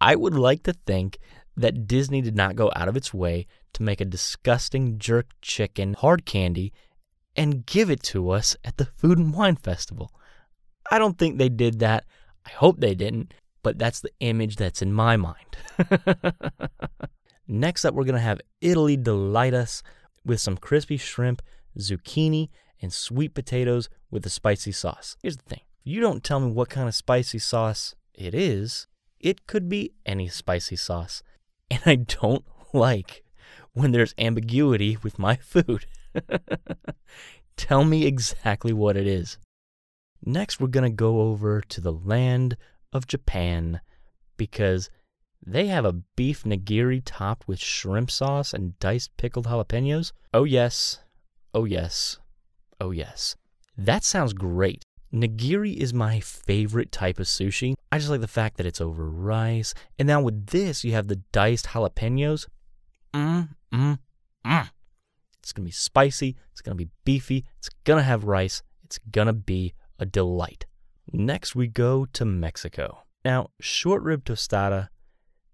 I 0.00 0.16
would 0.16 0.34
like 0.34 0.62
to 0.64 0.72
think 0.72 1.18
that 1.56 1.86
Disney 1.86 2.22
did 2.22 2.36
not 2.36 2.56
go 2.56 2.70
out 2.74 2.88
of 2.88 2.96
its 2.96 3.12
way 3.12 3.46
to 3.74 3.82
make 3.82 4.00
a 4.00 4.04
disgusting 4.04 4.98
jerk 4.98 5.30
chicken 5.40 5.94
hard 5.94 6.24
candy 6.24 6.72
and 7.36 7.66
give 7.66 7.90
it 7.90 8.02
to 8.02 8.30
us 8.30 8.56
at 8.64 8.76
the 8.76 8.86
Food 8.86 9.18
and 9.18 9.32
Wine 9.32 9.56
Festival. 9.56 10.12
I 10.90 10.98
don't 10.98 11.18
think 11.18 11.38
they 11.38 11.48
did 11.48 11.78
that. 11.78 12.04
I 12.44 12.50
hope 12.50 12.80
they 12.80 12.94
didn't, 12.94 13.32
but 13.62 13.78
that's 13.78 14.00
the 14.00 14.10
image 14.20 14.56
that's 14.56 14.82
in 14.82 14.92
my 14.92 15.16
mind. 15.16 15.56
Next 17.48 17.84
up, 17.84 17.94
we're 17.94 18.04
going 18.04 18.14
to 18.14 18.20
have 18.20 18.40
Italy 18.60 18.96
delight 18.96 19.54
us 19.54 19.82
with 20.24 20.40
some 20.40 20.56
crispy 20.56 20.96
shrimp, 20.96 21.42
zucchini, 21.78 22.48
and 22.82 22.92
sweet 22.92 23.34
potatoes 23.34 23.88
with 24.10 24.24
a 24.26 24.30
spicy 24.30 24.72
sauce. 24.72 25.16
Here's 25.22 25.36
the 25.36 25.44
thing 25.44 25.60
you 25.82 26.00
don't 26.00 26.22
tell 26.22 26.40
me 26.40 26.50
what 26.50 26.68
kind 26.68 26.88
of 26.88 26.94
spicy 26.94 27.38
sauce 27.38 27.94
it 28.14 28.34
is, 28.34 28.86
it 29.18 29.46
could 29.46 29.68
be 29.68 29.92
any 30.04 30.28
spicy 30.28 30.76
sauce. 30.76 31.22
And 31.70 31.80
I 31.86 31.94
don't 31.96 32.44
like 32.72 33.22
when 33.72 33.92
there's 33.92 34.14
ambiguity 34.18 34.98
with 35.02 35.18
my 35.18 35.36
food. 35.40 35.86
tell 37.56 37.84
me 37.84 38.06
exactly 38.06 38.72
what 38.72 38.96
it 38.96 39.06
is. 39.06 39.38
Next, 40.24 40.60
we're 40.60 40.68
going 40.68 40.90
to 40.90 40.94
go 40.94 41.20
over 41.20 41.60
to 41.62 41.80
the 41.80 41.92
land 41.92 42.56
of 42.92 43.06
Japan 43.06 43.80
because 44.36 44.90
they 45.44 45.68
have 45.68 45.84
a 45.84 46.02
beef 46.16 46.44
nigiri 46.44 47.00
topped 47.04 47.48
with 47.48 47.58
shrimp 47.58 48.10
sauce 48.10 48.52
and 48.52 48.78
diced 48.78 49.16
pickled 49.16 49.46
jalapenos. 49.46 50.12
Oh, 50.34 50.44
yes. 50.44 50.98
Oh, 51.54 51.64
yes. 51.64 52.18
Oh, 52.80 52.90
yes. 52.90 53.36
That 53.76 54.04
sounds 54.04 54.32
great. 54.34 54.82
Nigiri 55.12 55.74
is 55.74 55.94
my 55.94 56.20
favorite 56.20 56.92
type 56.92 57.18
of 57.18 57.26
sushi. 57.26 57.74
I 57.90 57.98
just 57.98 58.10
like 58.10 58.20
the 58.20 58.28
fact 58.28 58.58
that 58.58 58.66
it's 58.66 58.80
over 58.80 59.10
rice. 59.10 59.74
And 59.98 60.06
now 60.06 60.20
with 60.20 60.48
this, 60.48 60.84
you 60.84 60.92
have 60.92 61.08
the 61.08 61.22
diced 61.32 61.68
jalapenos. 61.68 62.46
Mmm, 63.14 63.48
mm, 63.72 63.98
mm. 64.46 64.70
It's 65.40 65.52
going 65.52 65.64
to 65.64 65.68
be 65.68 65.72
spicy. 65.72 66.36
It's 66.52 66.60
going 66.60 66.76
to 66.76 66.84
be 66.84 66.90
beefy. 67.04 67.44
It's 67.58 67.70
going 67.84 67.98
to 67.98 68.04
have 68.04 68.24
rice. 68.24 68.62
It's 68.84 68.98
going 69.10 69.26
to 69.26 69.32
be 69.32 69.74
a 69.98 70.06
delight. 70.06 70.66
Next, 71.12 71.54
we 71.54 71.66
go 71.66 72.06
to 72.12 72.24
Mexico. 72.24 73.02
Now, 73.24 73.50
short 73.60 74.02
rib 74.02 74.24
tostada 74.24 74.88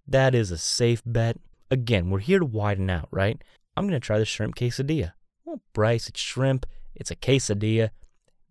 that 0.08 0.34
is 0.34 0.50
a 0.50 0.58
safe 0.58 1.02
bet. 1.04 1.36
Again, 1.70 2.10
we're 2.10 2.20
here 2.20 2.38
to 2.38 2.44
widen 2.44 2.88
out, 2.88 3.08
right? 3.10 3.42
I'm 3.76 3.84
going 3.88 4.00
to 4.00 4.04
try 4.04 4.18
the 4.18 4.24
shrimp 4.24 4.54
quesadilla. 4.54 5.12
Well, 5.44 5.60
Brice, 5.72 6.08
it's 6.08 6.20
shrimp, 6.20 6.66
it's 6.94 7.10
a 7.10 7.16
quesadilla. 7.16 7.90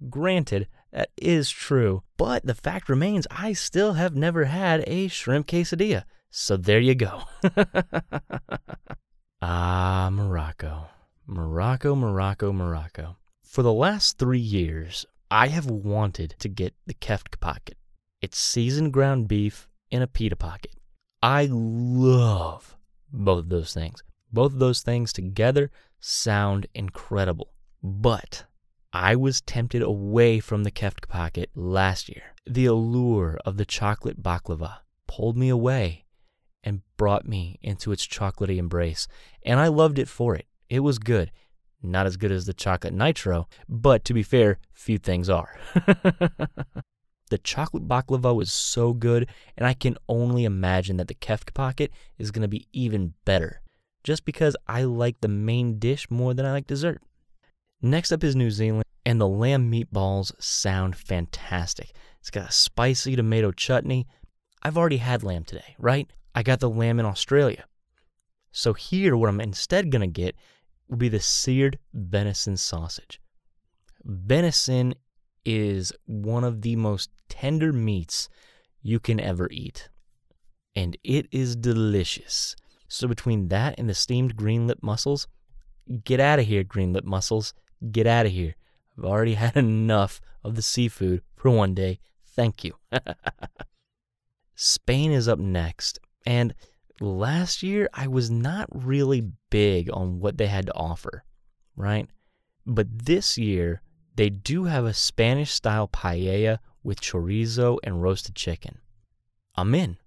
Granted, 0.09 0.67
that 0.91 1.09
is 1.17 1.49
true, 1.49 2.03
but 2.17 2.45
the 2.45 2.53
fact 2.53 2.89
remains 2.89 3.25
I 3.31 3.53
still 3.53 3.93
have 3.93 4.15
never 4.15 4.45
had 4.45 4.83
a 4.85 5.07
shrimp 5.07 5.47
quesadilla. 5.47 6.03
So 6.29 6.57
there 6.57 6.79
you 6.79 6.95
go. 6.95 7.23
ah, 9.41 10.09
Morocco. 10.11 10.87
Morocco, 11.27 11.95
Morocco, 11.95 12.53
Morocco. 12.53 13.17
For 13.43 13.63
the 13.63 13.73
last 13.73 14.17
three 14.17 14.39
years, 14.39 15.05
I 15.31 15.47
have 15.47 15.65
wanted 15.65 16.35
to 16.39 16.49
get 16.49 16.75
the 16.85 16.93
kefta 16.93 17.39
pocket. 17.39 17.77
It's 18.21 18.37
seasoned 18.37 18.93
ground 18.93 19.27
beef 19.27 19.67
in 19.89 20.01
a 20.01 20.07
pita 20.07 20.35
pocket. 20.35 20.71
I 21.23 21.47
love 21.49 22.77
both 23.11 23.39
of 23.39 23.49
those 23.49 23.73
things. 23.73 24.03
Both 24.31 24.53
of 24.53 24.59
those 24.59 24.81
things 24.81 25.13
together 25.13 25.71
sound 25.99 26.67
incredible. 26.75 27.53
But 27.81 28.45
I 28.93 29.15
was 29.15 29.41
tempted 29.41 29.81
away 29.81 30.39
from 30.39 30.63
the 30.63 30.71
kefta 30.71 31.07
pocket 31.07 31.49
last 31.55 32.07
year. 32.09 32.35
The 32.45 32.65
allure 32.65 33.39
of 33.45 33.57
the 33.57 33.65
chocolate 33.65 34.21
baklava 34.21 34.77
pulled 35.07 35.37
me 35.37 35.49
away 35.49 36.04
and 36.65 36.81
brought 36.97 37.27
me 37.27 37.59
into 37.61 37.91
its 37.93 38.05
chocolatey 38.05 38.57
embrace, 38.57 39.07
and 39.45 39.59
I 39.59 39.67
loved 39.67 39.99
it 39.99 40.09
for 40.09 40.35
it. 40.35 40.47
It 40.69 40.81
was 40.81 40.99
good. 40.99 41.31
Not 41.81 42.07
as 42.07 42.17
good 42.17 42.31
as 42.31 42.45
the 42.45 42.53
chocolate 42.53 42.93
nitro, 42.93 43.47
but 43.69 44.03
to 44.05 44.13
be 44.13 44.23
fair, 44.23 44.57
few 44.73 44.97
things 44.97 45.29
are. 45.29 45.57
The 47.29 47.37
chocolate 47.39 47.87
baklava 47.87 48.35
was 48.35 48.53
so 48.53 48.93
good, 48.93 49.27
and 49.57 49.65
I 49.65 49.73
can 49.73 49.97
only 50.07 50.45
imagine 50.45 50.97
that 50.97 51.07
the 51.07 51.15
kefta 51.15 51.53
pocket 51.53 51.91
is 52.17 52.31
going 52.31 52.43
to 52.43 52.47
be 52.47 52.67
even 52.71 53.15
better, 53.25 53.61
just 54.03 54.25
because 54.25 54.55
I 54.67 54.83
like 54.83 55.21
the 55.21 55.27
main 55.27 55.79
dish 55.79 56.09
more 56.11 56.35
than 56.35 56.45
I 56.45 56.51
like 56.51 56.67
dessert. 56.67 57.01
Next 57.81 58.11
up 58.11 58.23
is 58.23 58.35
New 58.35 58.51
Zealand, 58.51 58.83
and 59.05 59.19
the 59.19 59.27
lamb 59.27 59.71
meatballs 59.71 60.31
sound 60.41 60.95
fantastic. 60.95 61.93
It's 62.19 62.29
got 62.29 62.49
a 62.49 62.51
spicy 62.51 63.15
tomato 63.15 63.51
chutney. 63.51 64.07
I've 64.61 64.77
already 64.77 64.97
had 64.97 65.23
lamb 65.23 65.45
today, 65.45 65.75
right? 65.79 66.07
I 66.35 66.43
got 66.43 66.59
the 66.59 66.69
lamb 66.69 66.99
in 66.99 67.05
Australia. 67.05 67.65
So 68.51 68.73
here, 68.73 69.15
what 69.15 69.29
I'm 69.29 69.39
instead 69.39 69.89
going 69.89 70.01
to 70.01 70.21
get 70.21 70.35
will 70.89 70.97
be 70.97 71.09
the 71.09 71.21
seared 71.21 71.79
venison 71.93 72.57
sausage. 72.57 73.21
Venison 74.03 74.93
is 75.45 75.93
one 76.05 76.43
of 76.43 76.61
the 76.61 76.75
most 76.75 77.09
tender 77.29 77.71
meats 77.71 78.27
you 78.81 78.99
can 78.99 79.19
ever 79.19 79.47
eat. 79.49 79.89
And 80.75 80.97
it 81.03 81.27
is 81.31 81.55
delicious. 81.55 82.55
So, 82.87 83.07
between 83.07 83.47
that 83.47 83.75
and 83.77 83.89
the 83.89 83.93
steamed 83.93 84.35
green 84.35 84.67
lip 84.67 84.79
mussels, 84.81 85.27
get 86.03 86.19
out 86.19 86.39
of 86.39 86.45
here, 86.45 86.63
green 86.63 86.93
lip 86.93 87.05
mussels. 87.05 87.53
Get 87.91 88.07
out 88.07 88.25
of 88.25 88.31
here. 88.31 88.55
I've 88.97 89.05
already 89.05 89.33
had 89.45 89.55
enough 89.55 90.19
of 90.43 90.55
the 90.55 90.61
seafood 90.61 91.21
for 91.35 91.49
one 91.49 91.73
day. 91.73 91.99
Thank 92.25 92.63
you. 92.63 92.73
Spain 94.55 95.11
is 95.11 95.27
up 95.27 95.39
next. 95.39 95.99
And 96.25 96.53
last 96.99 97.63
year, 97.63 97.89
I 97.93 98.07
was 98.07 98.31
not 98.31 98.67
really 98.71 99.31
big 99.49 99.89
on 99.91 100.19
what 100.19 100.37
they 100.37 100.47
had 100.47 100.65
to 100.67 100.75
offer, 100.75 101.23
right? 101.75 102.07
But 102.65 103.05
this 103.05 103.37
year, 103.37 103.81
they 104.15 104.29
do 104.29 104.63
have 104.65 104.85
a 104.85 104.93
Spanish 104.93 105.51
style 105.51 105.87
paella 105.87 106.59
with 106.83 107.01
chorizo 107.01 107.77
and 107.83 108.01
roasted 108.01 108.35
chicken. 108.35 108.79
I'm 109.55 109.75
in. 109.75 109.97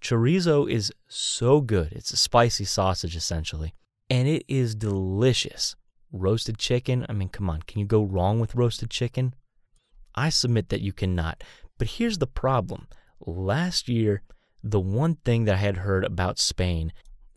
Chorizo 0.00 0.70
is 0.70 0.92
so 1.08 1.60
good. 1.60 1.92
It's 1.92 2.12
a 2.12 2.16
spicy 2.16 2.64
sausage 2.64 3.16
essentially, 3.16 3.74
and 4.10 4.28
it 4.28 4.44
is 4.48 4.74
delicious. 4.74 5.76
Roasted 6.12 6.58
chicken, 6.58 7.06
I 7.08 7.14
mean, 7.14 7.30
come 7.30 7.48
on, 7.50 7.62
can 7.62 7.80
you 7.80 7.86
go 7.86 8.02
wrong 8.02 8.38
with 8.38 8.54
roasted 8.54 8.90
chicken? 8.90 9.34
I 10.14 10.28
submit 10.28 10.68
that 10.68 10.82
you 10.82 10.92
cannot. 10.92 11.42
But 11.78 11.88
here's 11.88 12.18
the 12.18 12.26
problem. 12.26 12.86
Last 13.26 13.88
year, 13.88 14.22
the 14.66 14.80
one 14.80 15.16
thing 15.26 15.44
that 15.44 15.56
I 15.56 15.58
had 15.58 15.76
heard 15.76 16.04
about 16.04 16.38
Spain, 16.38 16.90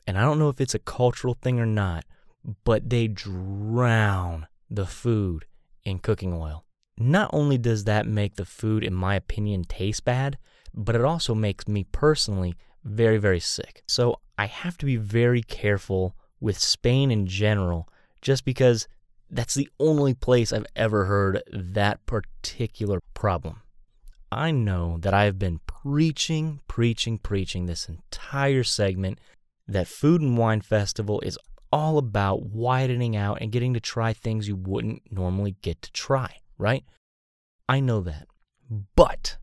and 0.07 0.17
I 0.17 0.21
don't 0.21 0.39
know 0.39 0.47
if 0.47 0.61
it's 0.61 0.73
a 0.73 0.79
cultural 0.79 1.37
thing 1.41 1.59
or 1.59 1.65
not, 1.65 2.05
but 2.63 2.89
they 2.89 3.09
drown 3.09 4.47
the 4.69 4.85
food 4.85 5.45
in 5.83 5.99
cooking 5.99 6.33
oil. 6.33 6.63
Not 6.97 7.29
only 7.33 7.57
does 7.57 7.83
that 7.83 8.07
make 8.07 8.35
the 8.35 8.45
food, 8.45 8.83
in 8.83 8.93
my 8.93 9.15
opinion, 9.15 9.65
taste 9.65 10.05
bad, 10.05 10.37
but 10.73 10.95
it 10.95 11.03
also 11.03 11.35
makes 11.35 11.67
me 11.67 11.83
personally 11.83 12.55
very, 12.85 13.17
very 13.17 13.41
sick. 13.41 13.83
So 13.87 14.21
I 14.37 14.45
have 14.45 14.77
to 14.77 14.85
be 14.85 14.95
very 14.95 15.43
careful 15.43 16.15
with 16.39 16.57
Spain 16.57 17.11
in 17.11 17.27
general, 17.27 17.89
just 18.21 18.45
because 18.45 18.87
That's 19.29 19.55
the 19.55 19.69
only 19.79 20.13
place 20.13 20.53
I've 20.53 20.65
ever 20.75 21.05
heard 21.05 21.43
that 21.51 22.05
particular 22.05 23.01
problem. 23.13 23.61
I 24.31 24.51
know 24.51 24.97
that 25.01 25.13
I 25.13 25.23
have 25.23 25.39
been 25.39 25.59
preaching, 25.65 26.59
preaching, 26.67 27.17
preaching 27.17 27.65
this 27.65 27.87
entire 27.87 28.63
segment 28.63 29.19
that 29.67 29.87
Food 29.87 30.21
and 30.21 30.37
Wine 30.37 30.61
Festival 30.61 31.21
is 31.21 31.39
all 31.71 31.97
about 31.97 32.45
widening 32.45 33.15
out 33.15 33.39
and 33.41 33.51
getting 33.51 33.73
to 33.73 33.79
try 33.79 34.13
things 34.13 34.47
you 34.47 34.55
wouldn't 34.55 35.03
normally 35.11 35.55
get 35.61 35.81
to 35.81 35.91
try, 35.91 36.37
right? 36.57 36.83
I 37.69 37.79
know 37.79 38.01
that. 38.01 38.27
But 38.95 39.37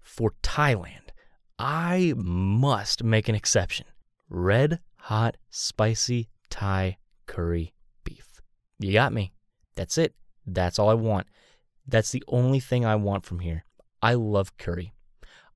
for 0.00 0.32
Thailand, 0.42 1.10
I 1.58 2.14
must 2.16 3.04
make 3.04 3.28
an 3.28 3.34
exception. 3.34 3.86
Red 4.28 4.80
hot 4.96 5.36
spicy 5.50 6.28
Thai 6.50 6.96
curry 7.26 7.74
beef. 8.04 8.40
You 8.78 8.92
got 8.92 9.12
me. 9.12 9.32
That's 9.74 9.98
it. 9.98 10.14
That's 10.46 10.78
all 10.78 10.88
I 10.88 10.94
want. 10.94 11.26
That's 11.86 12.10
the 12.10 12.24
only 12.28 12.60
thing 12.60 12.84
I 12.84 12.96
want 12.96 13.24
from 13.24 13.40
here. 13.40 13.65
I 14.06 14.14
love 14.14 14.56
curry. 14.56 14.92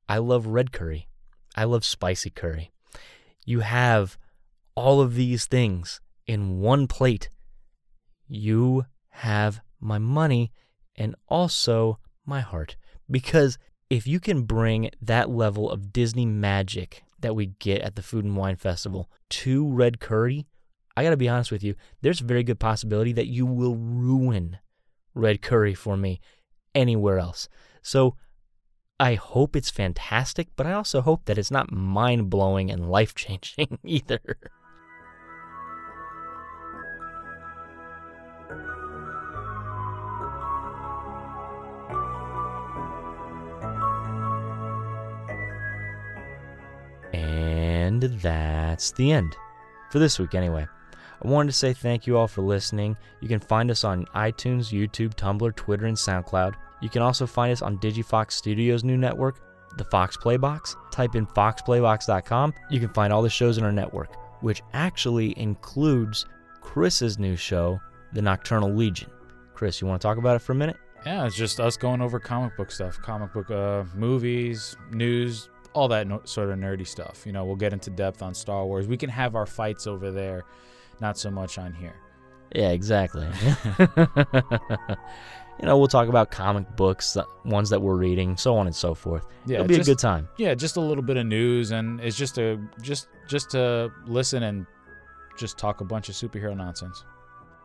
I 0.08 0.18
love 0.18 0.44
red 0.44 0.72
curry. 0.72 1.06
I 1.54 1.62
love 1.62 1.84
spicy 1.84 2.30
curry. 2.30 2.72
You 3.46 3.60
have 3.60 4.18
all 4.74 5.00
of 5.00 5.14
these 5.14 5.44
things 5.44 6.00
in 6.26 6.58
one 6.58 6.88
plate. 6.88 7.28
You 8.26 8.86
have 9.10 9.60
my 9.78 9.98
money 9.98 10.50
and 10.96 11.14
also 11.28 12.00
my 12.26 12.40
heart. 12.40 12.74
Because 13.08 13.56
if 13.88 14.08
you 14.08 14.18
can 14.18 14.42
bring 14.42 14.90
that 15.00 15.30
level 15.30 15.70
of 15.70 15.92
Disney 15.92 16.26
magic 16.26 17.04
that 17.20 17.36
we 17.36 17.52
get 17.60 17.82
at 17.82 17.94
the 17.94 18.02
Food 18.02 18.24
and 18.24 18.36
Wine 18.36 18.56
Festival 18.56 19.08
to 19.28 19.70
red 19.70 20.00
curry, 20.00 20.48
I 20.96 21.04
got 21.04 21.10
to 21.10 21.16
be 21.16 21.28
honest 21.28 21.52
with 21.52 21.62
you, 21.62 21.76
there's 22.02 22.20
a 22.20 22.24
very 22.24 22.42
good 22.42 22.58
possibility 22.58 23.12
that 23.12 23.28
you 23.28 23.46
will 23.46 23.76
ruin 23.76 24.58
red 25.14 25.40
curry 25.40 25.72
for 25.72 25.96
me 25.96 26.20
anywhere 26.74 27.20
else. 27.20 27.48
So 27.80 28.16
I 29.00 29.14
hope 29.14 29.56
it's 29.56 29.70
fantastic, 29.70 30.48
but 30.56 30.66
I 30.66 30.74
also 30.74 31.00
hope 31.00 31.24
that 31.24 31.38
it's 31.38 31.50
not 31.50 31.72
mind 31.72 32.28
blowing 32.28 32.70
and 32.70 32.90
life 32.90 33.14
changing 33.14 33.78
either. 33.84 34.20
And 47.14 48.02
that's 48.02 48.92
the 48.92 49.12
end. 49.12 49.34
For 49.90 49.98
this 49.98 50.18
week, 50.18 50.34
anyway. 50.34 50.66
I 51.22 51.28
wanted 51.28 51.52
to 51.52 51.56
say 51.56 51.72
thank 51.72 52.06
you 52.06 52.18
all 52.18 52.28
for 52.28 52.42
listening. 52.42 52.98
You 53.20 53.28
can 53.28 53.40
find 53.40 53.70
us 53.70 53.82
on 53.82 54.04
iTunes, 54.14 54.70
YouTube, 54.70 55.14
Tumblr, 55.14 55.56
Twitter, 55.56 55.86
and 55.86 55.96
SoundCloud. 55.96 56.54
You 56.80 56.88
can 56.88 57.02
also 57.02 57.26
find 57.26 57.52
us 57.52 57.62
on 57.62 57.78
DigiFox 57.78 58.32
Studios' 58.32 58.84
new 58.84 58.96
network, 58.96 59.40
the 59.76 59.84
Fox 59.84 60.16
Playbox. 60.16 60.74
Type 60.90 61.14
in 61.14 61.26
foxplaybox.com. 61.26 62.54
You 62.70 62.80
can 62.80 62.88
find 62.88 63.12
all 63.12 63.22
the 63.22 63.30
shows 63.30 63.58
in 63.58 63.64
our 63.64 63.72
network, 63.72 64.16
which 64.42 64.62
actually 64.72 65.38
includes 65.38 66.26
Chris's 66.60 67.18
new 67.18 67.36
show, 67.36 67.80
The 68.12 68.22
Nocturnal 68.22 68.72
Legion. 68.72 69.10
Chris, 69.54 69.80
you 69.80 69.86
want 69.86 70.00
to 70.00 70.06
talk 70.08 70.16
about 70.16 70.36
it 70.36 70.40
for 70.40 70.52
a 70.52 70.56
minute? 70.56 70.76
Yeah, 71.04 71.26
it's 71.26 71.36
just 71.36 71.60
us 71.60 71.76
going 71.76 72.00
over 72.02 72.18
comic 72.20 72.56
book 72.56 72.70
stuff, 72.70 73.00
comic 73.00 73.32
book 73.32 73.50
uh, 73.50 73.84
movies, 73.94 74.76
news, 74.90 75.48
all 75.72 75.88
that 75.88 76.06
no- 76.06 76.20
sort 76.24 76.50
of 76.50 76.58
nerdy 76.58 76.86
stuff. 76.86 77.22
You 77.24 77.32
know, 77.32 77.44
we'll 77.44 77.56
get 77.56 77.72
into 77.72 77.90
depth 77.90 78.22
on 78.22 78.34
Star 78.34 78.64
Wars. 78.66 78.86
We 78.86 78.96
can 78.96 79.08
have 79.10 79.34
our 79.34 79.46
fights 79.46 79.86
over 79.86 80.10
there, 80.10 80.44
not 81.00 81.18
so 81.18 81.30
much 81.30 81.58
on 81.58 81.72
here. 81.72 81.94
Yeah, 82.54 82.70
exactly. 82.70 83.28
you 85.60 85.66
know, 85.66 85.76
we'll 85.76 85.88
talk 85.88 86.08
about 86.08 86.30
comic 86.30 86.64
books, 86.76 87.16
ones 87.44 87.68
that 87.70 87.80
we're 87.80 87.96
reading, 87.96 88.36
so 88.36 88.56
on 88.56 88.66
and 88.66 88.74
so 88.74 88.94
forth. 88.94 89.26
Yeah, 89.46 89.56
It'll 89.56 89.66
be 89.66 89.76
just- 89.76 89.88
a 89.88 89.92
good 89.92 89.98
time. 89.98 90.28
Yeah, 90.38 90.54
just 90.54 90.76
a 90.76 90.80
little 90.80 91.02
bit 91.04 91.16
of 91.16 91.26
news, 91.26 91.70
and 91.70 92.00
it's 92.00 92.16
just 92.16 92.38
a 92.38 92.58
just 92.80 93.08
just 93.28 93.50
to 93.50 93.90
listen 94.06 94.42
and 94.42 94.66
just 95.38 95.58
talk 95.58 95.80
a 95.80 95.84
bunch 95.84 96.08
of 96.08 96.14
superhero 96.14 96.56
nonsense. 96.56 97.04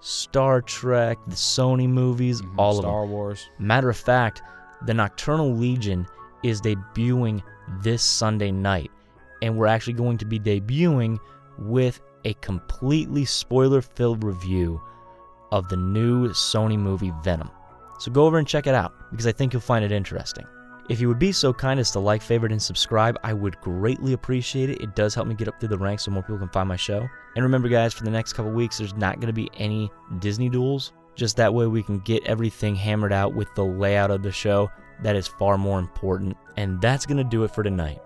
Star 0.02 0.62
Trek, 0.62 1.18
the 1.28 1.36
Sony 1.36 1.88
movies, 1.90 2.42
all 2.58 2.78
of 2.78 2.84
them. 2.84 2.86
Mm-hmm. 2.86 2.92
Star 2.92 3.06
Wars. 3.06 3.50
Matter 3.60 3.90
of 3.90 3.98
fact, 3.98 4.42
the 4.86 4.94
Nocturnal 4.94 5.54
Legion 5.56 6.06
is 6.44 6.62
debuting 6.62 7.42
this 7.82 8.04
Sunday 8.04 8.52
night, 8.52 8.92
and 9.42 9.58
we're 9.58 9.66
actually 9.68 9.94
going 9.94 10.18
to 10.20 10.26
be 10.26 10.40
debuting 10.40 11.18
with 11.58 12.02
a 12.26 12.34
completely 12.36 13.26
spoiler 13.26 13.82
filled 13.82 14.24
review 14.24 14.80
of 15.52 15.70
the 15.70 15.78
new 15.78 16.30
Sony 16.30 16.78
movie 16.78 17.14
Venom. 17.24 17.50
So 18.00 18.12
go 18.12 18.26
over 18.26 18.38
and 18.38 18.48
check 18.48 18.68
it 18.68 18.76
out 18.76 18.94
because 19.12 19.28
I 19.28 19.32
think 19.32 19.54
you'll 19.54 19.62
find 19.62 19.86
it 19.86 19.92
interesting. 19.92 20.46
If 20.88 21.00
you 21.02 21.08
would 21.08 21.18
be 21.18 21.32
so 21.32 21.52
kind 21.52 21.80
as 21.80 21.90
to 21.92 22.00
like, 22.00 22.22
favorite, 22.22 22.52
and 22.52 22.62
subscribe, 22.62 23.18
I 23.24 23.34
would 23.34 23.60
greatly 23.62 24.14
appreciate 24.14 24.70
it. 24.70 24.82
It 24.82 24.96
does 24.96 25.16
help 25.16 25.28
me 25.28 25.34
get 25.34 25.48
up 25.48 25.60
through 25.60 25.70
the 25.70 25.78
ranks 25.78 26.04
so 26.04 26.12
more 26.12 26.22
people 26.22 26.38
can 26.38 26.50
find 26.50 26.70
my 26.70 26.76
show. 26.76 27.08
And 27.36 27.44
remember, 27.44 27.70
guys, 27.70 27.94
for 27.94 28.04
the 28.04 28.12
next 28.12 28.34
couple 28.34 28.52
weeks, 28.52 28.78
there's 28.78 28.94
not 28.94 29.16
going 29.16 29.28
to 29.28 29.34
be 29.34 29.50
any 29.58 29.92
Disney 30.20 30.48
duels. 30.48 30.94
Just 31.16 31.38
that 31.38 31.54
way 31.54 31.66
we 31.66 31.82
can 31.82 32.00
get 32.00 32.24
everything 32.28 32.76
hammered 32.76 33.14
out 33.14 33.34
with 33.34 33.48
the 33.56 33.66
layout 33.66 34.12
of 34.12 34.22
the 34.22 34.32
show. 34.32 34.70
That 35.02 35.16
is 35.16 35.28
far 35.28 35.58
more 35.58 35.80
important. 35.80 36.38
And 36.56 36.80
that's 36.80 37.06
going 37.08 37.18
to 37.18 37.24
do 37.24 37.44
it 37.46 37.52
for 37.52 37.64
tonight. 37.64 38.00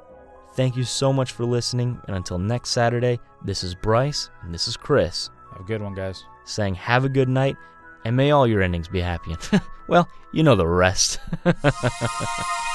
Thank 0.55 0.77
you 0.77 0.83
so 0.83 1.11
much 1.11 1.33
for 1.33 1.45
listening. 1.45 1.99
And 2.07 2.15
until 2.15 2.37
next 2.37 2.69
Saturday, 2.69 3.19
this 3.43 3.63
is 3.63 3.75
Brice 3.75 4.29
and 4.43 4.53
this 4.53 4.67
is 4.67 4.77
Chris 4.77 5.29
Have 5.51 5.61
a 5.61 5.63
good 5.63 5.81
one, 5.81 5.95
guys. 5.95 6.23
saying 6.45 6.75
have 6.75 7.03
a 7.03 7.09
good 7.09 7.29
night 7.29 7.57
and 8.05 8.15
may 8.15 8.31
all 8.31 8.47
your 8.47 8.61
endings 8.61 8.87
be 8.87 9.01
happy. 9.01 9.35
well, 9.87 10.09
you 10.31 10.43
know 10.43 10.55
the 10.55 10.67
rest. 10.67 11.19